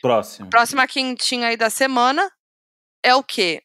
Próximo. 0.00 0.48
Próxima 0.50 0.86
quentinha 0.86 1.48
aí 1.48 1.56
da 1.56 1.70
semana 1.70 2.30
é 3.04 3.14
o 3.14 3.22
quê? 3.22 3.62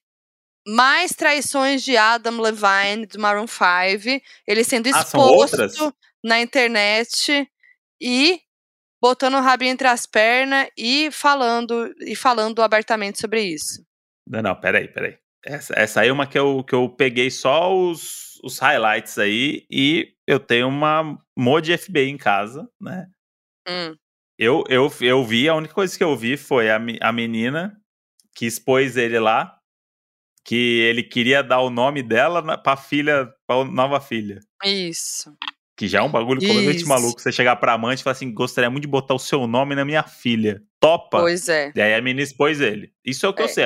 Mais 0.67 1.11
traições 1.11 1.81
de 1.81 1.95
Adam 1.95 2.39
Levine 2.41 3.05
do 3.05 3.19
Maroon 3.19 3.47
5. 3.47 4.21
Ele 4.45 4.63
sendo 4.63 4.87
Ah, 4.87 4.99
exposto 4.99 5.17
outras? 5.61 5.75
na 6.23 6.41
internet 6.41 7.49
e 8.01 8.41
botando 9.01 9.35
o 9.35 9.41
rabinho 9.41 9.71
entre 9.71 9.87
as 9.87 10.05
pernas 10.05 10.67
e 10.77 11.09
falando 11.11 11.93
e 12.01 12.15
falando 12.15 12.61
abertamente 12.61 13.19
sobre 13.19 13.41
isso. 13.43 13.81
Não, 14.27 14.41
não, 14.41 14.59
peraí, 14.59 14.87
peraí. 14.89 15.17
Essa, 15.45 15.73
essa 15.77 16.01
aí 16.01 16.09
é 16.09 16.11
uma 16.11 16.27
que 16.27 16.37
eu, 16.37 16.63
que 16.63 16.75
eu 16.75 16.89
peguei 16.89 17.29
só 17.29 17.73
os, 17.75 18.39
os 18.43 18.59
highlights 18.59 19.17
aí 19.17 19.65
e 19.69 20.13
eu 20.25 20.39
tenho 20.39 20.67
uma 20.67 21.17
mod 21.37 21.71
FBI 21.77 22.09
em 22.09 22.17
casa, 22.17 22.69
né? 22.79 23.07
Hum, 23.67 23.95
Eu, 24.37 24.63
eu, 24.69 24.91
eu 25.01 25.23
vi, 25.23 25.47
a 25.47 25.55
única 25.55 25.73
coisa 25.73 25.97
que 25.97 26.03
eu 26.03 26.15
vi 26.15 26.37
foi 26.37 26.69
a, 26.69 26.79
a 27.01 27.11
menina 27.11 27.79
que 28.35 28.45
expôs 28.45 28.97
ele 28.97 29.19
lá, 29.19 29.57
que 30.45 30.55
ele 30.55 31.03
queria 31.03 31.41
dar 31.41 31.61
o 31.61 31.69
nome 31.69 32.03
dela 32.03 32.57
pra 32.57 32.77
filha, 32.77 33.33
pra 33.45 33.65
nova 33.65 33.99
filha. 33.99 34.39
isso. 34.63 35.35
Que 35.77 35.87
já 35.87 35.99
é 35.99 36.01
um 36.01 36.09
bagulho 36.11 36.41
completamente 36.41 36.77
Isso. 36.79 36.87
maluco. 36.89 37.21
Você 37.21 37.31
chegar 37.31 37.55
pra 37.57 37.73
amante 37.73 37.99
e 37.99 38.03
falar 38.03 38.13
assim: 38.15 38.33
gostaria 38.33 38.69
muito 38.69 38.81
de 38.83 38.87
botar 38.89 39.13
o 39.13 39.19
seu 39.19 39.45
nome 39.45 39.75
na 39.75 39.85
minha 39.85 40.01
filha. 40.03 40.61
Topa? 40.79 41.19
Pois 41.19 41.47
é. 41.47 41.71
E 41.75 41.79
aí 41.81 41.93
a 41.93 42.01
menina 42.01 42.23
expôs 42.23 42.59
ele. 42.59 42.91
Isso 43.05 43.25
é 43.25 43.29
o 43.29 43.33
que 43.33 43.43
É. 43.43 43.45
eu 43.45 43.49
sei. 43.49 43.65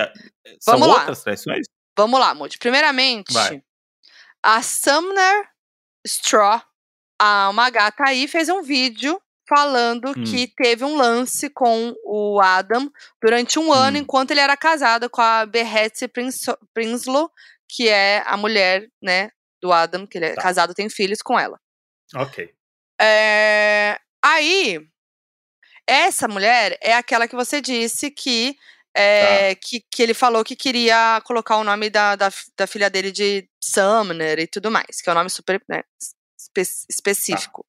São 0.60 0.74
Vamos 0.74 0.88
lá. 0.90 0.96
outras 0.96 1.24
traições? 1.24 1.66
Vamos 1.98 2.20
lá, 2.20 2.34
Moody. 2.36 2.58
Primeiramente, 2.58 3.32
Vai. 3.34 3.64
a 4.44 4.62
Sumner 4.62 5.48
Straw, 6.06 6.62
a, 7.20 7.50
uma 7.50 7.70
gata 7.70 8.04
aí, 8.06 8.28
fez 8.28 8.50
um 8.50 8.62
vídeo 8.62 9.22
falando 9.48 10.10
Hum. 10.10 10.24
que 10.24 10.48
teve 10.48 10.84
um 10.84 10.96
lance 10.98 11.50
com 11.50 11.94
o 12.06 12.40
Adam 12.42 12.90
durante 13.22 13.60
um 13.60 13.72
ano, 13.72 13.98
Hum. 13.98 14.02
enquanto 14.02 14.32
ele 14.32 14.40
era 14.40 14.56
casado 14.58 15.10
com 15.10 15.22
a 15.22 15.46
Prinso- 16.14 16.58
Prinslow, 16.74 17.30
que 17.70 17.88
é 17.90 18.24
a 18.26 18.36
mulher, 18.38 18.88
né, 19.02 19.30
do 19.62 19.72
Adam, 19.72 20.08
que 20.08 20.18
ele 20.18 20.26
é 20.26 20.34
Tá. 20.36 20.42
casado, 20.42 20.74
tem 20.74 20.90
filhos 20.90 21.22
com 21.22 21.38
ela. 21.40 21.60
Ok. 22.16 22.54
É, 23.02 24.00
Aí, 24.24 24.80
essa 25.88 26.28
mulher 26.28 26.78
é 26.82 26.94
aquela 26.94 27.28
que 27.28 27.36
você 27.36 27.60
disse 27.60 28.12
que 28.12 28.56
é, 28.94 29.56
que, 29.56 29.84
que 29.90 30.04
ele 30.04 30.14
falou 30.14 30.44
que 30.44 30.56
queria 30.56 31.22
colocar 31.24 31.58
o 31.58 31.64
nome 31.64 31.90
da, 31.90 32.16
da, 32.16 32.30
da 32.58 32.68
filha 32.68 32.90
dele 32.90 33.12
de 33.12 33.48
Sumner 33.64 34.38
e 34.38 34.48
tudo 34.48 34.70
mais, 34.70 35.02
que 35.02 35.10
é 35.10 35.14
um 35.14 35.16
nome 35.16 35.30
super 35.30 35.62
né, 35.68 35.82
espe 36.38 36.62
específico. 36.90 37.66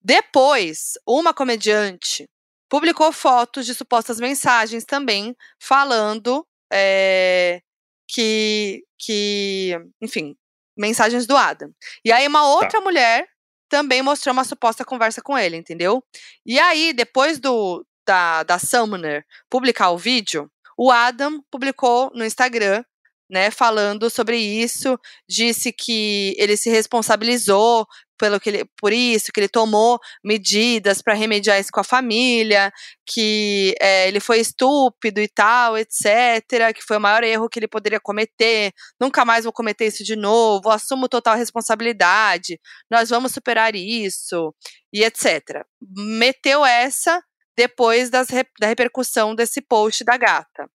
Depois, 0.00 0.92
uma 1.06 1.34
comediante 1.34 2.28
publicou 2.68 3.12
fotos 3.12 3.66
de 3.66 3.74
supostas 3.74 4.20
mensagens 4.20 4.84
também, 4.84 5.36
falando 5.60 6.46
é, 6.72 7.60
que, 8.08 8.84
que, 8.96 9.76
enfim, 10.00 10.36
mensagens 10.76 11.26
do 11.26 11.36
Adam. 11.36 11.72
E 12.04 12.12
aí 12.12 12.26
uma 12.26 12.46
outra 12.46 12.78
tá. 12.78 12.80
mulher 12.80 13.28
também 13.74 14.02
mostrou 14.02 14.32
uma 14.32 14.44
suposta 14.44 14.84
conversa 14.84 15.20
com 15.20 15.36
ele, 15.36 15.56
entendeu? 15.56 16.00
E 16.46 16.60
aí, 16.60 16.92
depois 16.92 17.40
do 17.40 17.84
da, 18.06 18.44
da 18.44 18.56
Summoner 18.56 19.24
publicar 19.50 19.90
o 19.90 19.98
vídeo, 19.98 20.48
o 20.78 20.92
Adam 20.92 21.42
publicou 21.50 22.08
no 22.14 22.24
Instagram 22.24 22.84
né, 23.30 23.50
falando 23.50 24.10
sobre 24.10 24.36
isso, 24.36 24.98
disse 25.28 25.72
que 25.72 26.34
ele 26.38 26.56
se 26.56 26.70
responsabilizou 26.70 27.86
pelo 28.18 28.38
que 28.38 28.48
ele, 28.48 28.64
por 28.80 28.92
isso, 28.92 29.32
que 29.32 29.40
ele 29.40 29.48
tomou 29.48 29.98
medidas 30.22 31.02
para 31.02 31.14
remediar 31.14 31.58
isso 31.58 31.70
com 31.72 31.80
a 31.80 31.84
família, 31.84 32.72
que 33.06 33.74
é, 33.80 34.06
ele 34.08 34.20
foi 34.20 34.38
estúpido 34.38 35.20
e 35.20 35.28
tal, 35.28 35.76
etc., 35.76 36.72
que 36.74 36.82
foi 36.82 36.96
o 36.96 37.00
maior 37.00 37.24
erro 37.24 37.48
que 37.48 37.58
ele 37.58 37.68
poderia 37.68 38.00
cometer, 38.00 38.72
nunca 39.00 39.24
mais 39.24 39.44
vou 39.44 39.52
cometer 39.52 39.86
isso 39.86 40.04
de 40.04 40.16
novo, 40.16 40.70
assumo 40.70 41.08
total 41.08 41.36
responsabilidade, 41.36 42.60
nós 42.90 43.10
vamos 43.10 43.32
superar 43.32 43.74
isso, 43.74 44.54
e 44.92 45.02
etc. 45.02 45.64
Meteu 45.96 46.64
essa 46.64 47.20
depois 47.56 48.10
das, 48.10 48.28
da 48.60 48.66
repercussão 48.66 49.34
desse 49.34 49.60
post 49.60 50.04
da 50.04 50.16
gata. 50.16 50.68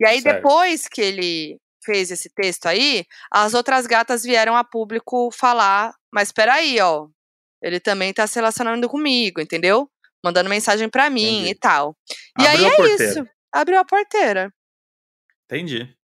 E 0.00 0.06
aí, 0.06 0.20
certo. 0.20 0.36
depois 0.36 0.88
que 0.88 1.00
ele 1.00 1.58
fez 1.88 2.10
esse 2.10 2.28
texto 2.28 2.66
aí, 2.66 3.06
as 3.30 3.54
outras 3.54 3.86
gatas 3.86 4.22
vieram 4.22 4.54
a 4.54 4.62
público 4.62 5.30
falar, 5.30 5.94
mas 6.12 6.30
peraí, 6.30 6.78
ó, 6.80 7.08
ele 7.62 7.80
também 7.80 8.12
tá 8.12 8.26
se 8.26 8.34
relacionando 8.34 8.86
comigo, 8.90 9.40
entendeu? 9.40 9.90
Mandando 10.22 10.50
mensagem 10.50 10.86
para 10.86 11.08
mim 11.08 11.40
Entendi. 11.40 11.50
e 11.50 11.54
tal. 11.54 11.96
E 12.38 12.46
Abriu 12.46 12.66
aí 12.66 12.90
é 12.90 12.94
isso. 12.94 13.26
Abriu 13.50 13.78
a 13.78 13.84
porteira. 13.84 14.52
Entendi. 15.46 15.96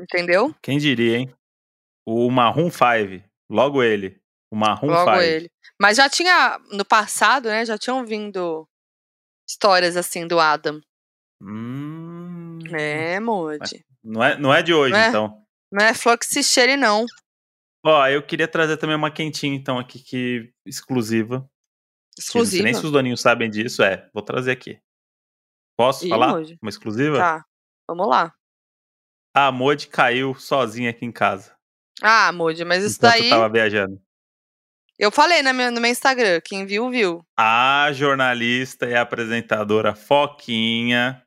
Entendeu? 0.00 0.54
Quem 0.62 0.78
diria, 0.78 1.18
hein? 1.18 1.34
O 2.06 2.30
Marrom 2.30 2.70
5. 2.70 3.22
Logo 3.50 3.82
ele. 3.82 4.18
O 4.50 4.56
Marrom 4.56 4.88
5. 4.88 4.92
Logo 4.92 5.20
ele. 5.20 5.50
Mas 5.78 5.98
já 5.98 6.08
tinha, 6.08 6.58
no 6.72 6.84
passado, 6.84 7.48
né? 7.48 7.66
Já 7.66 7.76
tinham 7.76 8.06
vindo 8.06 8.66
histórias 9.46 9.96
assim 9.96 10.26
do 10.26 10.40
Adam. 10.40 10.80
Hum. 11.42 12.07
É, 12.76 13.20
Modi. 13.20 13.84
Não 14.02 14.22
é, 14.22 14.38
não 14.38 14.54
é 14.54 14.62
de 14.62 14.72
hoje, 14.72 14.92
não 14.92 14.98
é, 14.98 15.08
então. 15.08 15.42
Não 15.70 15.84
é 15.84 15.92
cheire, 16.42 16.76
não. 16.76 17.04
Ó, 17.84 18.06
eu 18.08 18.22
queria 18.22 18.48
trazer 18.48 18.76
também 18.76 18.96
uma 18.96 19.10
quentinha, 19.10 19.54
então, 19.54 19.78
aqui, 19.78 19.98
que 20.00 20.52
exclusiva. 20.66 21.48
Exclusiva? 22.18 22.64
Nem 22.64 22.74
se 22.74 22.84
os 22.84 22.90
doninhos 22.90 23.20
sabem 23.20 23.48
disso, 23.48 23.82
é. 23.82 24.08
Vou 24.12 24.22
trazer 24.22 24.50
aqui. 24.50 24.80
Posso 25.76 26.04
Ih, 26.04 26.08
falar? 26.08 26.28
Moji. 26.28 26.58
Uma 26.60 26.68
exclusiva? 26.68 27.18
Tá, 27.18 27.44
vamos 27.86 28.08
lá. 28.08 28.34
A 29.34 29.52
Modi 29.52 29.86
caiu 29.86 30.34
sozinha 30.34 30.90
aqui 30.90 31.04
em 31.04 31.12
casa. 31.12 31.54
Ah, 32.02 32.32
Modi, 32.32 32.64
mas 32.64 32.82
isso 32.82 33.00
daí. 33.00 33.24
Eu 33.24 33.30
tava 33.30 33.48
viajando. 33.48 34.00
Eu 34.98 35.12
falei 35.12 35.42
no 35.44 35.54
meu, 35.54 35.70
no 35.70 35.80
meu 35.80 35.90
Instagram, 35.90 36.40
quem 36.44 36.66
viu, 36.66 36.90
viu. 36.90 37.24
A 37.38 37.90
jornalista 37.92 38.86
e 38.86 38.96
apresentadora 38.96 39.94
Foquinha 39.94 41.22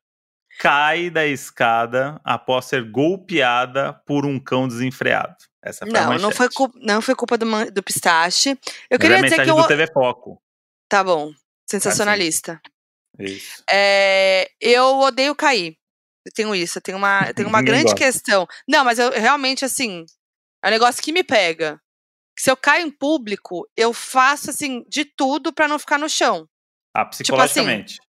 cai 0.62 1.10
da 1.10 1.26
escada 1.26 2.22
após 2.24 2.66
ser 2.66 2.90
golpeada 2.90 3.94
por 4.06 4.28
um 4.28 4.40
cão 4.40 4.68
desenfreado. 4.68 5.36
Essa 5.64 5.86
foi 5.86 5.94
não, 5.94 6.18
não 6.20 6.32
foi, 6.32 6.50
culpa, 6.50 6.80
não 6.80 7.02
foi 7.02 7.16
culpa 7.16 7.36
do, 7.36 7.72
do 7.72 7.84
pistache. 7.84 8.50
Eu 8.50 8.58
Mas 8.92 9.00
queria 9.00 9.18
é 9.18 9.22
dizer 9.24 9.44
que 9.44 9.50
eu... 9.50 9.56
do 9.56 9.68
TV 9.68 9.88
Foco. 9.92 10.40
Tá 10.88 11.04
bom. 11.04 11.32
Sensacionalista. 11.68 12.62
Assim. 13.20 13.34
Isso. 13.34 13.64
É, 13.70 14.52
eu 14.62 15.00
odeio 15.00 15.36
cair. 15.36 15.78
Eu 16.26 16.32
tenho 16.32 16.54
isso, 16.54 16.78
eu 16.78 16.82
tenho 16.82 16.98
uma, 16.98 17.26
eu 17.28 17.34
tenho 17.34 17.48
uma 17.50 17.62
grande 17.64 17.86
gosta. 17.86 17.98
questão. 17.98 18.48
Não, 18.68 18.86
mas 18.86 19.00
eu 19.00 19.12
realmente, 19.12 19.66
assim, 19.66 20.06
é 20.64 20.68
um 20.68 20.72
negócio 20.72 21.02
que 21.02 21.12
me 21.12 21.24
pega. 21.24 21.82
Se 22.38 22.52
eu 22.52 22.58
caio 22.58 22.86
em 22.86 22.92
público, 22.92 23.68
eu 23.76 23.94
faço, 23.94 24.52
assim, 24.52 24.84
de 24.88 25.06
tudo 25.06 25.52
para 25.52 25.68
não 25.68 25.80
ficar 25.80 25.98
no 25.98 26.10
chão. 26.10 26.48
Ah, 26.96 27.06
psicologicamente. 27.06 27.96
Tipo 27.96 28.04
assim, 28.04 28.11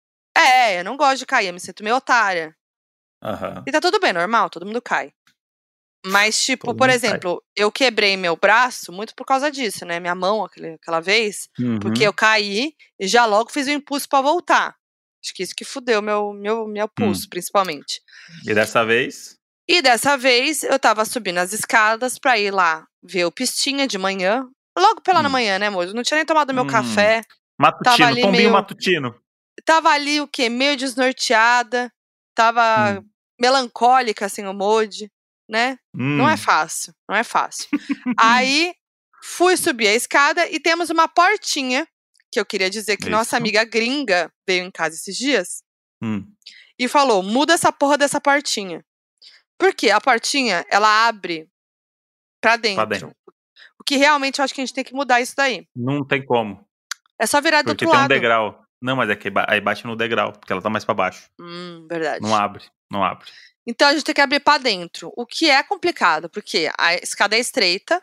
é, 0.42 0.80
eu 0.80 0.84
não 0.84 0.98
gosto 0.98 1.20
de 1.20 1.26
cair, 1.26 1.48
eu 1.48 1.54
me 1.54 1.60
sinto 1.60 1.84
meio 1.84 1.96
otária. 1.96 2.56
Uhum. 3.24 3.64
E 3.68 3.72
tá 3.72 3.80
tudo 3.80 4.00
bem, 4.00 4.14
normal, 4.14 4.50
todo 4.50 4.66
mundo 4.66 4.82
cai. 4.82 5.12
Mas, 6.06 6.44
tipo, 6.44 6.68
todo 6.68 6.78
por 6.78 6.90
exemplo, 6.90 7.36
cai. 7.36 7.64
eu 7.64 7.72
quebrei 7.72 8.18
meu 8.18 8.36
braço 8.36 8.92
muito 8.92 9.14
por 9.16 9.26
causa 9.26 9.52
disso, 9.52 9.86
né? 9.86 10.00
Minha 10.00 10.16
mão 10.16 10.44
aquele, 10.44 10.74
aquela 10.74 11.00
vez, 11.00 11.48
uhum. 11.60 11.80
porque 11.80 12.04
eu 12.04 12.14
caí 12.14 12.74
e 13.00 13.08
já 13.08 13.26
logo 13.26 13.52
fiz 13.52 13.68
o 13.68 13.70
um 13.70 13.74
impulso 13.74 14.10
para 14.10 14.22
voltar. 14.22 14.76
Acho 15.24 15.34
que 15.36 15.44
isso 15.44 15.54
que 15.56 15.64
fudeu 15.64 16.02
meu, 16.02 16.34
meu, 16.34 16.68
meu 16.68 16.90
pulso, 16.90 17.26
hum. 17.26 17.30
principalmente. 17.30 18.02
E 18.48 18.54
dessa 18.56 18.84
vez? 18.84 19.36
E 19.70 19.82
dessa 19.82 20.18
vez 20.18 20.64
eu 20.64 20.80
tava 20.80 21.06
subindo 21.06 21.38
as 21.38 21.54
escadas 21.54 22.18
pra 22.18 22.40
ir 22.40 22.52
lá 22.52 22.88
ver 23.04 23.26
o 23.26 23.32
Pistinha 23.32 23.88
de 23.88 24.00
manhã. 24.00 24.44
Logo 24.76 25.02
pela 25.02 25.20
hum. 25.22 25.30
manhã, 25.30 25.60
né, 25.60 25.70
moço? 25.70 25.94
Não 25.94 26.02
tinha 26.02 26.18
nem 26.18 26.26
tomado 26.26 26.54
meu 26.54 26.64
hum. 26.64 26.68
café. 26.68 27.22
Matutino, 27.60 27.98
tava 27.98 28.10
ali 28.10 28.28
meio, 28.28 28.52
matutino. 28.52 29.21
Tava 29.66 29.90
ali 29.90 30.22
o 30.22 30.28
quê? 30.28 30.50
Meio 30.50 30.78
desnorteada. 30.78 31.92
Tava 32.36 33.00
hum. 33.00 33.10
melancólica, 33.40 34.26
assim, 34.26 34.46
o 34.46 34.54
Mode, 34.54 35.12
né? 35.50 35.78
Não 35.94 36.30
é 36.30 36.34
hum. 36.34 36.38
fácil, 36.38 36.94
não 37.10 37.16
é 37.16 37.24
fácil. 37.24 37.68
Aí 38.18 38.74
fui 39.24 39.58
subir 39.58 39.88
a 39.88 39.94
escada 39.94 40.50
e 40.50 40.60
temos 40.60 40.90
uma 40.90 41.08
portinha 41.08 41.88
que 42.32 42.40
eu 42.40 42.46
queria 42.46 42.70
dizer 42.70 42.96
que 42.96 43.04
Isso. 43.04 43.12
nossa 43.12 43.36
amiga 43.36 43.64
gringa 43.66 44.32
veio 44.48 44.64
em 44.64 44.72
casa 44.72 44.96
esses 44.96 45.18
dias 45.18 45.62
hum. 46.02 46.26
e 46.80 46.88
falou: 46.88 47.22
muda 47.22 47.54
essa 47.54 47.72
porra 47.72 47.98
dessa 47.98 48.22
portinha. 48.22 48.84
Porque 49.60 49.92
a 49.92 50.02
portinha, 50.02 50.66
ela 50.72 51.08
abre 51.08 51.48
pra 52.42 52.56
dentro. 52.56 52.76
pra 52.76 52.86
dentro. 52.86 53.16
O 53.80 53.84
que 53.84 53.96
realmente 53.96 54.40
eu 54.40 54.46
acho 54.46 54.54
que 54.54 54.62
a 54.62 54.66
gente 54.66 54.74
tem 54.74 54.84
que 54.84 54.94
mudar 54.94 55.22
isso 55.22 55.36
daí. 55.36 55.68
Não 55.76 56.06
tem 56.06 56.26
como. 56.26 56.66
É 57.20 57.28
só 57.28 57.40
virar 57.40 57.62
do 57.62 57.68
porque 57.68 57.86
outro 57.86 57.92
tem 57.92 58.02
lado. 58.02 58.12
um 58.12 58.16
degrau. 58.16 58.61
Não, 58.82 58.96
mas 58.96 59.10
é 59.10 59.16
que 59.16 59.32
aí 59.48 59.62
bate 59.62 59.86
no 59.86 59.96
degrau, 59.96 60.34
porque 60.34 60.52
ela 60.52 60.62
tá 60.62 60.70
mais 60.70 60.84
pra 60.84 60.94
baixo. 60.94 61.30
Hum, 61.40 61.86
verdade. 61.88 62.22
Não 62.22 62.36
abre, 62.36 62.66
não 62.90 63.04
abre. 63.04 63.30
Então 63.66 63.88
a 63.88 63.94
gente 63.94 64.04
tem 64.04 64.16
que 64.16 64.22
abrir 64.22 64.40
pra 64.40 64.58
dentro. 64.58 65.14
O 65.16 65.26
que 65.26 65.50
é 65.50 65.62
complicado, 65.62 66.30
porque 66.30 66.72
a 66.78 66.96
escada 66.96 67.36
é 67.36 67.40
estreita, 67.40 68.02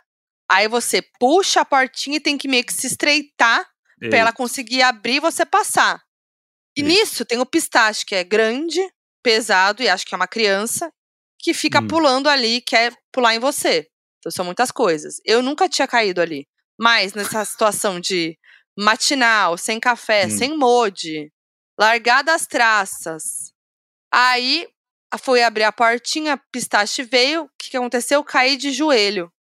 aí 0.49 0.69
você 0.69 1.03
puxa 1.03 1.63
a 1.63 1.65
portinha 1.65 2.19
e 2.19 2.21
tem 2.21 2.39
que 2.39 2.47
meio 2.47 2.65
que 2.65 2.73
se 2.73 2.87
estreitar 2.87 3.69
para 3.99 4.19
ela 4.19 4.33
conseguir 4.33 4.83
abrir 4.83 5.17
e 5.17 5.21
você 5.21 5.45
passar. 5.45 6.01
E 6.77 6.81
Isso. 6.81 6.89
nisso 6.89 7.25
tem 7.25 7.41
o 7.41 7.47
pistache, 7.47 8.07
que 8.07 8.15
é 8.15 8.23
grande, 8.23 8.81
pesado, 9.21 9.83
e 9.83 9.89
acho 9.89 10.07
que 10.07 10.15
é 10.15 10.17
uma 10.17 10.29
criança, 10.29 10.93
que 11.41 11.53
fica 11.53 11.81
hum. 11.81 11.89
pulando 11.89 12.29
ali, 12.29 12.61
quer 12.61 12.93
pular 13.13 13.35
em 13.35 13.41
você. 13.41 13.89
Então 14.19 14.31
são 14.31 14.45
muitas 14.45 14.71
coisas. 14.71 15.21
Eu 15.25 15.43
nunca 15.43 15.69
tinha 15.69 15.89
caído 15.89 16.21
ali. 16.21 16.47
Mas 16.81 17.15
nessa 17.15 17.45
situação 17.45 17.99
de 17.99 18.39
matinal, 18.79 19.59
sem 19.59 19.81
café, 19.81 20.27
hum. 20.27 20.31
sem 20.31 20.57
mode, 20.57 21.33
largada 21.79 22.33
as 22.33 22.47
traças. 22.47 23.53
Aí 24.13 24.69
fui 25.19 25.43
abrir 25.43 25.65
a 25.65 25.73
portinha, 25.73 26.41
pistache 26.53 27.03
veio. 27.03 27.45
O 27.45 27.51
que, 27.59 27.71
que 27.71 27.77
aconteceu? 27.77 28.21
Eu 28.21 28.25
caí 28.25 28.57
de 28.57 28.71
joelho. 28.71 29.33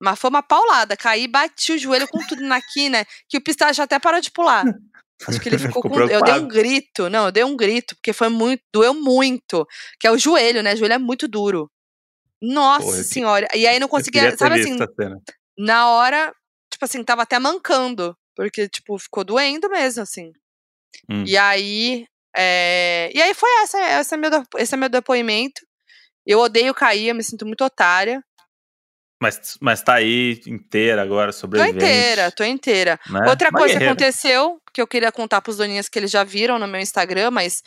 Mas 0.00 0.18
foi 0.18 0.28
uma 0.30 0.42
paulada. 0.42 0.96
Caí, 0.96 1.26
bati 1.26 1.72
o 1.72 1.78
joelho 1.78 2.08
com 2.08 2.18
tudo 2.26 2.42
na 2.42 2.60
quina, 2.60 3.06
que 3.28 3.38
o 3.38 3.40
pistache 3.40 3.80
até 3.80 3.98
parou 3.98 4.20
de 4.20 4.30
pular. 4.30 4.64
Acho 5.26 5.40
que 5.40 5.48
ele 5.48 5.58
ficou, 5.58 5.80
ficou 5.80 5.82
com. 5.82 5.90
Preocupado. 5.90 6.30
Eu 6.30 6.34
dei 6.34 6.44
um 6.44 6.48
grito. 6.48 7.08
Não, 7.08 7.26
eu 7.26 7.32
dei 7.32 7.44
um 7.44 7.56
grito, 7.56 7.94
porque 7.96 8.12
foi 8.12 8.28
muito. 8.28 8.62
Doeu 8.72 8.94
muito. 8.94 9.66
Que 9.98 10.06
é 10.06 10.10
o 10.10 10.18
joelho, 10.18 10.62
né? 10.62 10.74
O 10.74 10.76
joelho 10.76 10.94
é 10.94 10.98
muito 10.98 11.26
duro. 11.26 11.70
Nossa 12.42 12.86
Porra, 12.86 13.02
senhora. 13.04 13.48
E 13.54 13.66
aí 13.66 13.78
não 13.78 13.88
conseguia. 13.88 14.36
Sabe 14.36 14.60
assim? 14.60 14.76
Na 15.56 15.88
hora, 15.90 16.34
tipo 16.70 16.84
assim, 16.84 17.02
tava 17.04 17.22
até 17.22 17.38
mancando. 17.38 18.16
Porque, 18.34 18.68
tipo, 18.68 18.98
ficou 18.98 19.24
doendo 19.24 19.68
mesmo, 19.68 20.02
assim. 20.02 20.32
Hum. 21.08 21.24
E 21.26 21.36
aí. 21.36 22.06
É... 22.36 23.10
E 23.14 23.20
aí 23.20 23.34
foi 23.34 23.50
essa. 23.62 24.00
Esse 24.00 24.14
é, 24.14 24.16
meu, 24.16 24.30
esse 24.56 24.74
é 24.74 24.76
meu 24.76 24.88
depoimento. 24.88 25.60
Eu 26.26 26.38
odeio 26.38 26.74
cair, 26.74 27.08
eu 27.08 27.14
me 27.14 27.22
sinto 27.22 27.44
muito 27.44 27.64
otária. 27.64 28.22
Mas, 29.20 29.56
mas 29.60 29.82
tá 29.82 29.94
aí 29.94 30.40
inteira 30.48 31.00
agora, 31.00 31.30
sobrevivente. 31.30 31.78
Tô 31.78 31.84
inteira, 31.84 32.32
tô 32.32 32.44
inteira. 32.44 33.00
Né? 33.08 33.28
Outra 33.28 33.50
Uma 33.50 33.58
coisa 33.60 33.78
que 33.78 33.84
aconteceu, 33.84 34.60
que 34.74 34.82
eu 34.82 34.86
queria 34.86 35.12
contar 35.12 35.40
pros 35.40 35.58
doninhas 35.58 35.88
que 35.88 35.96
eles 35.96 36.10
já 36.10 36.24
viram 36.24 36.58
no 36.58 36.66
meu 36.66 36.80
Instagram, 36.80 37.30
mas 37.30 37.62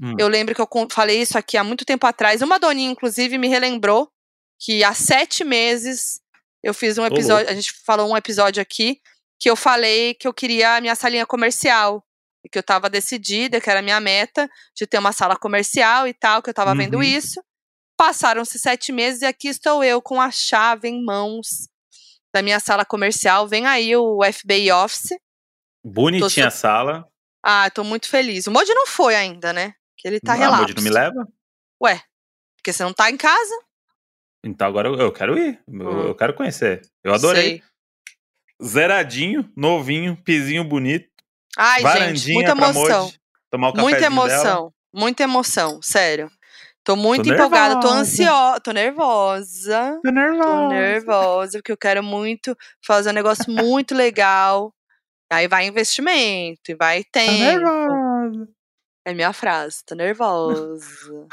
hum. 0.00 0.14
eu 0.18 0.28
lembro 0.28 0.54
que 0.54 0.60
eu 0.60 0.68
falei 0.88 1.20
isso 1.20 1.36
aqui 1.36 1.56
há 1.56 1.64
muito 1.64 1.84
tempo 1.84 2.06
atrás. 2.06 2.42
Uma 2.42 2.60
doninha, 2.60 2.92
inclusive, 2.92 3.38
me 3.38 3.48
relembrou 3.48 4.08
que 4.56 4.84
há 4.84 4.94
sete 4.94 5.42
meses 5.42 6.20
eu 6.62 6.74
fiz 6.74 6.98
um 6.98 7.04
episódio, 7.04 7.50
a 7.50 7.54
gente 7.54 7.72
falou 7.84 8.10
um 8.12 8.16
episódio 8.16 8.60
aqui, 8.60 9.00
que 9.40 9.48
eu 9.50 9.56
falei 9.56 10.14
que 10.14 10.28
eu 10.28 10.34
queria 10.34 10.76
a 10.76 10.80
minha 10.80 10.94
salinha 10.94 11.26
comercial. 11.26 12.04
e 12.44 12.48
que 12.48 12.56
eu 12.58 12.62
tava 12.62 12.88
decidida, 12.88 13.60
que 13.60 13.68
era 13.68 13.80
a 13.80 13.82
minha 13.82 14.00
meta 14.00 14.48
de 14.74 14.86
ter 14.86 14.96
uma 14.98 15.12
sala 15.12 15.36
comercial 15.36 16.06
e 16.08 16.14
tal, 16.14 16.40
que 16.42 16.48
eu 16.48 16.54
tava 16.54 16.74
vendo 16.74 16.94
Uhum. 16.96 17.02
isso. 17.02 17.38
Passaram-se 17.98 18.58
sete 18.58 18.92
meses 18.92 19.20
e 19.20 19.26
aqui 19.26 19.48
estou 19.48 19.84
eu 19.84 20.00
com 20.00 20.18
a 20.18 20.30
chave 20.30 20.88
em 20.88 21.04
mãos 21.04 21.68
da 22.34 22.40
minha 22.40 22.58
sala 22.58 22.82
comercial. 22.82 23.46
Vem 23.46 23.66
aí 23.66 23.94
o 23.94 24.20
FBI 24.24 24.72
Office. 24.72 25.10
Bonitinha 25.84 26.48
a 26.48 26.50
sala. 26.50 27.06
Ah, 27.44 27.68
tô 27.70 27.84
muito 27.84 28.08
feliz. 28.08 28.46
O 28.46 28.50
Modi 28.50 28.72
não 28.72 28.86
foi 28.86 29.14
ainda, 29.14 29.52
né? 29.52 29.74
Que 29.98 30.08
ele 30.08 30.18
tá 30.18 30.32
ah, 30.32 30.36
relapso. 30.36 30.60
Moody 30.62 30.74
não 30.76 30.82
me 30.82 30.88
leva? 30.90 31.28
Ué, 31.82 32.02
porque 32.56 32.72
você 32.72 32.82
não 32.82 32.94
tá 32.94 33.10
em 33.10 33.18
casa? 33.18 33.54
Então 34.42 34.66
agora 34.66 34.88
eu, 34.88 34.94
eu 34.98 35.12
quero 35.12 35.36
ir. 35.38 35.62
Eu, 35.68 35.74
Hum. 35.74 36.06
eu 36.08 36.14
quero 36.14 36.32
conhecer. 36.32 36.80
Eu 37.04 37.12
adorei. 37.12 37.58
Sei. 37.60 37.62
Zeradinho, 38.62 39.50
novinho, 39.56 40.16
pizinho 40.24 40.64
bonito. 40.64 41.08
Ai, 41.56 41.82
gente, 42.14 42.32
muita 42.32 42.52
emoção. 42.52 43.12
Tomar 43.50 43.70
o 43.70 43.76
Muita 43.80 43.98
cafezinho 44.00 44.26
dela. 44.26 44.32
emoção. 44.42 44.72
Muita 44.92 45.22
emoção, 45.22 45.80
sério. 45.82 46.30
Tô 46.82 46.96
muito 46.96 47.24
Tô 47.24 47.34
empolgada, 47.34 47.74
tô 47.74 47.88
nervosa. 47.88 48.00
ansiosa, 48.00 48.60
tô 48.60 48.72
nervosa. 48.72 50.00
Tô 50.02 50.10
nervosa. 50.10 50.44
Tô 50.50 50.68
nervosa, 50.68 51.58
porque 51.58 51.72
eu 51.72 51.76
quero 51.76 52.02
muito 52.02 52.56
fazer 52.84 53.10
um 53.10 53.14
negócio 53.14 53.50
muito 53.52 53.94
legal. 53.94 54.72
Aí 55.30 55.46
vai 55.46 55.66
investimento, 55.66 56.70
e 56.70 56.74
vai 56.74 57.04
Tô 57.04 57.10
tempo. 57.12 57.32
nervosa. 57.32 58.48
É 59.04 59.14
minha 59.14 59.32
frase, 59.32 59.84
tô 59.86 59.94
nervosa. 59.94 61.26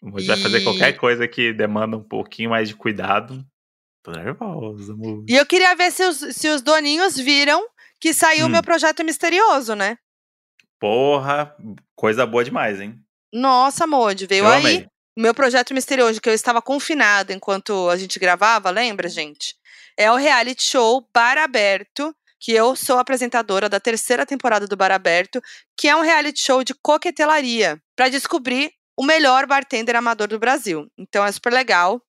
O 0.00 0.08
Moody 0.10 0.26
vai 0.26 0.36
fazer 0.36 0.60
E- 0.60 0.64
qualquer 0.64 0.92
coisa 0.94 1.28
que 1.28 1.52
demanda 1.52 1.96
um 1.96 2.02
pouquinho 2.02 2.50
mais 2.50 2.68
de 2.68 2.74
cuidado. 2.74 3.44
Tô 4.02 4.10
nervosa, 4.10 4.94
Moody. 4.96 5.32
e 5.32 5.36
eu 5.36 5.46
queria 5.46 5.74
ver 5.76 5.92
se 5.92 6.04
os, 6.04 6.16
se 6.36 6.48
os 6.48 6.60
doninhos 6.62 7.16
viram 7.16 7.64
que 8.00 8.12
saiu 8.12 8.46
o 8.46 8.48
Hum. 8.48 8.52
meu 8.52 8.62
projeto 8.62 9.04
misterioso, 9.04 9.74
né? 9.76 9.96
Porra, 10.80 11.54
coisa 11.94 12.26
boa 12.26 12.44
demais, 12.44 12.80
hein? 12.80 12.98
Nossa, 13.32 13.86
Modi, 13.86 14.26
veio 14.26 14.44
Eu 14.44 14.48
aí 14.50 14.60
amei. 14.60 14.86
meu 15.16 15.32
projeto 15.32 15.72
misterioso, 15.72 16.20
que 16.20 16.28
eu 16.28 16.34
estava 16.34 16.60
confinada 16.60 17.32
enquanto 17.32 17.88
a 17.88 17.96
gente 17.96 18.18
gravava, 18.18 18.70
lembra, 18.70 19.08
gente? 19.08 19.54
É 19.96 20.10
o 20.10 20.16
reality 20.16 20.62
show 20.64 21.06
Bar 21.14 21.38
Aberto, 21.38 22.14
que 22.40 22.52
eu 22.52 22.74
sou 22.74 22.98
apresentadora 22.98 23.68
da 23.68 23.78
terceira 23.78 24.26
temporada 24.26 24.66
do 24.66 24.76
Bar 24.76 24.90
Aberto, 24.90 25.40
que 25.76 25.86
é 25.86 25.94
um 25.94 26.00
reality 26.00 26.40
show 26.40 26.64
de 26.64 26.74
coquetelaria, 26.82 27.80
para 27.94 28.08
descobrir 28.08 28.72
o 28.98 29.04
melhor 29.04 29.46
bartender 29.46 29.94
amador 29.94 30.26
do 30.26 30.38
Brasil. 30.40 30.88
Então 30.98 31.24
é 31.24 31.30
super 31.30 31.52
legal. 31.52 32.02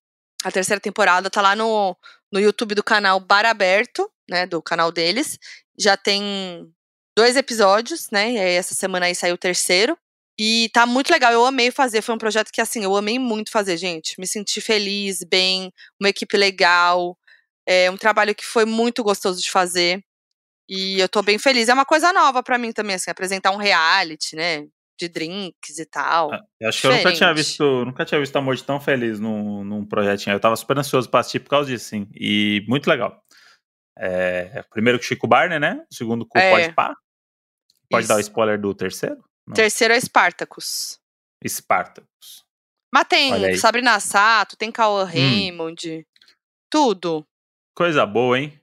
A 0.43 0.51
terceira 0.51 0.79
temporada 0.79 1.29
tá 1.29 1.41
lá 1.41 1.55
no, 1.55 1.95
no 2.31 2.39
YouTube 2.39 2.75
do 2.75 2.83
canal 2.83 3.19
Bar 3.19 3.45
Aberto, 3.45 4.09
né, 4.29 4.45
do 4.45 4.61
canal 4.61 4.91
deles. 4.91 5.39
Já 5.79 5.95
tem 5.95 6.69
dois 7.15 7.35
episódios, 7.37 8.09
né, 8.11 8.31
e 8.31 8.39
aí 8.39 8.53
essa 8.55 8.75
semana 8.75 9.05
aí 9.05 9.15
saiu 9.15 9.35
o 9.35 9.37
terceiro. 9.37 9.97
E 10.37 10.69
tá 10.73 10.85
muito 10.85 11.11
legal, 11.11 11.31
eu 11.31 11.45
amei 11.45 11.71
fazer. 11.71 12.01
Foi 12.01 12.15
um 12.15 12.17
projeto 12.17 12.51
que, 12.51 12.59
assim, 12.59 12.83
eu 12.83 12.95
amei 12.95 13.19
muito 13.19 13.51
fazer, 13.51 13.77
gente. 13.77 14.19
Me 14.19 14.25
senti 14.27 14.59
feliz, 14.61 15.23
bem, 15.23 15.71
uma 15.99 16.09
equipe 16.09 16.35
legal. 16.35 17.17
É 17.67 17.89
um 17.91 17.97
trabalho 17.97 18.33
que 18.35 18.43
foi 18.45 18.65
muito 18.65 19.03
gostoso 19.03 19.39
de 19.41 19.51
fazer. 19.51 20.03
E 20.67 20.99
eu 20.99 21.09
tô 21.09 21.21
bem 21.21 21.37
feliz. 21.37 21.69
É 21.69 21.73
uma 21.73 21.85
coisa 21.85 22.11
nova 22.13 22.41
pra 22.41 22.57
mim 22.57 22.71
também, 22.71 22.95
assim, 22.95 23.11
apresentar 23.11 23.51
um 23.51 23.57
reality, 23.57 24.35
né? 24.35 24.65
De 24.99 25.09
drinks 25.09 25.79
e 25.79 25.85
tal. 25.85 26.31
Ah, 26.33 26.41
Eu 26.59 26.69
acho 26.69 26.81
que 26.81 26.87
eu 26.87 26.91
nunca 26.91 27.01
tinha 27.03 27.33
Diferente. 27.33 27.35
visto, 27.37 27.85
nunca 27.85 28.05
tinha 28.05 28.19
visto 28.19 28.35
a 28.35 28.41
Moody 28.41 28.63
tão 28.63 28.79
feliz 28.79 29.19
num, 29.19 29.63
num 29.63 29.85
projetinho. 29.85 30.35
Eu 30.35 30.39
tava 30.39 30.55
super 30.55 30.77
ansioso 30.77 31.09
pra 31.09 31.21
assistir 31.21 31.39
por 31.39 31.49
causa 31.49 31.69
disso, 31.69 31.85
sim. 31.89 32.07
E 32.13 32.63
muito 32.67 32.87
legal. 32.89 33.21
É, 33.97 34.63
primeiro 34.71 34.99
com 34.99 35.03
o 35.03 35.07
Chico 35.07 35.27
Barney, 35.27 35.59
né? 35.59 35.83
O 35.91 35.95
segundo 35.95 36.25
com 36.27 36.37
o 36.37 36.41
É. 36.41 36.51
Pode 36.51 36.73
Pá. 36.73 36.95
Pode 37.89 38.07
dar 38.07 38.15
o 38.15 38.19
Isso. 38.19 38.29
spoiler 38.29 38.59
do 38.59 38.73
terceiro? 38.73 39.17
Não. 39.47 39.53
Terceiro 39.53 39.93
é 39.93 39.99
Spartacus. 39.99 40.99
Spartacus. 41.47 42.43
Mas 42.93 43.05
tem. 43.07 43.33
Hum. 43.33 43.57
Sabrina 43.57 43.99
Sato, 43.99 44.55
tem 44.55 44.71
Cauã 44.71 45.03
Raymond, 45.03 46.05
tudo. 46.71 47.25
Coisa 47.75 48.05
boa, 48.05 48.39
hein? 48.39 48.59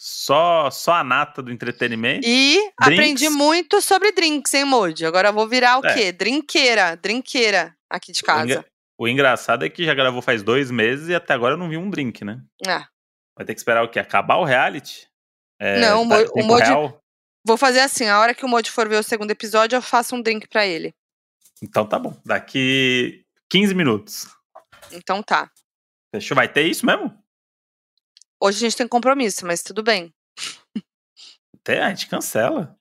Só, 0.00 0.70
só 0.70 0.92
a 0.92 1.02
nata 1.04 1.42
do 1.42 1.50
entretenimento. 1.50 2.24
E 2.26 2.70
aprendi 2.78 3.28
muito 3.28 3.80
sobre 3.82 4.12
drinks, 4.12 4.54
hein, 4.54 4.64
Modi? 4.64 5.04
Agora 5.04 5.28
eu 5.30 5.32
vou 5.32 5.48
virar 5.48 5.80
o 5.80 5.84
É. 5.86 5.92
quê? 5.94 6.12
Drinqueira, 6.12 6.96
drinqueira 6.96 7.74
aqui 7.90 8.12
de 8.12 8.20
O, 8.22 8.24
casa. 8.24 8.44
engra- 8.44 8.64
o 8.96 9.08
engraçado 9.08 9.64
é 9.64 9.68
que 9.68 9.84
já 9.84 9.94
gravou 9.94 10.22
faz 10.22 10.42
dois 10.42 10.70
meses 10.70 11.08
e 11.08 11.14
até 11.16 11.34
agora 11.34 11.54
eu 11.54 11.58
não 11.58 11.68
vi 11.68 11.76
um 11.76 11.90
drink, 11.90 12.24
né? 12.24 12.40
Ah, 12.66 12.86
Vai 13.36 13.44
ter 13.46 13.54
que 13.54 13.60
esperar 13.60 13.84
o 13.84 13.88
quê? 13.88 13.98
Acabar 14.00 14.36
o 14.36 14.44
reality? 14.44 15.06
É, 15.60 15.80
Não, 15.80 16.04
o 16.04 16.08
tá- 16.08 16.30
o 16.34 16.42
Moody- 16.44 16.62
real? 16.68 17.00
vou 17.46 17.56
fazer 17.56 17.80
assim, 17.80 18.06
a 18.08 18.18
hora 18.20 18.34
que 18.34 18.44
o 18.44 18.48
Modi 18.48 18.70
for 18.70 18.88
ver 18.88 18.96
o 18.96 19.02
segundo 19.02 19.30
episódio, 19.32 19.76
eu 19.76 19.82
faço 19.82 20.14
um 20.16 20.22
drink 20.22 20.46
pra 20.48 20.64
ele. 20.66 20.92
Então 21.62 21.84
tá 21.86 21.98
bom. 21.98 22.16
Daqui 22.24 23.24
15 23.50 23.74
minutos. 23.74 24.26
Então 24.92 25.22
tá. 25.22 25.50
Fechou? 26.14 26.34
Vai 26.36 26.48
ter 26.48 26.62
isso 26.62 26.84
mesmo? 26.86 27.16
Hoje 28.40 28.58
a 28.58 28.60
gente 28.68 28.76
tem 28.76 28.88
compromisso, 28.88 29.46
mas 29.46 29.62
tudo 29.62 29.82
bem. 29.82 30.12
Até 31.56 31.82
a 31.82 31.88
gente 31.90 32.08
cancela. 32.08 32.76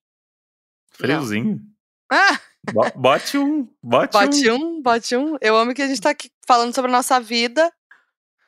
Friozinho. 0.91 1.59
Ah, 2.11 2.39
Bo- 2.73 2.91
Bote 2.95 3.37
um. 3.37 3.67
Bote, 3.81 4.11
bote 4.13 4.51
um. 4.51 4.55
um, 4.77 4.81
bote 4.81 5.15
um. 5.15 5.37
Eu 5.41 5.57
amo 5.57 5.73
que 5.73 5.81
a 5.81 5.87
gente 5.87 6.01
tá 6.01 6.09
aqui 6.11 6.29
falando 6.47 6.73
sobre 6.73 6.89
a 6.91 6.93
nossa 6.93 7.19
vida 7.19 7.71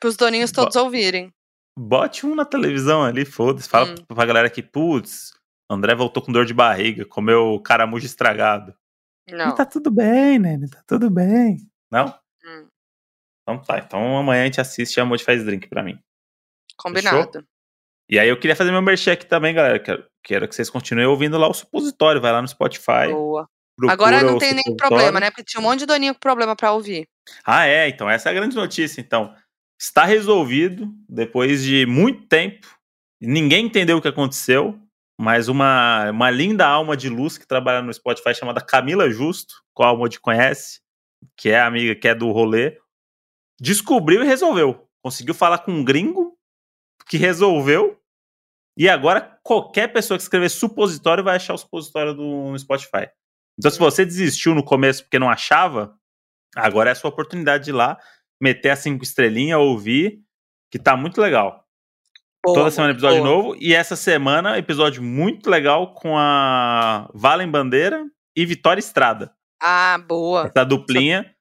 pros 0.00 0.16
doninhos 0.16 0.52
todos 0.52 0.76
ouvirem. 0.76 1.32
Bote 1.78 2.26
um 2.26 2.34
na 2.34 2.44
televisão 2.44 3.02
ali, 3.04 3.24
foda-se. 3.24 3.68
Fala 3.68 3.90
Hum. 3.90 3.94
pra 4.08 4.26
galera 4.26 4.50
que, 4.50 4.62
putz, 4.62 5.32
André 5.70 5.94
voltou 5.94 6.22
com 6.22 6.32
dor 6.32 6.44
de 6.44 6.52
barriga, 6.54 7.04
comeu 7.04 7.60
caramujo 7.60 8.06
estragado. 8.06 8.74
Não. 9.30 9.54
Tá 9.54 9.64
tudo 9.64 9.90
bem, 9.90 10.38
né? 10.38 10.58
Tá 10.70 10.82
tudo 10.86 11.08
bem. 11.10 11.58
Não? 11.90 12.06
Hum, 12.44 12.66
Então 13.42 13.62
tá. 13.62 13.78
Então 13.78 14.18
amanhã 14.18 14.42
a 14.42 14.44
gente 14.46 14.60
assiste 14.60 14.96
e 14.96 15.00
a 15.00 15.04
Moody 15.04 15.22
faz 15.24 15.44
drink 15.44 15.68
pra 15.68 15.82
mim. 15.82 15.98
Combinado. 16.80 17.44
E 18.08 18.18
aí 18.18 18.28
eu 18.28 18.36
queria 18.36 18.56
fazer 18.56 18.72
meu 18.72 18.82
merchan 18.82 19.12
aqui 19.12 19.26
também, 19.26 19.54
galera. 19.54 19.78
Quero, 19.78 20.04
quero 20.22 20.48
que 20.48 20.54
vocês 20.54 20.68
continuem 20.68 21.06
ouvindo 21.06 21.38
lá 21.38 21.48
o 21.48 21.54
supositório. 21.54 22.20
Vai 22.20 22.32
lá 22.32 22.42
no 22.42 22.48
Spotify. 22.48 23.08
Boa. 23.10 23.48
Agora 23.88 24.22
não 24.22 24.36
tem 24.36 24.52
nenhum 24.52 24.76
problema, 24.76 25.20
né? 25.20 25.30
Porque 25.30 25.44
tinha 25.44 25.60
um 25.60 25.64
monte 25.64 25.80
de 25.80 25.86
doninho 25.86 26.12
com 26.14 26.20
problema 26.20 26.56
pra 26.56 26.72
ouvir. 26.72 27.08
Ah, 27.44 27.66
é. 27.66 27.88
Então, 27.88 28.10
essa 28.10 28.28
é 28.28 28.32
a 28.32 28.34
grande 28.34 28.56
notícia. 28.56 29.00
Então, 29.00 29.34
está 29.80 30.04
resolvido 30.04 30.92
depois 31.08 31.62
de 31.62 31.86
muito 31.86 32.26
tempo. 32.26 32.66
Ninguém 33.20 33.66
entendeu 33.66 33.98
o 33.98 34.02
que 34.02 34.08
aconteceu, 34.08 34.78
mas 35.18 35.48
uma, 35.48 36.10
uma 36.10 36.30
linda 36.30 36.66
alma 36.66 36.96
de 36.96 37.08
luz 37.08 37.38
que 37.38 37.46
trabalha 37.46 37.80
no 37.80 37.92
Spotify 37.92 38.34
chamada 38.34 38.60
Camila 38.60 39.10
Justo, 39.10 39.54
qual 39.72 39.94
a 39.94 39.98
Modi 39.98 40.18
conhece, 40.20 40.80
que 41.36 41.50
é 41.50 41.60
amiga 41.60 41.94
que 41.94 42.08
é 42.08 42.14
do 42.14 42.30
rolê, 42.30 42.78
descobriu 43.60 44.22
e 44.22 44.26
resolveu. 44.26 44.86
Conseguiu 45.02 45.34
falar 45.34 45.58
com 45.58 45.72
um 45.72 45.84
gringo 45.84 46.29
que 47.08 47.16
resolveu. 47.16 47.98
E 48.78 48.88
agora 48.88 49.38
qualquer 49.42 49.88
pessoa 49.92 50.16
que 50.16 50.22
escrever 50.22 50.48
supositório 50.48 51.22
vai 51.24 51.36
achar 51.36 51.54
o 51.54 51.58
supositório 51.58 52.14
do, 52.14 52.50
no 52.50 52.58
Spotify. 52.58 53.08
Então, 53.58 53.70
se 53.70 53.78
você 53.78 54.04
desistiu 54.04 54.54
no 54.54 54.64
começo 54.64 55.02
porque 55.02 55.18
não 55.18 55.28
achava, 55.28 55.94
agora 56.56 56.88
é 56.90 56.92
a 56.92 56.94
sua 56.94 57.10
oportunidade 57.10 57.64
de 57.64 57.70
ir 57.70 57.74
lá, 57.74 57.98
meter 58.40 58.70
as 58.70 58.78
cinco 58.78 59.02
estrelinhas, 59.04 59.58
ouvir, 59.58 60.22
que 60.70 60.78
tá 60.78 60.96
muito 60.96 61.20
legal. 61.20 61.66
Boa, 62.42 62.56
Toda 62.56 62.70
semana 62.70 62.92
episódio 62.94 63.22
boa. 63.22 63.28
novo. 63.30 63.56
E 63.60 63.74
essa 63.74 63.96
semana, 63.96 64.56
episódio 64.56 65.02
muito 65.02 65.50
legal 65.50 65.92
com 65.92 66.16
a 66.16 67.10
Valen 67.12 67.50
Bandeira 67.50 68.02
e 68.34 68.46
Vitória 68.46 68.80
Estrada. 68.80 69.34
Ah, 69.62 69.98
boa. 69.98 70.46
Essa 70.46 70.64
duplinha 70.64 71.34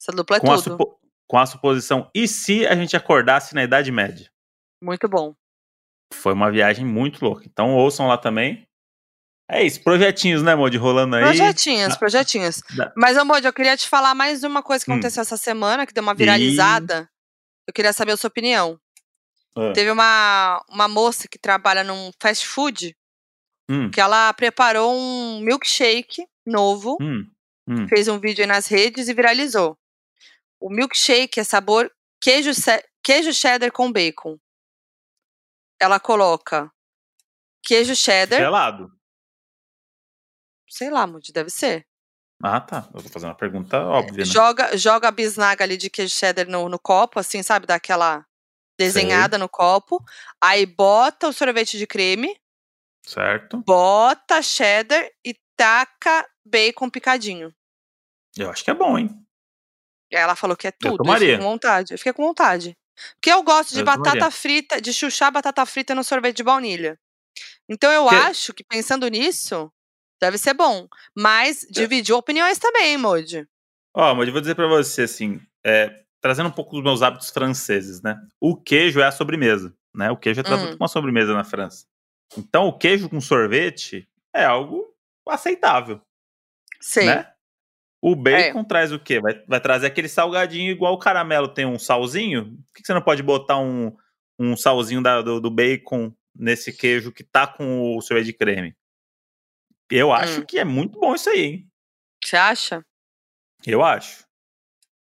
Essa 0.00 0.12
dupla 0.12 0.38
é 0.38 0.40
com, 0.40 0.50
a 0.50 0.54
tudo. 0.56 0.62
supo- 0.70 0.98
com 1.28 1.36
a 1.38 1.44
suposição. 1.44 2.10
E 2.14 2.26
se 2.26 2.66
a 2.66 2.74
gente 2.74 2.96
acordasse 2.96 3.54
na 3.54 3.64
Idade 3.64 3.92
Média? 3.92 4.30
Muito 4.82 5.08
bom. 5.08 5.34
Foi 6.12 6.32
uma 6.32 6.50
viagem 6.50 6.84
muito 6.84 7.24
louca. 7.24 7.44
Então 7.46 7.74
ouçam 7.74 8.06
lá 8.06 8.16
também. 8.18 8.66
É 9.48 9.62
isso, 9.62 9.82
projetinhos, 9.82 10.42
né, 10.42 10.54
Modi? 10.56 10.76
Rolando 10.76 11.16
aí. 11.16 11.22
Projetinhos, 11.22 11.94
Ah. 11.94 11.98
projetinhos. 11.98 12.60
Mas, 12.96 13.16
Amor, 13.16 13.44
eu 13.44 13.52
queria 13.52 13.76
te 13.76 13.88
falar 13.88 14.12
mais 14.14 14.42
uma 14.42 14.62
coisa 14.62 14.84
que 14.84 14.90
Hum. 14.90 14.94
aconteceu 14.94 15.20
essa 15.22 15.36
semana, 15.36 15.86
que 15.86 15.92
deu 15.94 16.02
uma 16.02 16.14
viralizada. 16.14 17.08
Eu 17.66 17.72
queria 17.72 17.92
saber 17.92 18.12
a 18.12 18.16
sua 18.16 18.28
opinião. 18.28 18.78
Ah, 19.56 19.72
Teve 19.72 19.90
uma, 19.90 20.62
uma 20.68 20.88
moça 20.88 21.28
que 21.28 21.38
trabalha 21.38 21.82
num 21.84 22.10
fast 22.20 22.46
food 22.46 22.94
hum, 23.70 23.90
que 23.90 24.00
ela 24.00 24.32
preparou 24.34 24.92
um 24.94 25.40
milkshake 25.40 26.26
novo, 26.44 26.96
hum, 27.00 27.26
hum. 27.68 27.88
fez 27.88 28.06
um 28.08 28.18
vídeo 28.20 28.42
aí 28.42 28.48
nas 28.48 28.66
redes 28.66 29.08
e 29.08 29.14
viralizou. 29.14 29.76
O 30.60 30.68
milkshake 30.70 31.40
é 31.40 31.44
sabor 31.44 31.90
queijo, 32.20 32.50
queijo 33.02 33.32
cheddar 33.32 33.72
com 33.72 33.90
bacon. 33.90 34.36
Ela 35.80 36.00
coloca 36.00 36.70
queijo 37.62 37.94
cheddar, 37.94 38.38
Gelado. 38.38 38.90
sei 40.68 40.90
lá, 40.90 41.06
Moody, 41.06 41.32
deve 41.32 41.50
ser. 41.50 41.86
Ah, 42.42 42.60
tá. 42.60 42.88
Eu 42.94 43.00
vou 43.00 43.10
fazer 43.10 43.26
uma 43.26 43.34
pergunta 43.34 43.78
óbvia, 43.80 44.24
né? 44.24 44.24
Joga, 44.24 44.76
joga 44.76 45.08
a 45.08 45.10
bisnaga 45.10 45.64
ali 45.64 45.76
de 45.76 45.88
queijo 45.88 46.14
cheddar 46.14 46.46
no, 46.48 46.68
no 46.68 46.78
copo, 46.78 47.18
assim, 47.18 47.42
sabe? 47.42 47.66
Daquela 47.66 48.26
desenhada 48.78 49.38
no 49.38 49.48
copo. 49.48 50.04
Aí 50.40 50.66
bota 50.66 51.28
o 51.28 51.32
sorvete 51.32 51.78
de 51.78 51.86
creme, 51.86 52.38
Certo. 53.02 53.62
bota 53.66 54.42
cheddar 54.42 55.08
e 55.24 55.34
taca 55.56 56.28
bacon 56.44 56.90
picadinho. 56.90 57.54
Eu 58.36 58.50
acho 58.50 58.62
que 58.62 58.70
é 58.70 58.74
bom, 58.74 58.98
hein? 58.98 59.10
Ela 60.10 60.36
falou 60.36 60.56
que 60.56 60.66
é 60.66 60.70
tudo. 60.70 60.92
Eu, 60.94 60.98
tomaria. 60.98 61.28
fiquei 61.28 61.38
com 61.38 61.50
vontade. 61.50 61.94
Eu 61.94 61.98
fiquei 61.98 62.12
com 62.12 62.22
vontade. 62.26 62.76
Porque 63.14 63.30
eu 63.30 63.42
gosto 63.42 63.74
de 63.74 63.80
Eu 63.80 63.84
batata 63.84 64.30
frita, 64.30 64.80
de 64.80 64.92
chuchar 64.92 65.30
batata 65.32 65.64
frita 65.66 65.94
no 65.94 66.02
sorvete 66.04 66.36
de 66.38 66.42
baunilha. 66.42 66.98
Então 67.68 67.90
eu 67.92 68.08
Que- 68.08 68.14
acho 68.14 68.54
que 68.54 68.64
pensando 68.64 69.06
nisso, 69.08 69.70
deve 70.20 70.38
ser 70.38 70.54
bom. 70.54 70.88
Mas 71.14 71.66
dividiu 71.70 72.16
opiniões 72.16 72.58
também, 72.58 72.96
Moody. 72.96 73.46
Ó, 73.94 74.14
mas 74.14 74.26
eu 74.26 74.32
vou 74.32 74.40
dizer 74.40 74.54
pra 74.54 74.66
você, 74.66 75.02
assim, 75.02 75.40
é, 75.64 76.02
trazendo 76.20 76.48
um 76.48 76.52
pouco 76.52 76.74
dos 76.76 76.82
meus 76.84 77.02
hábitos 77.02 77.30
franceses, 77.30 78.02
né? 78.02 78.16
O 78.40 78.56
queijo 78.56 79.00
é 79.00 79.04
a 79.04 79.12
sobremesa, 79.12 79.74
né? 79.94 80.10
O 80.10 80.16
queijo 80.16 80.40
é 80.40 80.42
tratado 80.42 80.62
Hum. 80.64 80.70
como 80.72 80.82
uma 80.82 80.88
sobremesa 80.88 81.34
na 81.34 81.44
França. 81.44 81.86
Então, 82.36 82.66
o 82.68 82.76
queijo 82.76 83.08
com 83.08 83.20
sorvete 83.20 84.08
é 84.34 84.44
algo 84.44 84.84
aceitável, 85.28 86.00
Sei. 86.80 87.06
né? 87.06 87.32
O 88.02 88.12
É. 88.12 88.14
bacon 88.16 88.62
traz 88.64 88.92
o 88.92 88.98
quê? 88.98 89.20
Vai, 89.20 89.34
vai 89.46 89.60
trazer 89.60 89.86
aquele 89.86 90.08
salgadinho 90.08 90.70
igual 90.70 90.94
o 90.94 90.98
caramelo 90.98 91.48
tem 91.48 91.64
um 91.66 91.78
salzinho. 91.78 92.44
Por 92.66 92.74
que 92.74 92.80
que 92.82 92.86
você 92.86 92.94
não 92.94 93.02
pode 93.02 93.22
botar 93.22 93.58
um, 93.58 93.96
um 94.38 94.56
salzinho 94.56 95.02
da- 95.02 95.22
do, 95.22 95.40
do 95.40 95.50
bacon 95.50 96.12
nesse 96.34 96.72
queijo 96.72 97.10
que 97.12 97.24
tá 97.24 97.46
com 97.46 97.96
o 97.96 98.00
sorvete 98.02 98.26
de 98.26 98.32
creme? 98.34 98.76
Eu 99.90 100.12
acho 100.12 100.40
Hum. 100.40 100.44
que 100.44 100.58
é 100.58 100.64
muito 100.64 100.98
bom 100.98 101.14
isso 101.14 101.30
aí, 101.30 101.40
hein? 101.42 101.68
Você 102.24 102.36
acha? 102.36 102.84
Eu 103.66 103.82
acho. 103.84 104.24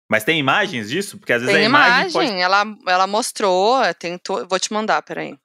Mas 0.09 0.23
tem 0.23 0.39
imagens 0.39 0.89
disso? 0.89 1.17
Porque 1.17 1.31
às 1.33 1.41
vezes 1.41 1.55
Tem 1.55 1.63
a 1.63 1.69
imagem, 1.69 2.09
imagem, 2.09 2.11
pode. 2.31 2.41
ela, 2.41 2.63
ela 2.87 3.07
mostrou, 3.07 3.81
é, 3.81 3.93
tentou. 3.93 4.45
Vou 4.47 4.59
te 4.59 4.73
mandar, 4.73 5.01
peraí. 5.03 5.37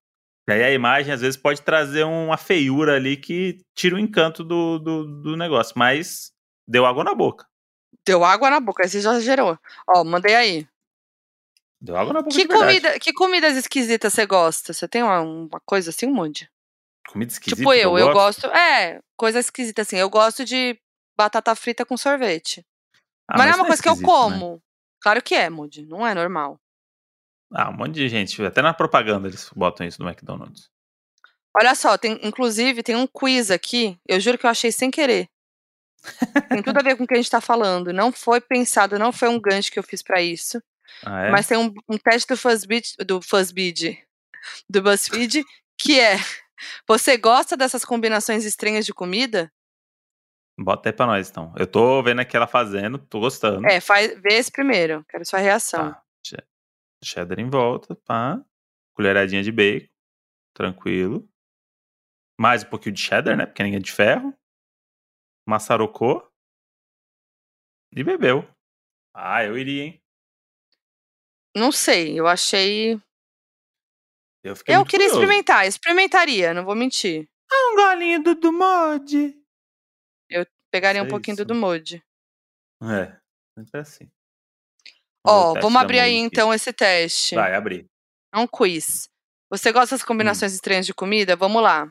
E 0.49 0.53
aí 0.53 0.63
a 0.63 0.73
imagem 0.73 1.13
às 1.13 1.21
vezes 1.21 1.37
pode 1.37 1.63
trazer 1.63 2.05
uma 2.05 2.37
feiura 2.37 2.97
ali 2.97 3.17
que 3.17 3.59
tira 3.77 3.95
o 3.97 3.99
encanto 3.99 4.43
do, 4.43 4.79
do, 4.79 5.23
do 5.23 5.37
negócio. 5.37 5.75
Mas 5.77 6.33
deu 6.67 6.87
água 6.87 7.05
na 7.05 7.15
boca. 7.15 7.47
Deu 8.05 8.25
água 8.25 8.51
na 8.51 8.61
boca, 8.61 8.83
aí 8.83 8.89
você 8.89 9.01
já 9.01 9.19
gerou. 9.21 9.59
Ó, 9.89 10.05
mandei 10.05 10.35
aí. 10.35 10.69
Deu 11.81 11.97
água 11.97 12.13
na 12.13 12.23
boca 12.23 12.35
Que, 12.35 12.47
comida, 12.47 12.99
que 12.99 13.13
comidas 13.13 13.57
esquisitas 13.57 14.13
você 14.13 14.27
gosta? 14.27 14.73
Você 14.73 14.89
tem 14.89 15.03
uma, 15.03 15.21
uma 15.21 15.61
coisa 15.65 15.91
assim, 15.91 16.07
um 16.07 16.15
monte? 16.15 16.51
Comida 17.09 17.33
esquisita. 17.33 17.57
Tipo 17.57 17.71
que 17.71 17.79
eu, 17.79 17.99
eu 17.99 18.13
gosto. 18.13 18.47
É, 18.49 19.01
coisa 19.17 19.39
esquisita 19.39 19.83
assim. 19.83 19.97
Eu 19.97 20.11
gosto 20.11 20.45
de 20.45 20.79
batata 21.17 21.55
frita 21.55 21.85
com 21.85 21.97
sorvete. 21.97 22.65
Ah, 23.29 23.39
mas 23.39 23.47
não 23.47 23.53
é 23.53 23.57
uma 23.57 23.67
coisa 23.67 23.83
que 23.83 23.89
eu 23.89 23.97
né? 23.97 24.03
como. 24.03 24.63
Claro 25.01 25.23
que 25.23 25.35
é, 25.35 25.49
Moody. 25.49 25.87
Não 25.87 26.07
é 26.07 26.15
normal. 26.15 26.61
Ah, 27.53 27.71
um 27.71 27.75
monte 27.75 27.95
de 27.95 28.09
gente. 28.09 28.43
Até 28.45 28.61
na 28.63 28.75
propaganda 28.75 29.29
eles 29.29 29.51
botam 29.55 29.87
isso 29.87 30.03
no 30.03 30.09
McDonald's. 30.09 30.69
Olha 31.57 31.75
só, 31.75 31.97
tem, 31.97 32.19
inclusive 32.23 32.83
tem 32.83 32.97
um 32.97 33.07
quiz 33.07 33.51
aqui. 33.51 33.99
Eu 34.07 34.21
juro 34.21 34.37
que 34.37 34.47
eu 34.47 34.51
achei 34.51 34.71
sem 34.71 34.91
querer. 34.91 35.29
Tem 36.49 36.63
tudo 36.63 36.79
a 36.79 36.83
ver 36.83 36.97
com 36.97 37.05
o 37.05 37.07
que 37.07 37.15
a 37.15 37.17
gente 37.17 37.31
tá 37.31 37.41
falando. 37.41 37.93
Não 37.93 38.13
foi 38.13 38.41
pensado, 38.41 38.99
não 38.99 39.13
foi 39.13 39.29
um 39.29 39.41
gancho 39.41 39.71
que 39.71 39.79
eu 39.79 39.83
fiz 39.83 40.03
pra 40.03 40.21
isso. 40.23 40.63
Ah, 41.05 41.25
é? 41.27 41.31
Mas 41.31 41.47
tem 41.47 41.57
um, 41.59 41.73
um 41.89 41.99
teste 41.99 42.29
do 42.29 42.37
Fuzzbeat, 42.37 42.97
do 43.05 43.21
Fuzzbeat, 43.21 43.99
do 44.71 44.83
BuzzFeed, 44.83 45.43
que 45.79 45.99
é: 46.01 46.17
você 46.89 47.17
gosta 47.17 47.57
dessas 47.57 47.85
combinações 47.85 48.45
estranhas 48.45 48.87
de 48.87 48.95
comida? 48.95 49.53
Bota 50.59 50.89
aí 50.89 50.93
pra 50.93 51.07
nós, 51.07 51.29
então. 51.29 51.53
Eu 51.59 51.67
tô 51.67 52.03
vendo 52.03 52.21
aqui 52.21 52.35
ela 52.37 52.47
fazendo, 52.47 52.99
tô 52.99 53.21
gostando. 53.21 53.67
É, 53.67 53.79
faz, 53.81 54.19
vê 54.23 54.35
esse 54.35 54.51
primeiro. 54.51 55.05
Quero 55.09 55.25
sua 55.27 55.39
reação. 55.39 55.93
Tá. 55.93 56.03
Che- 56.27 56.45
Cheddar 57.05 57.39
em 57.39 57.51
volta, 57.51 57.95
pá. 57.95 58.41
Colheradinha 58.95 59.43
de 59.43 59.53
bacon. 59.53 59.87
Tranquilo. 60.55 61.29
Mais 62.41 62.63
um 62.63 62.67
pouquinho 62.67 62.95
de 62.95 63.03
cheddar, 63.03 63.37
né? 63.37 63.45
Porque 63.45 63.63
ninguém 63.63 63.79
é 63.79 63.83
de 63.83 63.93
ferro. 63.93 64.33
Maçarocou. 65.47 66.29
E 67.93 68.03
bebeu. 68.05 68.47
Ah, 69.15 69.45
eu 69.45 69.57
iria, 69.57 69.85
hein? 69.85 70.03
Não 71.57 71.73
sei, 71.73 72.19
eu 72.19 72.27
achei. 72.27 73.01
Eu 74.43 74.55
fiquei 74.55 74.75
eu 74.75 74.81
muito 74.81 74.91
queria 74.91 75.07
curioso. 75.07 75.23
experimentar, 75.23 75.67
experimentaria, 75.67 76.53
não 76.53 76.65
vou 76.65 76.75
mentir. 76.75 77.29
Um 77.51 77.77
golinho 77.77 78.23
do, 78.23 78.35
do 78.35 78.53
mod. 78.53 79.35
Pegaria 80.71 81.03
um 81.03 81.07
é 81.07 81.09
pouquinho 81.09 81.37
do 81.37 81.41
isso. 81.43 81.47
do 81.49 81.55
Moody. 81.55 82.05
É, 82.83 83.19
sempre 83.59 83.81
assim. 83.81 84.11
Ó, 85.27 85.55
teste 85.55 85.63
vamos 85.63 85.81
abrir 85.81 86.01
aí 86.01 86.15
então 86.17 86.53
esse 86.53 86.73
teste. 86.73 87.35
Vai, 87.35 87.55
abrir. 87.55 87.87
É 88.35 88.39
um 88.39 88.47
quiz. 88.47 89.09
Você 89.51 89.73
gosta 89.73 89.95
das 89.95 90.05
combinações 90.05 90.53
Hum. 90.53 90.55
estranhas 90.57 90.85
de 90.85 90.93
comida? 90.93 91.35
Vamos 91.35 91.63
lá. 91.63 91.91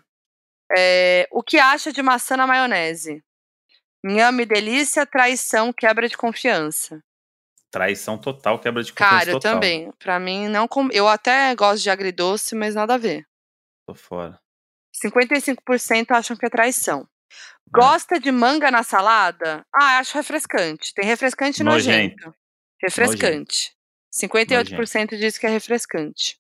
É, 0.78 1.28
o 1.32 1.42
que 1.42 1.58
acha 1.58 1.92
de 1.92 2.02
maçã 2.04 2.38
na 2.38 2.46
maionese? 2.46 3.24
Nhame, 4.06 4.46
delícia, 4.46 5.06
traição, 5.06 5.74
quebra 5.74 6.08
de 6.08 6.16
confiança. 6.16 7.02
Traição 7.72 8.18
total, 8.20 8.60
quebra 8.60 8.84
de 8.84 8.94
confiança 8.94 9.16
Cara, 9.18 9.30
eu 9.32 9.34
total. 9.40 9.54
também. 9.56 9.92
Pra 9.98 10.20
mim, 10.20 10.48
não. 10.48 10.68
com- 10.68 10.90
Eu 10.92 11.08
até 11.08 11.54
gosto 11.56 11.82
de 11.84 11.90
agridoce, 11.90 12.56
mas 12.56 12.76
nada 12.76 12.94
a 12.94 12.98
ver. 12.98 13.26
Tô 13.88 13.96
fora. 13.96 14.40
55% 14.94 16.12
acham 16.12 16.38
que 16.38 16.46
é 16.46 16.50
traição. 16.50 17.02
É. 17.32 17.36
Gosta 17.72 18.20
de 18.20 18.32
manga 18.32 18.70
na 18.72 18.84
salada? 18.84 19.66
Ah, 19.74 19.98
acho 20.00 20.16
refrescante. 20.16 20.94
Tem 20.94 21.04
refrescante 21.06 21.62
e 21.62 21.64
Nojento. 21.66 22.16
nojento. 22.26 22.38
Refrescante. 22.82 23.76
58% 24.14 25.18
diz 25.18 25.38
que 25.38 25.46
é 25.46 25.50
refrescante. 25.50 26.38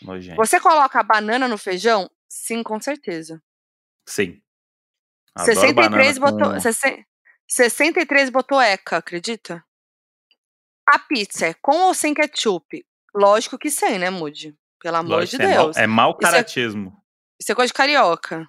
Nojento. 0.00 0.36
Você 0.36 0.58
coloca 0.60 0.98
a 1.00 1.02
banana 1.02 1.46
no 1.48 1.58
feijão? 1.58 2.08
Sim, 2.28 2.62
com 2.62 2.80
certeza. 2.80 3.42
Sim. 4.06 4.40
Adoro 5.42 5.54
63 5.60 6.18
banana 6.18 6.36
botou, 6.38 6.54
com- 6.54 6.60
60 6.60 7.04
63 7.48 8.30
botou 8.30 8.60
eca, 8.60 8.96
acredita? 8.98 9.64
A 10.88 10.98
pizza 10.98 11.46
é 11.46 11.54
com 11.54 11.76
ou 11.86 11.94
sem 11.94 12.14
ketchup? 12.14 12.84
Lógico 13.14 13.58
que 13.58 13.70
sem, 13.70 13.98
né, 13.98 14.10
Mude? 14.10 14.54
Pelo 14.80 14.96
amor 14.96 15.18
Lógico, 15.20 15.38
de 15.38 15.42
é 15.48 15.52
Deus. 15.56 15.76
É 15.76 15.86
mau 15.86 16.10
Isso 16.10 16.18
é- 16.20 16.30
caratismo. 16.30 16.92
Isso 17.40 17.52
é 17.52 17.54
coisa 17.54 17.68
de 17.68 17.74
carioca. 17.74 18.46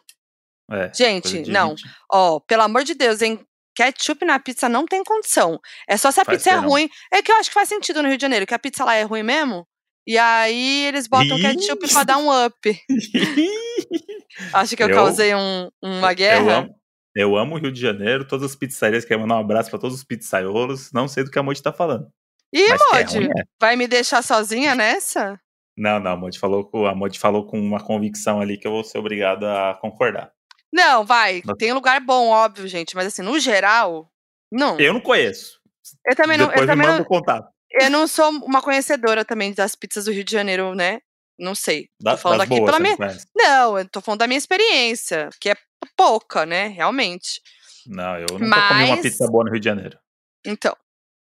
É, 0.72 0.92
Gente, 0.94 1.42
de 1.44 1.52
não. 1.52 1.70
gente- 1.76 1.84
Ó, 2.12 2.40
pelo 2.42 2.62
amor 2.64 2.84
de 2.84 2.94
Deus, 2.94 3.22
hein? 3.22 3.44
Ketchup 3.76 4.24
na 4.26 4.38
pizza 4.40 4.68
não 4.70 4.86
tem 4.86 5.04
condição. 5.04 5.60
É 5.88 5.96
só 5.98 6.12
se 6.12 6.20
a 6.20 6.26
Faz 6.26 6.38
pizza 6.38 6.52
é 6.52 6.56
não. 6.58 6.68
ruim. 6.70 6.90
É 7.12 7.22
que 7.22 7.32
eu 7.32 7.36
acho 7.38 7.50
que 7.50 7.54
faz 7.54 7.68
sentido 7.70 8.02
no 8.04 8.10
Rio 8.10 8.18
de 8.18 8.22
Janeiro, 8.22 8.46
que 8.46 8.54
a 8.54 8.60
pizza 8.60 8.84
lá 8.84 8.94
é 8.96 9.04
ruim 9.04 9.24
mesmo. 9.24 9.66
E 10.06 10.18
aí 10.18 10.86
eles 10.86 11.08
botam 11.08 11.38
Ih! 11.38 11.42
ketchup 11.42 11.88
pra 11.92 12.04
dar 12.04 12.18
um 12.18 12.30
up. 12.46 12.56
Acho 14.54 14.76
que 14.76 14.84
eu, 14.84 14.90
Eu- 14.90 14.96
causei 14.96 15.34
um- 15.36 15.70
uma 15.82 16.12
Eu 16.12 16.16
guerra. 16.16 16.58
amo, 16.60 16.76
eu 17.16 17.36
amo 17.36 17.56
o 17.56 17.58
Rio 17.60 17.72
de 17.72 17.80
Janeiro, 17.82 18.26
todas 18.28 18.50
as 18.52 18.56
pizzarias. 18.56 19.06
Quero 19.06 19.22
mandar 19.22 19.36
um 19.38 19.42
abraço 19.42 19.70
pra 19.70 19.80
todos 19.80 19.96
os 19.98 20.04
pizzaiolos. 20.04 20.92
Não 20.92 21.08
sei 21.08 21.24
do 21.24 21.32
que 21.32 21.40
a 21.40 21.44
Moji 21.44 21.62
tá 21.62 21.72
falando. 21.74 22.08
Ih, 22.54 22.66
que 22.66 22.72
é 22.72 23.24
é. 23.26 23.44
vai 23.60 23.76
me 23.76 23.88
deixar 23.88 24.24
sozinha 24.24 24.74
nessa? 24.76 25.40
Não, 25.78 26.00
não, 26.00 26.12
a 26.12 26.18
Moji 26.18 26.38
falou, 26.40 26.66
com- 26.66 26.86
a 26.86 26.94
falou 27.18 27.46
com 27.46 27.60
uma 27.60 27.80
convicção 27.84 28.42
ali 28.42 28.58
que 28.58 28.68
eu 28.68 28.72
vou 28.72 28.84
ser 28.84 28.98
obrigado 28.98 29.46
a 29.46 29.78
concordar. 29.80 30.32
Não, 30.74 31.06
vai. 31.06 31.42
Mas- 31.46 31.58
Tem 31.58 31.72
lugar 31.74 32.00
bom, 32.02 32.28
óbvio, 32.30 32.68
gente. 32.68 32.96
Mas 32.96 33.08
assim, 33.08 33.22
no 33.22 33.40
geral, 33.40 34.10
não. 34.52 34.80
Eu 34.80 34.94
não 34.94 35.02
conheço. 35.02 35.60
Eu 36.06 36.16
também 36.16 36.38
não. 36.38 36.48
Depois 36.48 36.62
Eu 36.62 36.68
também 36.68 36.88
não, 36.88 37.04
contato. 37.04 37.50
eu 37.72 37.90
não 37.90 38.08
sou 38.08 38.30
uma 38.30 38.62
conhecedora 38.62 39.24
também 39.26 39.54
das 39.54 39.76
pizzas 39.76 40.06
do 40.06 40.12
Rio 40.12 40.24
de 40.24 40.32
Janeiro, 40.32 40.76
né? 40.76 41.00
Não 41.40 41.56
sei. 41.56 41.88
Da, 42.02 42.12
tô 42.12 42.18
falando 42.18 42.42
aqui 42.42 42.50
boas, 42.58 42.66
pela 42.66 42.80
minha. 42.80 42.98
conhece? 42.98 43.26
Não, 43.36 43.80
eu 43.80 43.88
tô 43.90 44.02
falando 44.02 44.20
da 44.20 44.28
minha 44.28 44.38
experiência, 44.38 45.30
que 45.40 45.50
é 45.50 45.56
pouca, 45.96 46.46
né? 46.46 46.68
Realmente. 46.68 47.42
Não, 47.86 48.16
eu 48.18 48.28
nunca 48.40 48.68
comi 48.68 48.84
uma 48.84 48.88
Mas- 48.96 49.02
pizza 49.02 49.28
boa 49.28 49.44
no 49.46 49.52
Rio 49.52 49.60
de 49.60 49.66
Janeiro. 49.66 49.98
Então, 50.46 50.76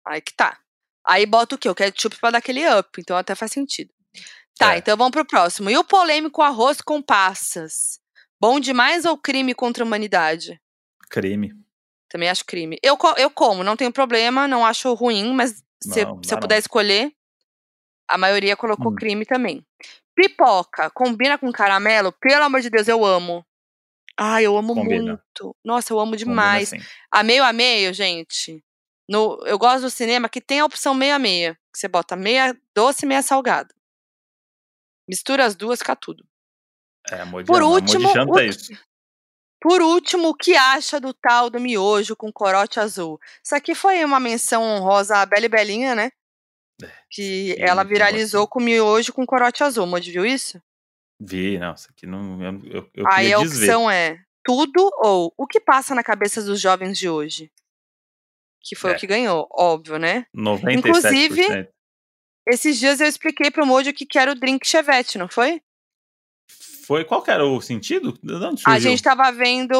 aí 0.07 0.21
que 0.21 0.33
tá. 0.33 0.57
Aí 1.05 1.25
bota 1.25 1.55
o 1.55 1.57
quê? 1.57 1.67
O 1.69 1.75
ketchup 1.75 2.17
pra 2.19 2.31
dar 2.31 2.37
aquele 2.37 2.67
up. 2.77 2.89
Então 2.99 3.17
até 3.17 3.33
faz 3.35 3.51
sentido. 3.51 3.91
Tá, 4.57 4.75
É. 4.75 4.77
então 4.77 4.95
vamos 4.95 5.11
pro 5.11 5.25
próximo. 5.25 5.69
E 5.69 5.77
o 5.77 5.83
polêmico 5.83 6.41
arroz 6.41 6.81
com 6.81 7.01
passas? 7.01 7.99
Bom 8.39 8.59
demais 8.59 9.05
ou 9.05 9.17
crime 9.17 9.53
contra 9.55 9.83
a 9.83 9.87
humanidade? 9.87 10.59
Crime. 11.09 11.51
Também 12.09 12.29
acho 12.29 12.45
crime. 12.45 12.77
Eu, 12.83 12.97
eu 13.17 13.29
como, 13.31 13.63
não 13.63 13.75
tenho 13.77 13.91
problema, 13.91 14.47
não 14.47 14.65
acho 14.65 14.93
ruim, 14.93 15.33
mas 15.33 15.63
se, 15.81 16.03
Não, 16.05 16.21
se 16.23 16.33
eu 16.33 16.39
puder 16.39 16.55
não. 16.55 16.59
escolher, 16.59 17.11
a 18.07 18.17
maioria 18.17 18.55
colocou 18.57 18.91
Hum. 18.91 18.95
crime 18.95 19.25
também. 19.25 19.65
Pipoca, 20.15 20.89
combina 20.91 21.37
com 21.37 21.51
caramelo? 21.51 22.11
Pelo 22.11 22.43
amor 22.43 22.61
de 22.61 22.69
Deus, 22.69 22.87
eu 22.87 23.03
amo. 23.05 23.45
Ai, 24.17 24.45
eu 24.45 24.57
amo 24.57 24.73
Combina. 24.75 25.13
muito. 25.35 25.55
Nossa, 25.63 25.93
eu 25.93 25.99
amo 25.99 26.11
Combina 26.11 26.17
demais. 26.31 26.73
assim. 26.73 26.83
A 27.11 27.23
meio 27.23 27.43
a 27.43 27.51
meio, 27.53 27.93
gente. 27.93 28.63
No, 29.09 29.39
eu 29.45 29.57
gosto 29.57 29.81
do 29.81 29.89
cinema 29.89 30.29
que 30.29 30.39
tem 30.41 30.59
a 30.59 30.65
opção 30.65 30.93
meio 30.93 31.15
a 31.15 31.19
meia. 31.19 31.55
Que 31.73 31.79
você 31.79 31.87
bota 31.87 32.15
meia 32.15 32.55
doce 32.75 33.05
e 33.05 33.07
meia 33.07 33.21
salgada. 33.21 33.73
Mistura 35.07 35.45
as 35.45 35.55
duas, 35.55 35.79
fica 35.79 35.95
tudo. 35.95 36.25
É, 37.09 37.21
a 37.21 37.25
Moji, 37.25 37.45
Por 37.47 37.57
ama, 37.61 37.65
a 37.65 37.69
Moji 37.69 37.81
último, 37.95 38.13
janta 38.13 38.31
o- 38.33 38.41
isso. 38.41 38.71
Por 39.59 39.81
último, 39.81 40.29
o 40.29 40.33
que 40.35 40.55
acha 40.55 40.99
do 40.99 41.13
tal 41.13 41.49
do 41.49 41.59
miojo 41.59 42.15
com 42.15 42.31
corote 42.31 42.79
azul? 42.79 43.19
Isso 43.43 43.55
aqui 43.55 43.75
foi 43.75 44.03
uma 44.03 44.19
menção 44.19 44.63
honrosa 44.63 45.17
à 45.17 45.25
Bela 45.25 45.45
e 45.45 45.49
Belinha, 45.49 45.93
né? 45.93 46.11
Que 47.11 47.53
sim, 47.53 47.55
ela 47.59 47.83
que 47.83 47.89
viralizou 47.89 48.47
com 48.47 48.59
miojo 48.59 49.13
com 49.13 49.23
corote 49.25 49.63
azul. 49.63 49.85
Modi 49.85 50.11
viu 50.11 50.25
isso? 50.25 50.59
Vi, 51.23 51.57
não, 51.59 51.73
isso 51.73 51.87
aqui 51.91 52.07
não. 52.07 52.41
Eu, 52.43 52.61
eu, 52.65 52.89
eu 52.95 53.05
Aí 53.07 53.31
a 53.33 53.37
desver. 53.39 53.65
opção 53.65 53.91
é 53.91 54.17
tudo 54.43 54.89
ou 55.03 55.31
o 55.37 55.45
que 55.45 55.59
passa 55.59 55.93
na 55.93 56.03
cabeça 56.03 56.41
dos 56.41 56.59
jovens 56.59 56.97
de 56.97 57.07
hoje? 57.07 57.51
Que 58.63 58.75
foi 58.75 58.91
É. 58.91 58.95
o 58.95 58.97
que 58.99 59.05
ganhou, 59.07 59.47
óbvio, 59.51 59.97
né? 59.99 60.25
97%. 60.35 60.77
Inclusive- 60.77 61.69
Esses 62.47 62.79
dias 62.79 62.99
eu 62.99 63.07
expliquei 63.07 63.51
pro 63.51 63.65
Moji 63.67 63.91
o 63.91 63.93
que 63.93 64.05
que 64.05 64.17
era 64.17 64.31
o 64.31 64.35
drink 64.35 64.67
chevette, 64.67 65.17
não 65.19 65.27
foi? 65.27 65.61
Foi, 66.85 67.05
qual 67.05 67.21
que 67.21 67.29
era 67.31 67.45
o 67.45 67.61
sentido? 67.61 68.17
A 68.65 68.79
gente 68.79 69.01
tava 69.03 69.31
vendo. 69.31 69.75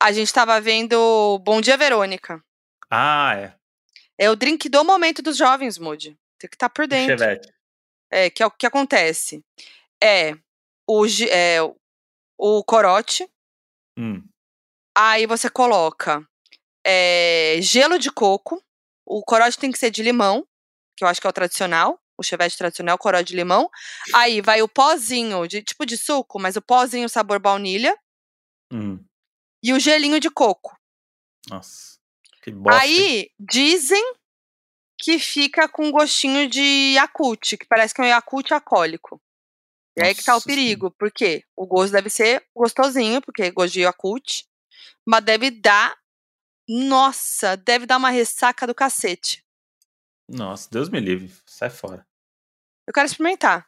A 0.00 0.12
gente 0.12 0.32
tava 0.32 0.60
vendo 0.60 1.38
Bom 1.44 1.60
Dia 1.60 1.76
Verônica. 1.76 2.42
Ah, 2.90 3.34
é. 3.36 3.54
É 4.18 4.30
o 4.30 4.36
drink 4.36 4.68
do 4.68 4.84
momento 4.84 5.22
dos 5.22 5.36
jovens, 5.36 5.78
Moody. 5.78 6.18
Tem 6.38 6.50
que 6.50 6.56
estar 6.56 6.68
por 6.68 6.86
dentro. 6.88 7.16
Chevette. 7.18 7.48
É, 8.10 8.30
que 8.30 8.42
é 8.42 8.46
o 8.46 8.50
que 8.50 8.66
acontece. 8.66 9.44
É 10.02 10.32
o, 10.88 11.04
é, 11.30 11.58
o 12.38 12.64
corote, 12.64 13.28
Hum. 13.98 14.22
aí 14.96 15.26
você 15.26 15.50
coloca 15.50 16.24
é, 16.86 17.58
gelo 17.60 17.98
de 17.98 18.10
coco. 18.10 18.62
O 19.04 19.22
corote 19.24 19.58
tem 19.58 19.72
que 19.72 19.78
ser 19.78 19.90
de 19.90 20.02
limão, 20.02 20.46
que 20.96 21.02
eu 21.04 21.08
acho 21.08 21.20
que 21.20 21.26
é 21.26 21.30
o 21.30 21.32
tradicional. 21.32 22.00
O 22.16 22.22
chevette 22.22 22.58
tradicional, 22.58 22.98
corote 22.98 23.26
de 23.30 23.36
limão. 23.36 23.70
Aí 24.12 24.40
vai 24.40 24.60
o 24.60 24.68
pozinho, 24.68 25.46
de 25.46 25.62
tipo 25.62 25.86
de 25.86 25.96
suco, 25.96 26.40
mas 26.40 26.56
o 26.56 26.62
pozinho 26.62 27.08
sabor 27.08 27.38
baunilha. 27.38 27.96
Hum. 28.72 29.04
E 29.62 29.72
o 29.72 29.78
gelinho 29.78 30.18
de 30.18 30.28
coco. 30.28 30.76
Nossa. 31.48 31.98
Que 32.42 32.50
bosta. 32.50 32.80
Aí 32.80 33.30
dizem 33.38 34.02
que 34.98 35.18
fica 35.18 35.68
com 35.68 35.90
gostinho 35.90 36.48
de 36.48 36.94
Yakult, 36.96 37.56
que 37.56 37.66
parece 37.66 37.94
que 37.94 38.00
é 38.00 38.04
um 38.04 38.08
Yakult 38.08 38.52
alcoólico. 38.52 39.20
E 39.96 40.02
aí 40.02 40.14
que 40.14 40.24
tá 40.24 40.36
o 40.36 40.42
perigo, 40.42 40.90
porque 40.98 41.44
o 41.56 41.66
gosto 41.66 41.92
deve 41.92 42.08
ser 42.10 42.44
gostosinho, 42.54 43.20
porque 43.20 43.42
é 43.44 43.50
gosto 43.50 43.72
de 43.74 43.80
Yakult, 43.80 44.44
mas 45.06 45.24
deve 45.24 45.50
dar. 45.50 45.96
Nossa, 46.68 47.56
deve 47.56 47.86
dar 47.86 47.96
uma 47.96 48.10
ressaca 48.10 48.66
do 48.66 48.74
cacete. 48.74 49.42
Nossa, 50.28 50.68
Deus 50.70 50.88
me 50.90 51.00
livre. 51.00 51.32
Sai 51.46 51.70
fora. 51.70 52.06
Eu 52.86 52.92
quero 52.92 53.06
experimentar. 53.06 53.66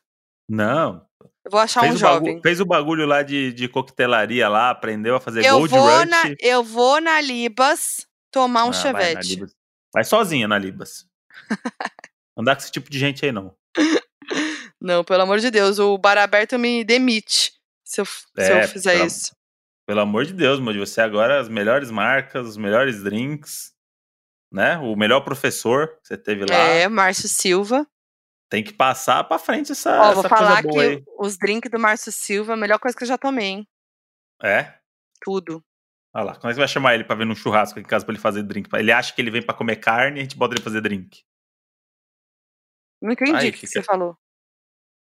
Não. 0.49 1.07
Eu 1.45 1.51
vou 1.51 1.61
achar 1.61 1.81
Fez, 1.81 1.95
um 1.95 1.99
jovem. 1.99 2.41
fez 2.43 2.61
o 2.61 2.67
bagulho 2.67 3.07
lá 3.07 3.23
de, 3.23 3.53
de 3.53 3.69
coquetelaria 3.69 4.49
lá, 4.49 4.71
aprendeu 4.71 5.17
a 5.17 5.21
fazer 5.21 5.45
Eu 5.45 5.59
Gold 5.59 5.71
vou, 5.71 5.89
Rush. 5.99 6.09
na, 6.09 6.23
eu 6.41 6.63
vou 6.63 7.01
na 7.01 7.21
Libas 7.21 8.07
tomar 8.31 8.65
um 8.65 8.69
Ah, 8.69 8.73
vai 8.73 8.75
chevette. 8.83 9.35
Libas. 9.37 9.57
Vai 9.93 10.05
sozinha 10.05 10.47
na 10.47 10.59
Libas. 10.59 11.07
Andar 12.37 12.57
com 12.57 12.63
esse 12.63 12.71
tipo 12.73 12.91
de 12.91 12.99
gente 12.99 13.25
aí, 13.25 13.33
não. 13.33 13.55
Não, 14.81 15.05
pelo 15.05 15.23
amor 15.23 15.39
de 15.41 15.51
Deus, 15.51 15.79
o 15.79 15.99
bar 15.99 16.17
aberto 16.17 16.59
me 16.59 16.83
demite 16.85 17.53
se 17.85 18.01
eu, 18.01 18.07
se 18.07 18.23
É, 18.39 18.65
eu 18.65 18.69
fizer 18.69 18.93
pelo- 18.95 19.07
isso. 19.07 19.35
Pelo 19.87 20.01
amor 20.01 20.25
de 20.25 20.33
Deus, 20.33 20.61
Moody, 20.61 20.79
você 20.79 21.01
agora 21.01 21.41
as 21.41 21.49
melhores 21.49 21.91
marcas, 21.91 22.47
os 22.47 22.57
melhores 22.57 23.03
drinks, 23.03 23.73
né? 24.51 24.79
O 24.79 24.95
melhor 24.97 25.21
professor 25.23 25.89
que 26.01 26.09
você 26.09 26.17
teve 26.17 26.45
lá. 26.47 26.55
É, 26.55 26.89
Márcio 26.89 27.29
Silva. 27.29 27.87
Tem 28.49 28.63
que 28.65 28.73
passar 28.73 29.23
pra 29.25 29.39
frente 29.39 29.73
essa, 29.73 29.91
Ó, 30.01 30.05
essa 30.05 30.15
vou 30.15 30.23
falar 30.29 30.63
que 30.63 30.79
aí. 30.79 31.03
os 31.19 31.37
drinks 31.37 31.71
do 31.71 31.79
Márcio 31.79 32.11
Silva, 32.13 32.55
a 32.55 32.57
melhor 32.57 32.79
coisa 32.79 32.97
que 32.97 33.03
eu 33.05 33.09
já 33.09 33.19
tomei, 33.19 33.47
hein? 33.47 33.69
É? 34.43 34.75
Tudo. 35.23 35.63
Olha 36.15 36.25
lá, 36.25 36.33
quando 36.35 36.47
é 36.47 36.49
que 36.49 36.55
você 36.55 36.61
vai 36.61 36.69
chamar 36.69 36.95
ele 36.95 37.05
pra 37.05 37.15
ver 37.15 37.25
num 37.25 37.37
churrasco 37.37 37.79
aqui 37.79 37.87
em 37.87 37.89
casa 37.89 38.05
pra 38.05 38.13
ele 38.13 38.21
fazer 38.21 38.43
drink? 38.43 38.69
Ele 38.75 38.91
acha 38.93 39.15
que 39.15 39.21
ele 39.21 39.31
vem 39.31 39.43
pra 39.43 39.55
comer 39.55 39.77
carne 39.77 40.19
e 40.19 40.21
a 40.21 40.23
gente 40.25 40.37
bota 40.37 40.55
ele 40.55 40.63
fazer 40.63 40.81
drink. 40.81 41.23
Não 43.01 43.13
entendi 43.13 43.33
Aí 43.37 43.49
o 43.49 43.53
que 43.53 43.59
fica- 43.67 43.73
você 43.73 43.83
falou. 43.83 44.17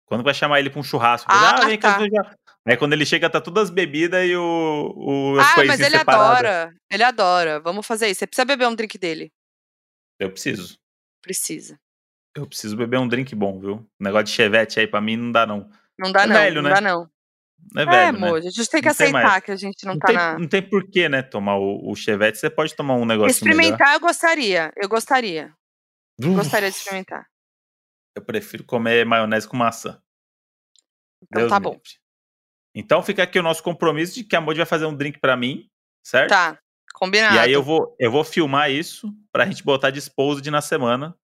Quando 0.07 0.25
vai 0.25 0.35
chamar 0.35 0.59
ele 0.61 0.71
pra 0.71 0.81
um 0.81 0.83
churrasco? 0.83 1.31
Ah, 1.31 1.57
ah, 1.63 1.67
vem 1.67 1.79
cá, 1.79 1.97
tá. 1.99 2.05
eu 2.05 2.11
já... 2.11 2.37
Aí 2.67 2.77
quando 2.77 2.93
ele 2.95 3.05
chega, 3.07 3.29
tá 3.29 3.41
todas 3.41 3.65
as 3.65 3.71
bebidas 3.71 4.27
e 4.27 4.35
o, 4.37 4.93
o 4.97 5.39
as 5.39 5.47
Ah, 5.59 5.65
mas 5.67 5.81
ele 5.81 5.99
separadas. 5.99 6.39
adora. 6.51 6.75
Ele 6.91 7.03
adora. 7.03 7.61
Vamos 7.61 7.87
fazer 7.87 8.09
isso. 8.09 8.21
Você 8.21 8.27
precisa 8.27 8.45
beber 8.47 8.67
um 8.67 8.75
drink 8.75 8.97
dele. 8.99 9.31
Eu 10.19 10.31
preciso. 10.31 10.79
Precisa. 11.23 11.79
Eu 12.35 12.47
preciso 12.47 12.77
beber 12.77 12.99
um 12.99 13.07
drink 13.09 13.35
bom, 13.35 13.61
viu? 13.61 13.75
O 13.77 14.05
negócio 14.05 14.25
de 14.27 14.33
chevette 14.33 14.81
aí 14.81 14.87
pra 14.87 15.01
mim 15.01 15.17
não 15.17 15.31
dá, 15.31 15.47
não. 15.47 15.71
Não 15.99 16.11
dá, 16.11 16.23
É 16.23 16.27
não. 16.27 16.35
velho, 16.35 16.63
não 16.63 16.69
né? 16.71 16.75
dá, 16.75 16.81
não. 16.81 17.11
Não 17.73 17.83
é 17.83 17.85
É, 17.85 17.89
velho, 17.89 18.19
né? 18.19 18.27
amor. 18.29 18.39
A 18.39 18.41
gente 18.43 18.55
tem 18.69 18.81
que 18.81 18.89
Não 18.89 18.95
tem 18.95 19.07
aceitar 19.07 19.23
mais. 19.31 19.45
que 19.45 19.51
a 19.51 19.57
gente 19.57 19.85
não, 19.85 19.93
Não 19.95 19.99
tá 19.99 20.07
tem, 20.07 20.17
na. 20.17 20.39
não 20.39 20.49
tem 20.49 20.63
porquê, 20.63 21.09
né, 21.09 21.23
tomar 21.23 21.57
o, 21.57 21.91
o 21.91 21.95
chevette. 21.97 22.39
Você 22.39 22.49
pode 22.51 22.75
tomar 22.75 22.95
um 22.95 23.05
negócio 23.05 23.45
melhor. 23.45 23.55
Experimentar, 23.61 23.95
eu 23.95 24.01
gostaria. 24.01 24.73
Eu 24.77 24.89
gostaria. 24.89 25.53
Uf, 26.21 26.29
Gostaria 26.35 26.71
de 26.71 26.77
experimentar. 26.77 27.27
Eu 28.17 28.23
prefiro 28.25 28.63
comer 28.65 29.05
maionese 29.05 29.49
com 29.49 29.57
maçã. 29.57 30.01
Então 31.25 31.41
Deus 31.43 31.51
tá 31.51 31.59
bom. 31.59 31.71
livre. 31.73 31.89
Então 32.77 33.03
fica 33.03 33.23
aqui 33.23 33.39
o 33.39 33.43
nosso 33.43 33.63
compromisso 33.63 34.15
de 34.15 34.25
que 34.25 34.37
a 34.37 34.41
Modi 34.41 34.59
vai 34.59 34.67
fazer 34.67 34.85
um 34.87 34.95
drink 34.95 35.19
pra 35.19 35.37
mim, 35.37 35.69
certo? 36.05 36.31
Tá. 36.31 36.59
Combinado. 36.95 37.35
E 37.35 37.39
aí 37.41 37.53
eu 37.53 37.63
vou, 37.63 37.97
eu 37.99 38.11
vou 38.11 38.23
filmar 38.23 38.71
isso 38.71 39.13
pra 39.33 39.47
gente 39.47 39.65
botar 39.65 39.91
disposed 39.91 40.49
na 40.49 40.61
semana. 40.61 41.17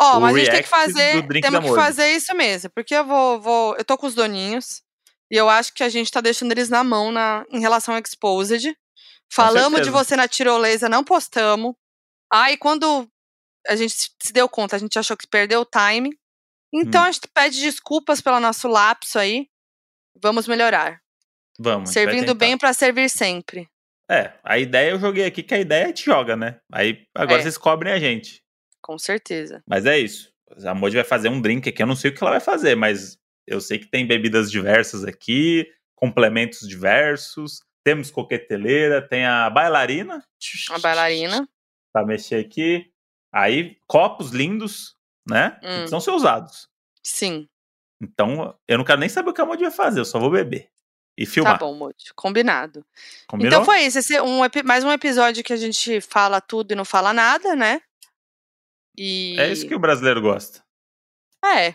Ó, 0.00 0.18
o 0.18 0.20
mas 0.20 0.36
a 0.36 0.38
gente 0.38 0.50
tem 0.50 0.62
que 0.62 0.68
fazer. 0.68 1.26
Temos 1.40 1.70
que 1.70 1.74
fazer 1.74 2.10
isso 2.12 2.32
mesmo. 2.36 2.70
Porque 2.70 2.94
eu 2.94 3.04
vou, 3.04 3.40
vou. 3.40 3.76
Eu 3.76 3.84
tô 3.84 3.96
com 3.98 4.06
os 4.06 4.14
doninhos. 4.14 4.82
E 5.30 5.36
eu 5.36 5.48
acho 5.48 5.72
que 5.74 5.82
a 5.82 5.88
gente 5.88 6.10
tá 6.10 6.20
deixando 6.20 6.52
eles 6.52 6.68
na 6.68 6.84
mão 6.84 7.10
na, 7.10 7.44
em 7.50 7.60
relação 7.60 7.94
ao 7.94 8.00
Exposed. 8.00 8.76
Falamos 9.32 9.80
de 9.82 9.90
você 9.90 10.14
na 10.16 10.28
tirolesa, 10.28 10.88
não 10.88 11.02
postamos. 11.02 11.74
Aí 12.32 12.56
quando 12.56 13.08
a 13.66 13.74
gente 13.74 13.94
se 14.22 14.32
deu 14.32 14.48
conta, 14.48 14.76
a 14.76 14.78
gente 14.78 14.98
achou 14.98 15.16
que 15.16 15.26
perdeu 15.26 15.60
o 15.60 15.64
time. 15.66 16.16
Então 16.72 17.02
Hum. 17.02 17.06
a 17.06 17.12
gente 17.12 17.28
pede 17.34 17.60
desculpas 17.60 18.20
pelo 18.20 18.38
nosso 18.40 18.68
lapso 18.68 19.18
aí. 19.18 19.48
Vamos 20.22 20.46
melhorar. 20.46 21.00
Vamos. 21.58 21.90
Servindo 21.90 22.34
bem 22.34 22.56
pra 22.56 22.72
servir 22.72 23.08
sempre. 23.10 23.68
É, 24.08 24.32
a 24.44 24.58
ideia 24.58 24.90
eu 24.92 25.00
joguei 25.00 25.24
aqui, 25.26 25.42
que 25.42 25.54
a 25.54 25.58
ideia 25.58 25.84
a 25.84 25.88
gente 25.88 26.04
joga, 26.04 26.36
né? 26.36 26.60
Aí 26.72 27.04
agora 27.14 27.40
É. 27.40 27.42
vocês 27.42 27.58
cobrem 27.58 27.92
a 27.92 27.98
gente. 27.98 28.40
Com 28.80 28.96
certeza. 28.98 29.62
Mas 29.66 29.84
é 29.86 29.98
isso. 29.98 30.30
A 30.64 30.74
Modi 30.74 30.94
vai 30.94 31.04
fazer 31.04 31.28
um 31.28 31.40
drink 31.40 31.68
aqui. 31.68 31.82
Eu 31.82 31.86
não 31.88 31.96
sei 31.96 32.10
o 32.10 32.14
que 32.14 32.22
ela 32.22 32.30
vai 32.32 32.40
fazer, 32.40 32.76
mas 32.76 33.18
eu 33.46 33.60
sei 33.60 33.78
que 33.78 33.86
tem 33.86 34.06
bebidas 34.06 34.50
diversas 34.50 35.04
aqui, 35.04 35.66
complementos 35.94 36.66
diversos. 36.68 37.60
Temos 37.84 38.10
coqueteleira, 38.10 39.00
tem 39.06 39.24
a 39.24 39.48
bailarina. 39.48 40.24
A 40.70 40.78
bailarina. 40.78 41.48
Pra 41.92 42.04
mexer 42.04 42.44
aqui. 42.44 42.90
Aí, 43.32 43.78
copos 43.86 44.30
lindos, 44.30 44.96
né? 45.28 45.50
Que 45.60 45.66
Hum. 45.66 45.74
precisam 45.76 46.00
ser 46.00 46.10
usados. 46.10 46.68
Sim. 47.02 47.48
Então, 48.02 48.58
eu 48.66 48.76
não 48.78 48.84
quero 48.84 48.98
nem 49.00 49.08
saber 49.08 49.30
o 49.30 49.32
que 49.32 49.40
a 49.40 49.46
Modi 49.46 49.62
vai 49.62 49.70
fazer, 49.70 50.00
eu 50.00 50.04
só 50.04 50.18
vou 50.18 50.30
beber. 50.30 50.68
E 51.18 51.24
filmar. 51.24 51.58
Tá 51.58 51.64
bom, 51.64 51.74
Moody. 51.74 52.12
Combinado. 52.14 52.84
Combinou? 53.26 53.50
Então 53.50 53.64
foi 53.64 53.80
isso. 53.80 53.98
Esse 53.98 54.16
é 54.16 54.22
um, 54.22 54.40
mais 54.66 54.84
um 54.84 54.92
episódio 54.92 55.42
que 55.42 55.52
a 55.52 55.56
gente 55.56 55.98
fala 56.02 56.42
tudo 56.42 56.72
e 56.72 56.74
não 56.74 56.84
fala 56.84 57.10
nada, 57.12 57.56
né? 57.56 57.80
E. 58.98 59.34
É 59.38 59.50
isso 59.50 59.66
que 59.66 59.74
o 59.74 59.78
brasileiro 59.78 60.20
gosta. 60.20 60.62
É. 61.42 61.74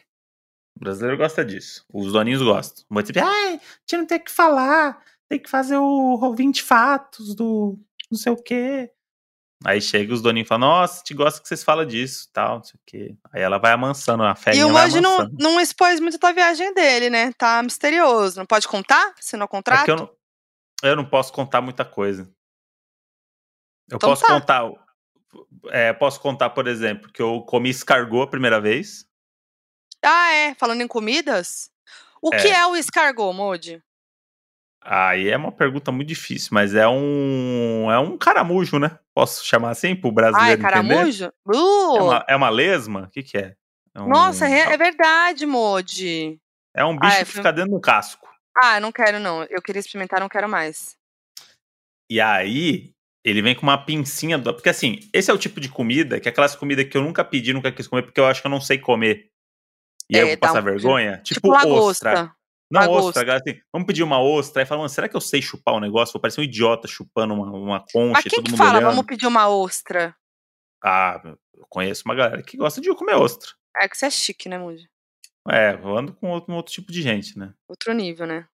O 0.82 0.84
brasileiro 0.84 1.16
gosta 1.16 1.46
disso. 1.46 1.86
Os 1.94 2.12
doninhos 2.12 2.42
gostam. 2.42 2.84
Muito 2.90 3.14
tipo, 3.14 3.24
ai, 3.24 3.50
a 3.50 3.60
gente 3.82 3.98
não 3.98 4.06
tem 4.08 4.18
o 4.18 4.24
que 4.24 4.32
falar. 4.32 5.00
Tem 5.30 5.40
que 5.40 5.48
fazer 5.50 5.78
o 5.78 6.34
20 6.36 6.64
fatos 6.64 7.36
do 7.36 7.78
não 8.12 8.18
sei 8.18 8.32
o 8.32 8.36
quê. 8.36 8.92
Aí 9.64 9.80
chega 9.80 10.12
os 10.12 10.24
doninhos 10.24 10.48
e 10.48 10.50
falam, 10.50 10.68
nossa, 10.68 10.96
a 10.96 10.98
gente 10.98 11.14
gosta 11.14 11.40
que 11.40 11.48
vocês 11.48 11.64
falam 11.64 11.86
disso, 11.86 12.28
tal, 12.34 12.56
não 12.56 12.64
sei 12.64 12.74
o 12.76 12.82
quê. 12.84 13.16
Aí 13.32 13.44
ela 13.44 13.60
vai 13.60 13.74
amansando, 13.74 14.24
a 14.24 14.32
E 14.32 14.36
ferinha 14.36 14.66
o 14.66 14.72
Moji 14.72 15.00
não, 15.00 15.30
não 15.38 15.62
expôs 15.62 16.00
muito 16.00 16.18
da 16.18 16.32
viagem 16.32 16.74
dele, 16.74 17.12
né? 17.12 17.32
Tá 17.34 17.62
misterioso. 17.62 18.40
Não 18.40 18.46
pode 18.48 18.68
contar? 18.68 19.14
Se 19.20 19.38
não 19.38 19.46
É 19.46 19.48
contrato? 19.48 19.86
que 19.86 19.92
eu 19.92 19.96
não, 19.96 20.10
eu 20.82 20.96
não 20.96 21.06
posso 21.06 21.32
contar 21.32 21.62
muita 21.62 21.86
coisa. 21.86 22.24
Eu 23.88 23.98
Então 23.98 24.10
posso 24.10 24.24
tá. 24.24 24.30
contar. 24.30 24.72
É, 25.68 25.94
posso 25.94 26.20
contar, 26.20 26.50
por 26.50 26.68
exemplo, 26.68 27.12
que 27.14 27.22
eu 27.22 27.42
comi 27.42 27.70
escargot 27.70 28.24
a 28.24 28.28
primeira 28.28 28.60
vez. 28.60 29.06
Ah, 30.04 30.32
é. 30.34 30.56
Falando 30.56 30.82
em 30.82 30.88
comidas. 30.88 31.70
O 32.22 32.34
É. 32.34 32.38
que 32.42 32.48
é 32.48 32.66
o 32.66 32.76
escargot, 32.76 33.34
Moji? 33.34 33.82
Aí 34.84 35.30
é 35.30 35.38
uma 35.38 35.52
pergunta 35.52 35.92
muito 35.92 36.08
difícil, 36.08 36.50
mas 36.54 36.74
é 36.74 36.88
um. 36.88 37.92
É 37.92 38.00
um 38.00 38.18
caramujo, 38.18 38.80
né? 38.80 38.98
Posso 39.14 39.46
chamar 39.46 39.70
assim 39.72 39.96
pro 39.96 40.10
Ah, 40.10 40.12
é 40.12 40.14
brasileiro 40.14 40.62
entender? 40.62 40.64
caramujo? 40.74 41.32
Uh! 41.46 41.98
É 41.98 42.02
uma, 42.02 42.26
é 42.30 42.36
uma 42.36 42.50
lesma? 42.50 43.02
O 43.04 43.10
que, 43.12 43.22
que 43.22 43.38
é? 43.38 43.56
É 43.94 44.02
um, 44.02 44.08
Nossa, 44.08 44.48
é, 44.48 44.74
é 44.74 44.78
verdade, 44.78 45.46
Moji. 45.46 46.40
é 46.76 46.84
um 46.86 46.98
bicho 46.98 47.14
Ah, 47.14 47.20
é, 47.20 47.26
que 47.26 47.32
fica 47.32 47.52
dentro 47.54 47.72
do 47.72 47.80
casco. 47.80 48.28
Ah, 48.58 48.80
não 48.80 48.92
quero, 48.92 49.20
não. 49.20 49.44
Eu 49.44 49.62
queria 49.62 49.80
experimentar, 49.80 50.20
não 50.20 50.30
quero 50.30 50.50
mais. 50.50 50.96
E 52.10 52.20
aí, 52.20 52.92
ele 53.24 53.42
vem 53.42 53.54
com 53.56 53.62
uma 53.64 53.78
pincinha. 53.78 54.38
Do... 54.38 54.54
Porque 54.54 54.70
assim, 54.70 55.00
esse 55.14 55.30
é 55.30 55.34
o 55.34 55.38
tipo 55.38 55.60
de 55.60 55.70
comida 55.70 56.20
que 56.20 56.28
é 56.28 56.32
aquelas 56.32 56.56
comidas 56.56 56.86
que 56.86 56.98
eu 56.98 57.02
nunca 57.02 57.24
pedi, 57.24 57.54
nunca 57.54 57.72
quis 57.72 57.88
comer, 57.88 58.02
porque 58.04 58.20
eu 58.20 58.26
acho 58.26 58.42
que 58.42 58.48
eu 58.48 58.52
não 58.52 58.62
sei 58.62 58.78
comer. 58.80 59.31
E 60.12 60.16
aí 60.18 60.22
eu 60.22 60.28
É, 60.28 60.30
vou 60.32 60.36
dá 60.42 60.48
passar 60.48 60.62
um- 60.62 60.66
vergonha. 60.66 61.18
Tipo, 61.24 61.40
Tipo, 61.42 61.50
ostra. 61.50 62.12
lagosta. 62.14 62.36
Não, 62.70 62.82
lagosta. 62.82 63.08
ostra, 63.10 63.24
galera, 63.24 63.44
assim, 63.48 63.60
vamos 63.72 63.86
pedir 63.88 64.04
uma 64.04 64.22
ostra. 64.22 64.62
Aí 64.62 64.66
falando, 64.66 64.90
será 64.90 65.08
que 65.10 65.16
eu 65.16 65.22
sei 65.22 65.42
chupar 65.42 65.74
o 65.76 65.80
negócio? 65.80 66.14
Vou 66.14 66.22
parecer 66.22 66.42
um 66.42 66.44
idiota 66.44 66.88
chupando 66.88 67.34
uma, 67.34 67.50
uma 67.52 67.80
concha 67.92 68.14
Mas 68.14 68.24
quem 68.24 68.32
todo 68.32 68.44
que 68.46 68.52
mundo 68.52 68.58
fala? 68.58 68.78
olhando. 68.78 68.90
Vamos 68.92 69.06
pedir 69.06 69.28
uma 69.28 69.48
ostra. 69.50 70.16
Ah, 70.84 71.22
eu 71.54 71.66
conheço 71.70 72.04
uma 72.06 72.16
galera 72.16 72.42
que 72.44 72.58
gosta 72.58 72.80
de 72.82 72.94
comer 72.96 73.16
ostra. 73.16 73.50
É 73.78 73.88
que 73.88 73.98
você 73.98 74.06
é 74.06 74.10
chique, 74.10 74.48
né, 74.50 74.58
Moji? 74.58 74.90
É, 75.50 75.74
eu 75.74 75.98
ando 75.98 76.14
com 76.14 76.30
outro, 76.30 76.52
um 76.54 76.56
outro 76.58 76.72
tipo 76.74 76.92
de 76.92 77.02
gente, 77.02 77.38
né? 77.38 77.54
Outro 77.68 77.94
nível, 77.94 78.26
né? 78.28 78.48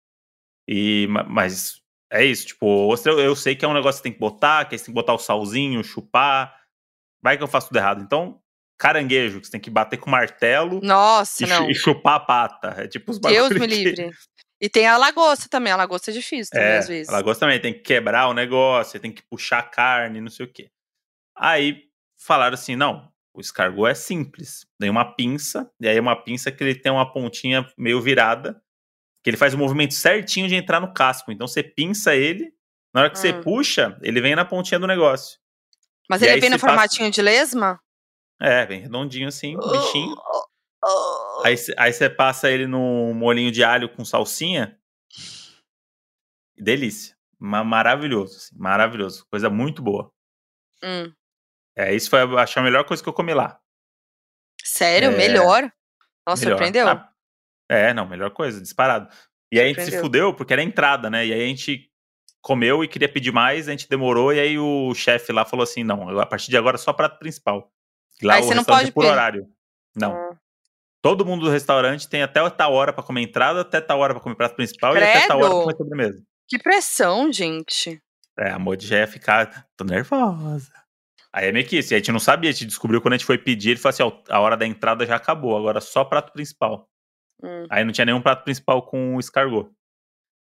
E, 0.67 1.07
mas 1.29 1.81
é 2.11 2.23
isso, 2.25 2.47
tipo, 2.47 2.65
ostra 2.87 3.11
eu, 3.11 3.19
eu 3.19 3.35
sei 3.35 3.55
que 3.55 3.63
é 3.65 3.67
um 3.67 3.73
negócio 3.73 3.99
que 3.99 4.03
tem 4.03 4.13
que 4.13 4.19
botar, 4.19 4.65
que 4.65 4.73
aí 4.75 4.79
você 4.79 4.85
tem 4.85 4.93
que 4.93 4.99
botar 4.99 5.13
o 5.13 5.19
salzinho, 5.19 5.83
chupar. 5.83 6.55
Vai 7.21 7.37
que 7.37 7.43
eu 7.43 7.47
faço 7.47 7.67
tudo 7.67 7.77
errado. 7.77 8.01
Então, 8.01 8.41
caranguejo, 8.77 9.39
que 9.41 9.47
você 9.47 9.51
tem 9.51 9.61
que 9.61 9.69
bater 9.69 9.97
com 9.97 10.09
martelo 10.09 10.79
Nossa, 10.83 11.43
e, 11.43 11.47
não. 11.47 11.69
e 11.69 11.75
chupar 11.75 12.15
a 12.15 12.19
pata. 12.19 12.75
É 12.77 12.87
tipo 12.87 13.11
os 13.11 13.19
Deus 13.19 13.49
me 13.49 13.59
que- 13.61 13.65
livre. 13.67 14.11
E 14.59 14.67
tem 14.69 14.87
a 14.87 14.97
lagosta 14.97 15.47
também. 15.49 15.71
A 15.71 15.75
lagosta 15.75 16.09
é 16.09 16.13
difícil 16.13 16.51
também, 16.51 16.67
É, 16.67 16.77
às 16.79 16.87
vezes. 16.87 17.09
a 17.09 17.11
lagosta 17.11 17.45
também 17.45 17.59
tem 17.61 17.73
que 17.73 17.79
quebrar 17.81 18.27
o 18.27 18.33
negócio, 18.33 18.91
você 18.93 18.99
tem 18.99 19.11
que 19.11 19.21
puxar 19.29 19.59
a 19.59 19.63
carne, 19.63 20.19
não 20.21 20.29
sei 20.31 20.45
o 20.45 20.51
quê. 20.51 20.69
Aí 21.37 21.83
falaram 22.19 22.55
assim: 22.55 22.75
não, 22.75 23.11
o 23.33 23.39
escargot 23.39 23.87
é 23.89 23.93
simples. 23.93 24.65
Tem 24.79 24.89
uma 24.89 25.15
pinça, 25.15 25.69
e 25.79 25.87
aí 25.87 25.97
é 25.97 26.01
uma 26.01 26.15
pinça 26.15 26.51
que 26.51 26.63
ele 26.63 26.73
tem 26.75 26.91
uma 26.91 27.11
pontinha 27.11 27.67
meio 27.77 28.01
virada, 28.01 28.59
que 29.23 29.29
ele 29.29 29.37
faz 29.37 29.53
o 29.53 29.57
movimento 29.59 29.93
certinho 29.93 30.47
de 30.47 30.55
entrar 30.55 30.79
no 30.79 30.91
casco. 30.93 31.31
Então 31.31 31.47
você 31.47 31.61
pinça 31.61 32.15
ele, 32.15 32.51
na 32.93 33.01
hora 33.01 33.09
que 33.11 33.19
você 33.19 33.31
Hum. 33.31 33.41
puxa, 33.41 33.95
ele 34.01 34.19
vem 34.21 34.35
na 34.35 34.43
pontinha 34.45 34.79
do 34.79 34.87
negócio. 34.87 35.37
Mas 36.09 36.21
E 36.21 36.25
ele 36.25 36.41
vem 36.41 36.49
no 36.49 36.55
passa- 36.55 36.67
formatinho 36.67 37.11
de 37.11 37.21
lesma? 37.21 37.79
É, 38.39 38.65
bem 38.65 38.81
redondinho 38.81 39.27
assim, 39.27 39.57
bichinho. 39.57 40.15
Oh. 40.83 41.41
Aí, 41.43 41.57
cê- 41.57 41.73
aí 41.77 41.91
você 41.91 42.09
passa 42.09 42.49
ele 42.51 42.67
num 42.67 43.13
molinho 43.13 43.51
de 43.51 43.63
alho 43.63 43.89
com 43.89 44.05
salsinha. 44.05 44.79
Delícia. 46.57 47.15
Ma- 47.39 47.63
maravilhoso, 47.63 48.37
assim, 48.37 48.55
maravilhoso. 48.57 49.25
Coisa 49.29 49.49
muito 49.49 49.81
boa. 49.81 50.11
Hum. 50.83 51.11
É, 51.75 51.93
isso 51.93 52.09
foi, 52.09 52.19
acho, 52.39 52.59
a 52.59 52.63
melhor 52.63 52.83
coisa 52.85 53.01
que 53.01 53.09
eu 53.09 53.13
comi 53.13 53.33
lá. 53.33 53.59
Sério? 54.63 55.11
É. 55.11 55.17
Melhor? 55.17 55.71
Nossa, 56.27 56.43
Melhor. 56.43 56.57
surpreendeu? 56.57 56.87
Ah, 56.87 57.11
é, 57.69 57.93
não, 57.93 58.07
melhor 58.07 58.31
coisa, 58.31 58.59
disparado. 58.59 59.07
E 59.51 59.59
aí 59.59 59.71
a 59.71 59.73
gente 59.73 59.85
se 59.91 59.99
fudeu 59.99 60.33
porque 60.33 60.53
era 60.53 60.63
entrada, 60.63 61.09
né? 61.09 61.25
E 61.25 61.33
aí 61.33 61.43
a 61.43 61.47
gente 61.47 61.89
comeu 62.41 62.83
e 62.83 62.87
queria 62.87 63.07
pedir 63.11 63.31
mais, 63.31 63.67
a 63.67 63.71
gente 63.71 63.87
demorou, 63.87 64.33
e 64.33 64.39
aí 64.39 64.57
o 64.59 64.93
chefe 64.93 65.31
lá 65.31 65.45
falou 65.45 65.63
assim: 65.63 65.83
não, 65.83 66.19
a 66.19 66.25
partir 66.25 66.49
de 66.49 66.57
agora 66.57 66.75
é 66.75 66.79
só 66.79 66.91
prato 66.91 67.17
principal. 67.19 67.71
Lá 68.21 68.35
Aí 68.35 68.41
o 68.41 68.43
você 68.43 68.53
não 68.53 68.61
restaurante 68.61 68.83
pode 68.85 68.89
é 68.89 68.93
por 68.93 69.05
horário. 69.05 69.47
Não. 69.95 70.13
Hum. 70.13 70.35
Todo 71.01 71.25
mundo 71.25 71.45
do 71.45 71.51
restaurante 71.51 72.09
tem 72.09 72.21
até 72.23 72.47
tal 72.49 72.73
hora 72.73 72.91
pra 72.91 73.03
comer 73.03 73.21
entrada, 73.21 73.61
até 73.61 73.79
tal 73.79 73.99
hora 73.99 74.13
pra 74.13 74.21
comer 74.21 74.35
prato 74.35 74.55
principal 74.55 74.95
e 74.95 74.97
até 74.97 75.27
tal 75.27 75.37
hora 75.37 75.47
pra 75.47 75.49
Credo. 75.49 75.61
comer 75.61 75.77
sobremesa. 75.77 76.23
Que 76.47 76.57
pressão, 76.57 77.31
gente. 77.31 78.01
É, 78.37 78.51
a 78.51 78.59
Modi 78.59 78.87
já 78.87 78.97
ia 78.97 79.07
ficar. 79.07 79.65
Tô 79.75 79.83
nervosa. 79.83 80.71
Aí 81.31 81.47
é 81.47 81.51
meio 81.51 81.67
que 81.67 81.77
isso. 81.77 81.93
E 81.93 81.95
a 81.95 81.97
gente 81.97 82.11
não 82.11 82.19
sabia, 82.19 82.49
a 82.49 82.53
gente 82.53 82.65
descobriu 82.65 83.01
quando 83.01 83.13
a 83.13 83.17
gente 83.17 83.25
foi 83.25 83.37
pedir, 83.37 83.71
ele 83.71 83.79
falou 83.79 83.89
assim: 83.93 84.03
ó, 84.03 84.11
a 84.29 84.39
hora 84.39 84.57
da 84.57 84.65
entrada 84.65 85.05
já 85.05 85.15
acabou, 85.15 85.55
agora 85.55 85.79
só 85.79 86.03
prato 86.03 86.31
principal. 86.33 86.89
Hum. 87.43 87.65
Aí 87.69 87.83
não 87.83 87.91
tinha 87.91 88.05
nenhum 88.05 88.21
prato 88.21 88.43
principal 88.43 88.81
com 88.81 89.19
escargot. 89.19 89.69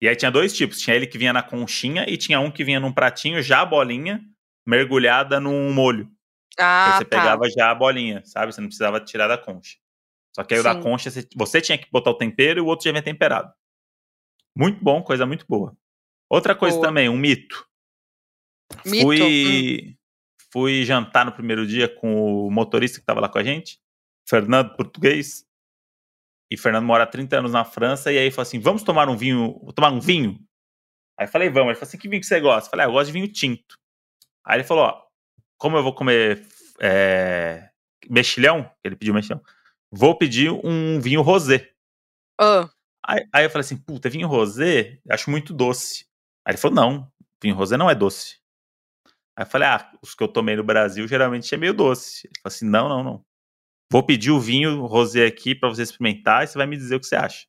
E 0.01 0.09
aí 0.09 0.16
tinha 0.16 0.31
dois 0.31 0.55
tipos: 0.55 0.81
tinha 0.81 0.97
ele 0.97 1.07
que 1.07 1.18
vinha 1.18 1.33
na 1.33 1.43
conchinha 1.43 2.07
e 2.09 2.16
tinha 2.16 2.41
um 2.41 2.51
que 2.51 2.64
vinha 2.64 2.81
num 2.81 2.93
pratinho, 2.93 3.43
já 3.43 3.61
a 3.61 3.66
bolinha, 3.66 4.20
mergulhada 4.66 5.39
num 5.39 5.72
molho. 5.72 6.11
Aí 6.59 6.65
Ah, 6.65 6.99
você 6.99 7.05
tá. 7.05 7.19
pegava 7.19 7.49
já 7.51 7.71
a 7.71 7.75
bolinha, 7.75 8.23
sabe? 8.25 8.53
Você 8.53 8.61
não 8.61 8.69
precisava 8.69 9.01
tirar 9.01 9.29
da 9.29 9.39
concha. 9.39 9.77
Só 10.35 10.45
que 10.45 10.55
aí 10.55 10.61
o 10.61 10.63
da 10.63 10.81
concha, 10.81 11.11
você, 11.11 11.27
você 11.35 11.61
tinha 11.61 11.79
que 11.79 11.91
botar 11.91 12.11
o 12.11 12.19
tempero 12.19 12.59
e 12.61 12.63
o 12.63 12.67
outro 12.67 12.85
já 12.85 12.93
vinha 12.93 13.03
temperado. 13.03 13.53
Muito 14.55 14.83
bom, 14.83 15.03
coisa 15.03 15.27
muito 15.27 15.47
boa. 15.49 15.77
Outra 16.29 16.55
coisa 16.55 16.77
Boa. 16.77 16.89
também, 16.89 17.09
um 17.09 17.17
mito. 17.17 17.67
Mito? 18.85 19.03
Fui, 19.03 19.97
fui 20.53 20.85
jantar 20.85 21.25
no 21.25 21.33
primeiro 21.33 21.67
dia 21.67 21.89
com 21.89 22.47
o 22.47 22.51
motorista 22.51 22.99
que 22.99 23.03
estava 23.03 23.21
lá 23.21 23.29
com 23.29 23.39
a 23.39 23.45
gente, 23.45 23.81
Fernando 24.29 24.75
Português. 24.75 25.47
E 26.51 26.57
Fernando 26.57 26.85
mora 26.85 27.05
há 27.05 27.07
30 27.07 27.39
anos 27.39 27.53
na 27.53 27.65
França. 27.65 28.13
E 28.13 28.19
aí 28.19 28.31
falou 28.31 28.43
assim: 28.43 28.59
vamos 28.61 28.83
tomar 28.83 29.09
um 29.09 29.17
vinho, 29.17 29.55
tomar 29.75 29.91
um 29.91 30.01
vinho? 30.01 30.39
Aí 31.19 31.27
eu 31.27 31.31
falei, 31.31 31.49
vamos. 31.49 31.69
Ele 31.69 31.75
falou 31.77 31.89
assim: 31.89 31.99
que 31.99 32.09
vinho 32.09 32.21
que 32.21 32.27
você 32.27 32.41
gosta? 32.41 32.67
Eu 32.67 32.71
falei, 32.71 32.87
ah, 32.87 32.89
eu 32.89 32.93
gosto 32.93 33.07
de 33.07 33.13
vinho 33.13 33.29
tinto. 33.33 33.79
Aí 34.45 34.57
ele 34.59 34.65
falou: 34.65 34.85
ó, 34.85 35.06
como 35.59 35.77
eu 35.77 35.83
vou 35.83 35.95
comer 35.95 36.47
é, 36.81 37.69
mexilhão, 38.09 38.71
ele 38.85 38.97
pediu 38.97 39.15
mexilhão, 39.15 39.41
vou 39.91 40.17
pedir 40.17 40.51
um 40.51 41.01
vinho 41.01 41.23
rosé. 41.23 41.71
Ah, 42.41 42.69
Aí, 43.09 43.25
aí 43.33 43.45
eu 43.45 43.51
falei 43.51 43.61
assim, 43.65 43.77
puta, 43.77 44.11
vinho 44.11 44.27
rosé, 44.27 44.99
acho 45.09 45.31
muito 45.31 45.55
doce. 45.55 46.07
Aí 46.45 46.51
ele 46.53 46.59
falou, 46.59 46.75
não, 46.75 47.13
vinho 47.41 47.55
rosé 47.55 47.77
não 47.77 47.89
é 47.89 47.95
doce. 47.95 48.39
Aí 49.39 49.45
eu 49.45 49.47
falei, 49.47 49.69
ah, 49.69 49.93
os 50.03 50.13
que 50.13 50.25
eu 50.25 50.29
tomei 50.29 50.57
no 50.57 50.65
Brasil 50.65 51.07
geralmente 51.07 51.55
é 51.55 51.57
meio 51.59 51.73
doce. 51.73 52.27
Ele 52.27 52.35
falou 52.43 52.53
assim, 52.55 52.67
não, 52.67 52.89
não, 52.89 53.05
não. 53.05 53.25
Vou 53.93 54.03
pedir 54.05 54.33
o 54.33 54.41
vinho 54.41 54.85
rosé 54.87 55.25
aqui 55.25 55.55
pra 55.55 55.69
você 55.69 55.83
experimentar 55.83 56.43
e 56.43 56.49
você 56.49 56.59
vai 56.59 56.67
me 56.67 56.77
dizer 56.77 56.97
o 56.97 57.01
que 57.01 57.07
você 57.07 57.15
acha. 57.15 57.47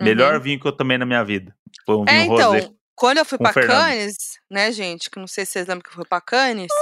Uhum. 0.00 0.06
Melhor 0.06 0.40
vinho 0.40 0.58
que 0.58 0.66
eu 0.66 0.72
tomei 0.72 0.98
na 0.98 1.06
minha 1.06 1.24
vida. 1.24 1.54
Foi 1.86 1.94
um 1.96 2.04
É, 2.08 2.22
vinho 2.24 2.34
então, 2.34 2.52
rosé. 2.54 2.70
quando 2.96 3.18
eu 3.18 3.24
fui 3.24 3.38
pra. 3.38 3.52
Cannes, 3.52 4.16
né, 4.50 4.72
gente? 4.72 5.08
Que 5.08 5.20
não 5.20 5.28
sei 5.28 5.46
se 5.46 5.52
vocês 5.52 5.68
lembram 5.68 5.82
que 5.82 5.90
eu 5.90 5.94
fui 5.94 6.04
pra 6.04 6.20
Cannes. 6.20 6.72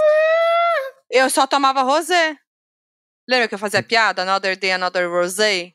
Eu 1.11 1.29
só 1.31 1.47
tomava 1.47 1.83
rosé. 1.83 2.37
Lembra 3.29 3.49
que 3.49 3.55
eu 3.55 3.59
fazia 3.59 3.83
piada? 3.83 4.23
Another 4.23 4.57
day, 4.57 4.73
another 4.73 5.09
rosé? 5.11 5.73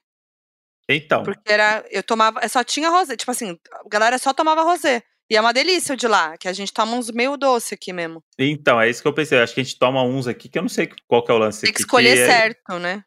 Então, 0.89 1.23
Porque 1.23 1.51
era. 1.51 1.86
Eu 1.89 2.03
tomava. 2.03 2.47
Só 2.49 2.63
tinha 2.63 2.89
rosé. 2.89 3.15
Tipo 3.15 3.32
assim, 3.32 3.57
a 3.71 3.89
galera 3.89 4.17
só 4.17 4.34
tomava 4.34 4.63
rosé. 4.63 5.03
E 5.29 5.38
é 5.38 5.39
uma 5.41 5.53
delícia 5.53 5.93
o 5.93 5.97
de 5.97 6.07
lá, 6.07 6.38
que 6.38 6.47
a 6.49 6.53
gente 6.53 6.73
toma 6.73 6.93
uns 6.97 7.09
meio 7.09 7.38
doce 7.38 7.73
aqui 7.73 7.93
mesmo. 7.93 8.21
então, 8.38 8.82
é 8.82 8.89
isso 8.89 9.01
que 9.01 9.07
eu 9.07 9.13
pensei. 9.13 9.39
Acho 9.39 9.53
que 9.53 9.61
a 9.61 9.63
gente 9.63 9.79
toma 9.79 10.03
uns 10.03 10.27
aqui 10.27 10.49
que 10.49 10.57
eu 10.57 10.61
não 10.61 10.67
sei 10.69 10.89
qual 11.07 11.23
que 11.23 11.32
é 11.32 11.34
o 11.34 11.38
lance 11.38 11.61
Tem 11.61 11.71
que 11.71 11.77
aqui, 11.77 11.84
escolher 11.84 12.17
é- 12.17 12.25
certo, 12.25 12.77
né? 12.79 13.03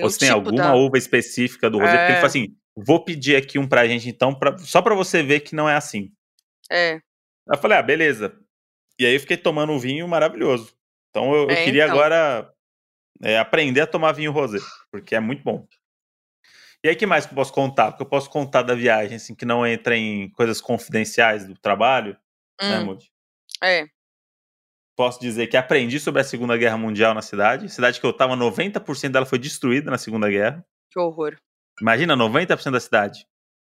Ou 0.00 0.06
o 0.06 0.10
se 0.10 0.18
tem 0.18 0.28
tipo 0.28 0.38
alguma 0.38 0.62
da- 0.64 0.74
uva 0.74 0.98
específica 0.98 1.70
do 1.70 1.78
rosé, 1.78 1.90
porque 1.92 2.04
ele 2.06 2.12
É. 2.12 2.14
falou 2.16 2.26
assim: 2.26 2.56
vou 2.76 3.04
pedir 3.04 3.36
aqui 3.36 3.56
um 3.58 3.68
pra 3.68 3.86
gente, 3.86 4.08
então, 4.08 4.34
pra- 4.36 4.58
só 4.58 4.82
pra 4.82 4.94
você 4.96 5.22
ver 5.22 5.40
que 5.40 5.54
não 5.54 5.68
é 5.68 5.76
assim. 5.76 6.10
É. 6.70 6.94
Aí 6.94 7.00
eu 7.56 7.58
falei, 7.58 7.78
ah, 7.78 7.82
beleza. 7.82 8.36
E 8.98 9.06
aí 9.06 9.14
eu 9.14 9.20
fiquei 9.20 9.36
tomando 9.36 9.72
um 9.72 9.78
vinho 9.78 10.06
maravilhoso. 10.08 10.74
Então 11.10 11.34
eu, 11.34 11.42
eu 11.44 11.50
É, 11.50 11.64
queria 11.64 11.84
então. 11.84 11.94
agora 11.96 12.52
é, 13.22 13.38
aprender 13.38 13.80
a 13.82 13.86
tomar 13.86 14.12
vinho 14.12 14.32
rosé, 14.32 14.58
porque 14.90 15.14
é 15.14 15.20
muito 15.20 15.42
bom. 15.42 15.66
E 16.82 16.88
aí, 16.88 16.94
o 16.94 16.98
que 16.98 17.06
mais 17.06 17.26
que 17.26 17.32
eu 17.32 17.36
posso 17.36 17.52
contar? 17.52 17.90
Porque 17.90 18.02
eu 18.02 18.08
posso 18.08 18.30
contar 18.30 18.62
da 18.62 18.74
viagem, 18.74 19.16
assim, 19.16 19.34
que 19.34 19.44
não 19.44 19.66
entra 19.66 19.94
em 19.96 20.30
coisas 20.30 20.62
confidenciais 20.62 21.44
do 21.46 21.54
trabalho, 21.54 22.16
né, 22.60 22.78
Hum, 22.78 22.84
Moody? 22.86 23.10
é. 23.62 23.86
Posso 24.96 25.20
dizer 25.20 25.46
que 25.46 25.56
aprendi 25.56 25.98
sobre 25.98 26.20
a 26.20 26.24
Segunda 26.24 26.56
Guerra 26.56 26.76
Mundial 26.76 27.14
na 27.14 27.22
cidade. 27.22 27.68
Cidade 27.70 27.98
que 28.00 28.06
eu 28.06 28.12
tava, 28.12 28.34
90% 28.36 29.12
dela 29.12 29.24
foi 29.26 29.38
destruída 29.38 29.90
na 29.90 29.96
Segunda 29.98 30.28
Guerra. 30.28 30.64
Que 30.90 30.98
horror. 30.98 31.36
Imagina, 31.80 32.14
90% 32.14 32.72
da 32.72 32.80
cidade. 32.80 33.26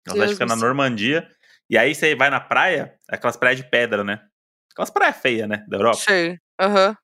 A 0.07 0.11
cidade 0.11 0.33
fica 0.33 0.45
na. 0.47 0.55
Normandia. 0.55 1.29
E 1.69 1.77
aí 1.77 1.93
você 1.93 2.15
vai 2.15 2.31
na 2.31 2.39
praia, 2.39 2.97
aquelas 3.07 3.37
praias 3.37 3.59
de 3.59 3.69
pedra, 3.69 4.03
né? 4.03 4.27
Aquelas 4.71 4.89
praias 4.89 5.17
feias, 5.17 5.47
né? 5.47 5.63
Da 5.67 5.77
Europa. 5.77 5.97
Sei. 5.97 6.39
Aham. 6.59 6.95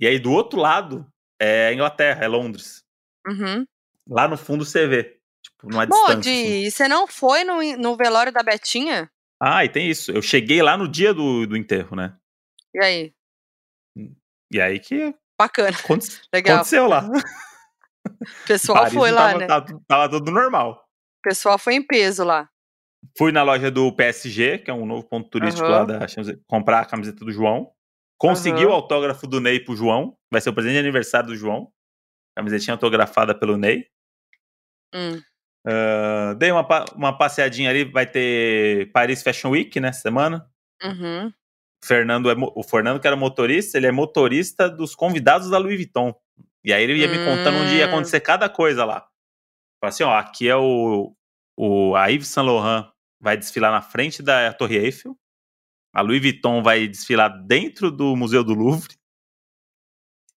E 0.00 0.06
aí 0.06 0.18
do 0.18 0.30
outro 0.32 0.58
lado 0.58 1.06
é 1.40 1.72
Inglaterra, 1.72 2.24
é 2.24 2.28
Londres. 2.28 2.84
Uhum. 3.26 3.66
Lá 4.08 4.28
no 4.28 4.36
fundo 4.36 4.64
você 4.64 4.86
vê. 4.86 5.18
Tipo, 5.42 5.68
numa 5.70 5.86
distância. 5.86 6.14
Modi, 6.16 6.28
assim. 6.30 6.62
e 6.66 6.70
você 6.70 6.88
não 6.88 7.06
foi 7.06 7.44
no, 7.44 7.60
no 7.76 7.96
velório 7.96 8.32
da 8.32 8.42
Betinha? 8.42 9.10
Ah, 9.40 9.64
e 9.64 9.68
tem 9.68 9.88
isso. 9.90 10.10
Eu 10.12 10.22
cheguei 10.22 10.62
lá 10.62 10.76
no 10.76 10.88
dia 10.88 11.12
do, 11.14 11.46
do 11.46 11.56
enterro, 11.56 11.94
né? 11.96 12.16
E 12.74 12.82
aí? 12.84 13.14
E 14.52 14.60
aí 14.60 14.78
que 14.78 15.14
Bacana. 15.38 15.76
aconte- 15.76 16.20
Legal. 16.32 16.56
aconteceu 16.56 16.86
lá. 16.86 17.06
O 17.08 17.12
pessoal 18.46 18.78
Paris 18.78 18.94
foi 18.94 19.10
lá, 19.10 19.26
tava, 19.28 19.38
né? 19.38 19.46
Tava, 19.46 19.80
tava 19.88 20.08
tudo 20.10 20.30
normal. 20.30 20.72
O 21.18 21.22
pessoal 21.28 21.58
foi 21.58 21.74
em 21.74 21.82
peso 21.86 22.24
lá. 22.24 22.48
Fui 23.16 23.30
na 23.32 23.42
loja 23.42 23.70
do 23.70 23.92
PSG, 23.92 24.58
que 24.58 24.70
é 24.70 24.74
um 24.74 24.86
novo 24.86 25.04
ponto 25.06 25.28
turístico 25.28 25.66
Aham. 25.66 25.78
lá 25.78 25.84
da 25.84 26.08
Champs- 26.08 26.38
comprar 26.46 26.80
a 26.80 26.84
camiseta 26.84 27.24
do 27.24 27.32
João. 27.32 27.72
Consegui 28.18 28.62
Aham. 28.62 28.70
o 28.70 28.72
autógrafo 28.72 29.26
do 29.26 29.40
Ney 29.40 29.60
pro 29.60 29.76
João. 29.76 30.16
Vai 30.30 30.40
ser 30.40 30.50
o 30.50 30.54
presente 30.54 30.74
de 30.74 30.78
aniversário 30.78 31.28
do 31.28 31.36
João. 31.36 31.70
Camisetinha 32.36 32.74
autografada 32.74 33.34
pelo 33.34 33.56
Ney. 33.56 33.86
Hum. 34.94 35.20
Ah, 35.66 36.34
dei 36.38 36.52
uma, 36.52 36.66
uma 36.94 37.18
passeadinha 37.18 37.68
ali, 37.70 37.84
vai 37.84 38.06
ter 38.06 38.90
Paris 38.92 39.22
Fashion 39.22 39.50
Week, 39.50 39.78
né, 39.80 39.92
semana. 39.92 40.48
Uhum. 40.82 41.32
Fernando 41.84 42.30
é, 42.30 42.34
o 42.54 42.62
Fernando, 42.62 43.00
que 43.00 43.06
era 43.06 43.16
motorista, 43.16 43.76
ele 43.76 43.86
é 43.86 43.92
motorista 43.92 44.70
dos 44.70 44.94
convidados 44.94 45.50
da 45.50 45.58
Louis 45.58 45.76
Vuitton. 45.76 46.14
E 46.64 46.72
aí 46.72 46.82
ele 46.82 46.98
ia 46.98 47.08
me 47.08 47.18
contando 47.18 47.58
onde 47.58 47.74
ia 47.76 47.86
Hum. 47.86 47.90
acontecer 47.90 48.20
cada 48.20 48.48
coisa 48.48 48.84
lá. 48.84 49.06
Falei 49.80 49.90
assim, 49.90 50.04
ó, 50.04 50.16
aqui 50.16 50.48
é 50.48 50.56
o, 50.56 51.14
o 51.56 51.94
a 51.96 52.06
Yves 52.08 52.28
Saint 52.28 52.46
Laurent 52.46 52.86
vai 53.20 53.36
desfilar 53.36 53.70
na 53.72 53.82
frente 53.82 54.22
da 54.22 54.52
Torre 54.52 54.76
Eiffel. 54.76 55.16
A 55.96 56.02
Louis 56.02 56.20
Vuitton 56.20 56.62
vai 56.62 56.86
desfilar 56.86 57.30
dentro 57.46 57.90
do 57.90 58.14
Museu 58.14 58.44
do 58.44 58.52
Louvre. 58.52 58.94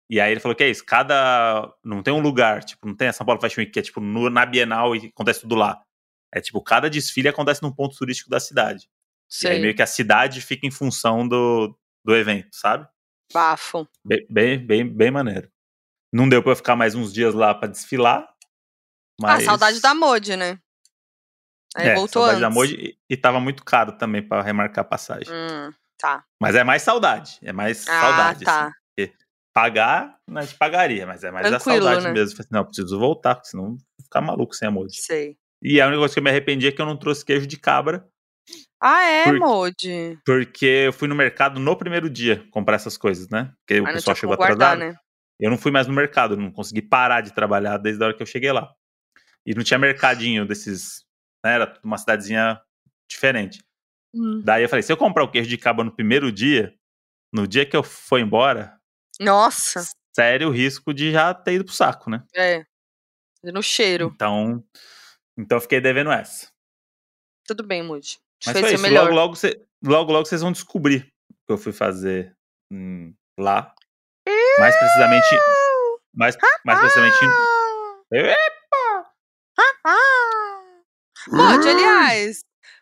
E 0.07 0.21
aí 0.21 0.31
ele 0.31 0.39
falou 0.39 0.55
que 0.55 0.63
é 0.63 0.69
isso, 0.69 0.85
cada. 0.85 1.73
Não 1.83 2.03
tem 2.03 2.13
um 2.13 2.19
lugar, 2.19 2.63
tipo, 2.63 2.87
não 2.87 2.95
tem 2.95 3.07
a 3.07 3.13
São 3.13 3.25
Paulo 3.25 3.41
Fashion 3.41 3.61
Week, 3.61 3.71
que 3.71 3.79
é 3.79 3.81
tipo 3.81 3.99
no- 3.99 4.29
na 4.29 4.45
Bienal 4.45 4.95
e 4.95 5.07
acontece 5.07 5.41
tudo 5.41 5.55
lá. 5.55 5.81
É 6.31 6.39
tipo, 6.39 6.61
cada 6.61 6.89
desfile 6.91 7.27
acontece 7.27 7.63
num 7.63 7.73
ponto 7.73 7.97
turístico 7.97 8.29
da 8.29 8.39
cidade. 8.39 8.87
E 8.87 9.47
aí 9.55 9.59
meio 9.61 9.75
que 9.75 9.81
a 9.81 9.87
cidade 9.87 10.41
fica 10.41 10.67
em 10.67 10.71
função 10.71 11.27
do, 11.27 11.75
do 12.05 12.15
evento, 12.15 12.49
sabe? 12.51 12.87
Bafo. 13.33 13.87
Bem, 14.05 14.25
bem, 14.29 14.59
bem, 14.59 14.87
bem 14.87 15.09
maneiro. 15.11 15.51
Não 16.13 16.29
deu 16.29 16.43
pra 16.43 16.51
eu 16.51 16.55
ficar 16.55 16.75
mais 16.75 16.93
uns 16.93 17.11
dias 17.11 17.33
lá 17.33 17.53
pra 17.55 17.67
desfilar. 17.67 18.29
Mas... 19.19 19.41
Ah, 19.41 19.45
saudade 19.45 19.81
da 19.81 19.95
Modi, 19.95 20.37
né? 20.37 20.59
Aí 21.77 21.87
é, 21.89 21.93
voltou 21.95 22.23
saudade 22.23 22.43
antes. 22.43 22.55
da 22.55 22.59
Moji 22.59 22.97
e, 23.09 23.15
tava 23.17 23.39
muito 23.39 23.63
caro 23.63 23.91
também 23.93 24.21
pra 24.21 24.41
remarcar 24.41 24.83
a 24.83 24.87
passagem. 24.87 25.31
Hum, 25.33 25.71
tá. 25.97 26.23
Mas 26.41 26.55
é 26.55 26.63
mais 26.63 26.81
saudade. 26.81 27.37
É 27.43 27.53
mais 27.53 27.87
Ah, 27.87 28.01
saudade. 28.01 28.43
tá. 28.45 28.65
assim. 28.65 28.71
Porque 28.95 29.13
pagar, 29.53 30.17
a 30.35 30.41
gente 30.41 30.57
pagaria, 30.57 31.05
mas 31.05 31.23
é 31.23 31.31
mais 31.31 31.47
Tranquilo, 31.47 31.77
a 31.77 31.91
saudade 31.91 32.05
né? 32.07 32.13
mesmo. 32.13 32.39
Assim, 32.39 32.49
não, 32.51 32.65
preciso 32.65 32.99
voltar, 32.99 33.35
porque 33.35 33.49
senão 33.49 33.63
eu 33.65 33.69
vou 33.71 33.77
ficar 34.03 34.21
maluco 34.21 34.55
sem 34.55 34.67
a 34.67 34.71
Moji. 34.71 34.97
Sei. 35.01 35.37
E 35.61 35.79
a 35.81 35.85
única 35.87 35.99
coisa 35.99 36.13
que 36.13 36.19
eu 36.19 36.23
me 36.23 36.29
arrependi 36.29 36.67
é 36.67 36.71
que 36.71 36.81
eu 36.81 36.85
não 36.85 36.97
trouxe 36.97 37.23
queijo 37.25 37.47
de 37.47 37.57
cabra, 37.57 38.05
Ah, 38.81 39.03
é, 39.03 39.23
Por- 39.23 39.39
Modi. 39.39 40.17
porque 40.25 40.65
eu 40.65 40.93
fui 40.93 41.07
no 41.07 41.15
mercado 41.15 41.59
no 41.59 41.75
primeiro 41.75 42.09
dia 42.09 42.45
comprar 42.51 42.75
essas 42.75 42.95
coisas, 42.95 43.27
né? 43.29 43.51
Porque 43.65 43.79
o 43.79 43.83
Mas 43.83 43.91
não 43.93 43.97
pessoal 43.97 44.15
chegou 44.15 44.33
atrasado. 44.35 44.77
né? 44.79 44.95
Eu 45.39 45.49
não 45.49 45.57
fui 45.57 45.71
mais 45.71 45.85
no 45.87 45.93
mercado, 45.93 46.37
não 46.37 46.51
consegui 46.51 46.81
parar 46.81 47.21
de 47.21 47.33
trabalhar 47.33 47.77
desde 47.77 48.01
a 48.03 48.07
hora 48.07 48.15
que 48.15 48.21
eu 48.21 48.27
cheguei 48.27 48.51
lá. 48.51 48.71
E 49.45 49.53
não 49.55 49.63
tinha 49.63 49.77
mercadinho 49.79 50.45
desses. 50.47 51.03
Né? 51.47 51.55
Era 51.55 51.79
uma 51.81 51.97
cidadezinha 51.97 52.61
diferente. 53.09 53.63
Hum. 54.13 54.41
Daí 54.43 54.63
eu 54.63 54.69
falei: 54.69 54.83
se 54.83 54.91
eu 54.91 54.97
comprar 54.97 55.23
o 55.23 55.31
queijo 55.31 55.49
de 55.49 55.57
cabra 55.57 55.83
no 55.83 55.95
primeiro 55.95 56.29
dia, 56.31 56.75
no 57.33 57.47
dia 57.47 57.65
que 57.65 57.75
eu 57.75 57.83
for 57.83 58.19
embora, 58.19 58.77
Nossa. 59.19 59.87
sério 60.13 60.49
o 60.49 60.51
risco 60.51 60.93
de 60.93 61.11
já 61.11 61.33
ter 61.33 61.53
ido 61.53 61.65
pro 61.65 61.73
saco, 61.73 62.09
né? 62.09 62.23
É. 62.35 62.65
No 63.43 63.63
cheiro. 63.63 64.11
Então. 64.13 64.61
Então 65.37 65.57
eu 65.57 65.61
fiquei 65.61 65.79
devendo 65.79 66.11
essa. 66.11 66.51
Tudo 67.47 67.63
bem, 67.63 67.81
Moody. 67.81 68.17
Mas 68.45 68.59
foi 68.59 68.73
isso. 68.73 68.83
melhor. 68.83 69.05
Logo, 69.05 69.15
logo, 69.15 69.35
cê- 69.35 69.65
logo, 69.81 70.11
logo 70.11 70.25
vocês 70.25 70.41
vão 70.41 70.51
descobrir 70.51 71.13
o 71.29 71.33
que 71.47 71.53
eu 71.53 71.57
fui 71.57 71.71
fazer 71.71 72.35
hum, 72.71 73.13
lá. 73.39 73.73
Mais 74.59 74.75
precisamente. 74.77 75.27
Mais, 76.13 76.35
mais 76.65 76.79
precisamente. 76.79 77.15
Ah! 81.31 81.35
Moody, 81.35 81.69
aliás, 81.69 82.39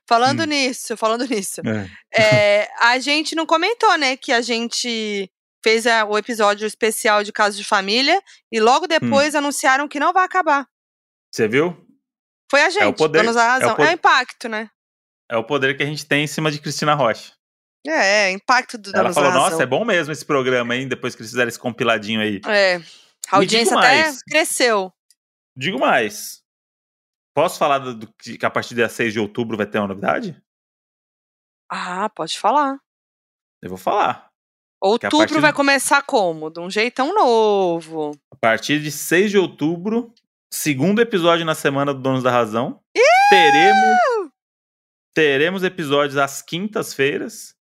falando 0.07 0.41
Hum. 0.43 0.45
nisso, 0.47 0.95
falando 0.97 1.25
nisso, 1.29 1.61
É. 2.13 2.61
é, 2.63 2.69
a 2.81 2.99
gente 2.99 3.35
não 3.35 3.45
comentou, 3.45 3.97
né, 3.97 4.15
que 4.17 4.31
a 4.31 4.41
gente 4.41 5.29
fez 5.63 5.87
a- 5.87 6.05
o 6.05 6.17
episódio 6.17 6.67
especial 6.67 7.23
de 7.23 7.31
Casos 7.31 7.57
de 7.57 7.63
Família 7.63 8.21
e 8.51 8.59
logo 8.59 8.87
depois 8.87 9.33
Hum. 9.33 9.39
anunciaram 9.39 9.87
que 9.87 9.99
não 9.99 10.13
vai 10.13 10.23
acabar. 10.25 10.67
Você 11.33 11.47
viu? 11.47 11.75
Foi 12.51 12.61
a 12.61 12.69
gente, 12.69 12.95
poder- 12.97 13.19
donos 13.19 13.35
da 13.35 13.41
é 13.43 13.45
o 13.45 13.49
razão. 13.49 13.69
É 13.69 13.73
o, 13.73 13.75
poder- 13.75 13.91
impacto, 13.93 14.47
né? 14.47 14.69
É 15.29 15.35
o 15.37 15.43
poder 15.43 15.75
que 15.75 15.81
a 15.81 15.85
gente 15.87 16.05
tem 16.05 16.23
em 16.23 16.27
cima 16.27 16.51
de 16.51 16.59
Cristina 16.59 16.93
Rocha. 16.93 17.33
É, 17.87 18.27
é 18.27 18.31
impacto 18.31 18.77
do 18.77 18.95
Ela 18.95 19.11
falou. 19.11 19.31
Nossa, 19.31 19.63
é 19.63 19.65
bom 19.65 19.83
mesmo 19.83 20.11
esse 20.11 20.23
programa, 20.25 20.75
hein? 20.75 20.87
Depois 20.87 21.15
que 21.15 21.21
eles 21.21 21.31
fizeram 21.31 21.49
esse 21.49 21.57
compiladinho 21.59 22.21
aí. 22.21 22.39
É. 22.47 22.75
A 23.31 23.37
audiência 23.37 23.75
até 23.77 24.03
mais. 24.03 24.21
cresceu. 24.23 24.91
Digo 25.57 25.79
mais. 25.79 26.41
Posso 27.35 27.59
falar 27.59 27.79
do, 27.79 27.93
do 27.93 28.13
que 28.13 28.43
a 28.45 28.49
partir 28.49 28.73
dia 28.75 28.87
6 28.87 29.11
de 29.13 29.19
outubro 29.19 29.57
vai 29.57 29.65
ter 29.67 29.77
uma 29.77 29.89
novidade? 29.89 30.41
Ah, 31.69 32.09
pode 32.09 32.39
falar. 32.39 32.79
Eu 33.61 33.69
vou 33.69 33.77
falar. 33.77 34.31
Outubro 34.81 35.41
vai 35.41 35.51
de- 35.51 35.55
começar 35.55 36.01
como? 36.03 36.49
De 36.49 36.59
um 36.61 36.69
jeitão 36.69 37.13
novo. 37.13 38.11
A 38.31 38.35
partir 38.37 38.79
de 38.81 38.89
6 38.91 39.31
de 39.31 39.37
outubro, 39.37 40.13
segundo 40.49 41.01
episódio 41.01 41.45
na 41.45 41.55
semana 41.55 41.93
do 41.93 41.99
Donos 42.01 42.23
da 42.23 42.31
Razão, 42.31 42.81
teremos 43.29 43.99
teremos 45.13 45.63
episódios 45.63 46.17
às 46.17 46.41
quintas-feiras, 46.41 47.55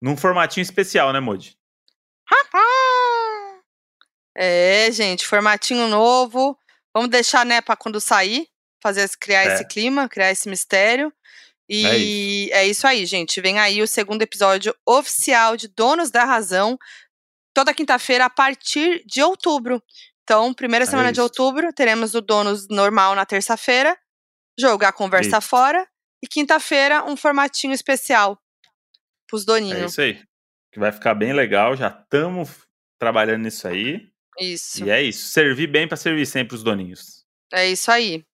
num 0.00 0.16
formatinho 0.16 0.62
especial, 0.62 1.12
né, 1.12 1.20
Modi? 1.20 1.58
É, 4.36 4.90
gente, 4.90 5.26
formatinho 5.26 5.88
novo. 5.88 6.58
Vamos 6.94 7.10
deixar, 7.10 7.44
né, 7.44 7.60
pra 7.60 7.76
quando 7.76 8.00
sair, 8.00 8.46
fazer 8.82 9.08
criar 9.18 9.44
É. 9.44 9.54
esse 9.54 9.66
clima, 9.66 10.08
criar 10.08 10.30
esse 10.30 10.48
mistério. 10.48 11.12
E 11.68 12.50
é 12.52 12.66
isso. 12.66 12.86
aí, 12.86 13.06
gente. 13.06 13.40
Vem 13.40 13.58
aí 13.58 13.80
o 13.80 13.86
segundo 13.86 14.20
episódio 14.22 14.74
oficial 14.86 15.56
de 15.56 15.68
Donos 15.68 16.10
da 16.10 16.24
Razão, 16.24 16.76
toda 17.54 17.72
quinta-feira 17.72 18.26
a 18.26 18.30
partir 18.30 19.02
de 19.06 19.22
outubro. 19.22 19.82
Então, 20.24 20.52
primeira 20.52 20.84
É 20.84 20.86
semana 20.86 21.10
de 21.12 21.16
isso. 21.18 21.22
outubro, 21.22 21.72
teremos 21.72 22.14
o 22.14 22.20
Donos 22.20 22.68
normal 22.68 23.14
na 23.14 23.24
terça-feira, 23.24 23.96
jogar 24.58 24.92
conversa 24.92 25.38
Isso. 25.38 25.48
fora, 25.48 25.86
e 26.22 26.28
quinta-feira 26.28 27.04
um 27.04 27.16
formatinho 27.16 27.72
especial 27.72 28.38
pros 29.28 29.42
É 29.42 29.46
doninhos. 29.46 29.92
isso 29.92 30.00
aí. 30.00 30.22
Que 30.72 30.78
vai 30.78 30.92
ficar 30.92 31.14
bem 31.14 31.32
legal, 31.32 31.76
já 31.76 31.88
estamos 31.88 32.50
trabalhando 32.98 33.42
nisso 33.44 33.66
aí. 33.66 34.08
isso. 34.38 34.84
E 34.84 34.90
é 34.90 35.02
isso. 35.02 35.28
Servir 35.28 35.66
bem 35.66 35.86
pra 35.88 35.96
servir 35.96 36.24
sempre 36.26 36.54
os 36.54 36.62
doninhos. 36.62 37.24
É 37.52 37.68
isso 37.68 37.90
aí. 37.90 38.24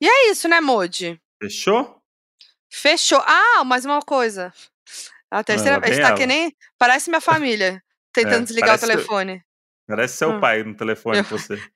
E 0.00 0.08
é 0.08 0.30
isso, 0.30 0.48
né, 0.48 0.60
Modi? 0.60 1.20
Fechou? 1.42 2.00
Fechou. 2.70 3.22
Ah, 3.24 3.64
mais 3.64 3.84
uma 3.84 4.00
coisa. 4.02 4.52
A 5.30 5.42
terceira 5.42 5.76
lá 5.78 5.80
vez 5.86 5.96
tá 5.98 6.08
ela. 6.08 6.16
que 6.16 6.26
nem. 6.26 6.54
Parece 6.78 7.08
minha 7.10 7.20
família. 7.20 7.82
Tentando 8.12 8.42
É, 8.42 8.44
desligar 8.44 8.76
o 8.76 8.78
telefone. 8.80 9.42
Parece 9.86 10.16
seu 10.16 10.30
Hum. 10.30 10.40
pai 10.40 10.62
no 10.62 10.74
telefone 10.76 11.18
Eu- 11.18 11.24
com 11.24 11.30
você. 11.38 11.54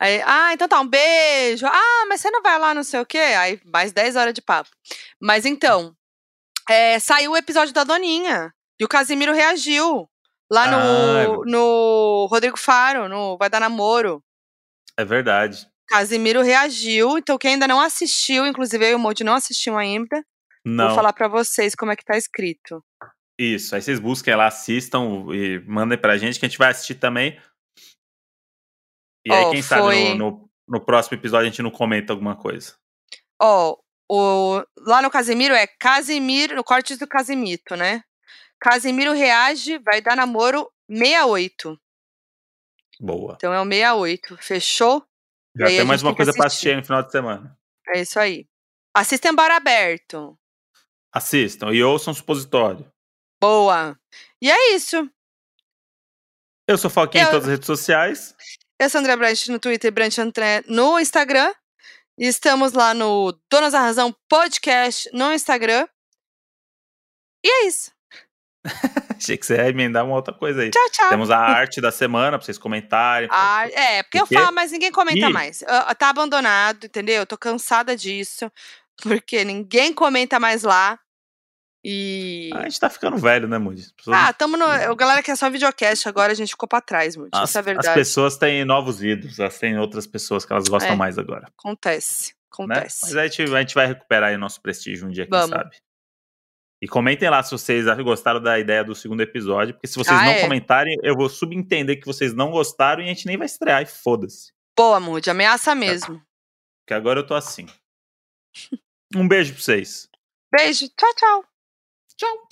Aí, 0.00 0.22
ah, 0.24 0.52
então 0.54 0.66
tá, 0.68 0.80
um 0.80 0.86
beijo. 0.88 1.66
Ah, 1.66 2.06
mas 2.08 2.20
você 2.20 2.30
não 2.30 2.42
vai 2.42 2.58
lá, 2.58 2.72
não 2.74 2.82
sei 2.82 3.00
o 3.00 3.06
quê. 3.06 3.18
Aí, 3.18 3.60
mais 3.66 3.92
10 3.92 4.16
horas 4.16 4.32
de 4.32 4.40
papo. 4.40 4.70
Mas 5.20 5.44
então, 5.44 5.94
é, 6.68 6.98
saiu 6.98 7.32
o 7.32 7.36
episódio 7.36 7.74
da 7.74 7.84
Doninha. 7.84 8.52
E 8.80 8.84
o 8.84 8.88
Casimiro 8.88 9.32
reagiu. 9.32 10.08
Lá 10.50 10.66
no, 10.66 10.76
Ah, 10.76 11.46
no 11.46 12.26
Rodrigo 12.30 12.58
Faro, 12.58 13.08
no 13.08 13.36
Vai 13.38 13.48
Dar 13.48 13.60
Namoro. 13.60 14.22
É 14.98 15.04
verdade. 15.04 15.66
Casimiro 15.88 16.42
reagiu. 16.42 17.18
Então, 17.18 17.36
quem 17.38 17.52
ainda 17.54 17.68
não 17.68 17.80
assistiu, 17.80 18.46
inclusive 18.46 18.84
eu 18.86 18.90
e 18.92 18.94
o 18.94 18.98
Modi 18.98 19.24
não 19.24 19.34
assistiu 19.34 19.76
ainda, 19.76 20.24
Não. 20.64 20.86
vou 20.86 20.94
falar 20.96 21.12
pra 21.12 21.28
vocês 21.28 21.74
como 21.74 21.92
é 21.92 21.96
que 21.96 22.04
tá 22.04 22.16
escrito. 22.16 22.82
Isso. 23.38 23.74
Aí 23.74 23.82
vocês 23.82 23.98
busquem 23.98 24.34
lá, 24.34 24.46
assistam 24.46 25.26
e 25.34 25.58
mandem 25.66 25.98
pra 25.98 26.16
gente 26.18 26.38
que 26.38 26.46
a 26.46 26.48
gente 26.48 26.58
vai 26.58 26.70
assistir 26.70 26.94
também. 26.96 27.40
E 29.26 29.32
aí, 29.32 29.44
Ó, 29.44 29.50
quem 29.50 29.62
sabe 29.62 29.82
foi- 29.82 30.14
no, 30.14 30.30
no, 30.30 30.50
no 30.68 30.84
próximo 30.84 31.16
episódio 31.16 31.46
a 31.46 31.50
gente 31.50 31.62
não 31.62 31.70
comenta 31.70 32.12
alguma 32.12 32.36
coisa. 32.36 32.74
Ó, 33.40 33.76
o, 34.10 34.62
lá 34.78 35.00
no 35.02 35.10
Casimiro 35.10 35.54
é 35.54 35.66
Casimiro, 35.66 36.54
no 36.54 36.64
corte 36.64 36.96
do 36.96 37.06
Casimito, 37.06 37.74
né? 37.76 38.02
Casimiro 38.60 39.12
reage, 39.12 39.78
vai 39.78 40.00
dar 40.00 40.16
namoro 40.16 40.70
68. 40.88 41.78
Boa. 43.00 43.34
Então 43.36 43.52
é 43.52 43.60
o 43.60 43.64
68. 43.64 44.36
Fechou? 44.38 45.04
Já 45.56 45.66
tem 45.66 45.84
mais 45.84 46.02
uma 46.02 46.14
coisa 46.14 46.32
pra 46.32 46.46
assistir. 46.46 46.68
assistir 46.68 46.70
aí 46.70 46.76
no 46.76 46.84
final 46.84 47.02
de 47.02 47.12
semana. 47.12 47.58
É 47.88 48.00
isso 48.00 48.18
aí. 48.18 48.46
Assistem 48.94 49.34
Bar 49.34 49.50
Aberto. 49.50 50.38
Assistam 51.12 51.72
e 51.72 51.82
ouçam 51.82 52.14
supositório. 52.14 52.90
Boa. 53.40 53.98
E 54.40 54.50
é 54.50 54.74
isso. 54.74 55.08
Eu 56.66 56.78
sou 56.78 56.88
Falquinho 56.90 57.22
Eu- 57.24 57.28
em 57.28 57.30
todas 57.32 57.44
as 57.44 57.50
redes 57.50 57.66
sociais. 57.66 58.34
Eu 58.80 58.88
sou 58.88 59.00
André 59.00 59.14
Brandt 59.16 59.50
no 59.50 59.58
Twitter, 59.60 59.92
Brandt 59.92 60.20
André 60.20 60.62
no 60.66 60.98
Instagram. 60.98 61.52
E 62.18 62.26
estamos 62.26 62.72
lá 62.72 62.92
no 62.94 63.32
Donas 63.50 63.72
da 63.72 63.80
Razão 63.80 64.14
Podcast 64.28 65.10
no 65.12 65.32
Instagram. 65.32 65.86
E 67.44 67.48
é 67.48 67.66
isso. 67.66 67.91
Achei 69.16 69.36
que 69.36 69.44
você 69.46 69.56
ia 69.56 69.68
emendar 69.68 70.04
uma 70.04 70.14
outra 70.14 70.32
coisa 70.34 70.62
aí. 70.62 70.70
Tchau, 70.70 70.90
tchau. 70.90 71.08
Temos 71.08 71.30
a 71.30 71.38
arte 71.38 71.80
da 71.80 71.90
semana 71.92 72.38
pra 72.38 72.44
vocês 72.44 72.58
comentarem. 72.58 73.28
Ah, 73.30 73.68
é, 73.68 74.02
porque 74.02 74.20
eu 74.20 74.26
falo, 74.26 74.52
mas 74.52 74.72
ninguém 74.72 74.90
comenta 74.92 75.28
Ih. 75.28 75.32
mais. 75.32 75.62
Ah, 75.66 75.94
Tá 75.94 76.10
abandonado, 76.10 76.84
entendeu? 76.86 77.16
Eu 77.16 77.26
tô 77.26 77.36
cansada 77.38 77.96
disso. 77.96 78.50
Porque 79.02 79.44
ninguém 79.44 79.92
comenta 79.92 80.38
mais 80.38 80.62
lá. 80.62 80.98
E. 81.84 82.50
A 82.54 82.62
gente 82.62 82.78
tá 82.78 82.88
ficando 82.88 83.16
velho, 83.16 83.48
né, 83.48 83.58
Moody? 83.58 83.80
As 83.82 83.92
pessoas- 83.92 84.16
Ah, 84.16 84.32
tamo 84.32 84.56
no. 84.56 84.64
A 84.64 84.94
galera 84.94 85.22
quer 85.22 85.36
só 85.36 85.50
videocast, 85.50 86.06
agora 86.08 86.30
a 86.30 86.34
gente 86.34 86.50
ficou 86.50 86.68
pra 86.68 86.80
trás, 86.80 87.16
muito. 87.16 87.34
as, 87.34 87.48
Isso 87.48 87.58
é 87.58 87.60
as 87.60 87.64
verdade. 87.64 87.94
pessoas 87.94 88.36
têm 88.36 88.64
novos 88.64 89.02
ídolos, 89.02 89.38
elas 89.40 89.58
têm 89.58 89.76
outras 89.78 90.06
pessoas 90.06 90.44
que 90.44 90.52
elas 90.52 90.68
gostam 90.68 90.92
É. 90.92 90.96
mais 90.96 91.18
agora. 91.18 91.48
Acontece. 91.58 92.28
Né? 92.28 92.36
Acontece. 92.52 92.98
Mas 93.02 93.16
a 93.16 93.26
gente, 93.26 93.42
a 93.42 93.60
gente 93.60 93.74
vai 93.74 93.86
recuperar 93.86 94.28
aí 94.30 94.36
o 94.36 94.38
nosso 94.38 94.60
prestígio 94.60 95.08
um 95.08 95.10
dia, 95.10 95.24
quem 95.24 95.30
Vamos. 95.30 95.50
sabe. 95.56 95.76
E 96.82 96.88
comentem 96.88 97.30
lá 97.30 97.40
se 97.44 97.52
vocês 97.52 97.84
gostaram 98.02 98.42
da 98.42 98.58
ideia 98.58 98.82
do 98.82 98.92
segundo 98.92 99.20
episódio, 99.20 99.72
porque 99.74 99.86
se 99.86 99.94
vocês 99.94 100.18
Ah, 100.18 100.24
não 100.24 100.32
é. 100.32 100.40
comentarem, 100.40 100.98
eu 101.04 101.14
vou 101.14 101.28
subentender 101.28 102.00
que 102.00 102.06
vocês 102.06 102.34
não 102.34 102.50
gostaram 102.50 103.00
e 103.00 103.04
a 103.04 103.08
gente 103.08 103.24
nem 103.24 103.36
vai 103.36 103.46
estrear, 103.46 103.82
e 103.82 103.86
foda-se. 103.86 104.52
Boa, 104.76 104.98
Moody. 104.98 105.30
Ameaça 105.30 105.76
mesmo. 105.76 106.20
Porque 106.80 106.92
agora 106.92 107.20
eu 107.20 107.26
tô 107.26 107.34
assim. 107.34 107.66
Um 109.14 109.28
beijo 109.28 109.52
pra 109.54 109.62
vocês. 109.62 110.08
Beijo. 110.52 110.88
Tchau, 110.88 111.14
tchau. 111.14 111.44
Tchau. 112.16 112.51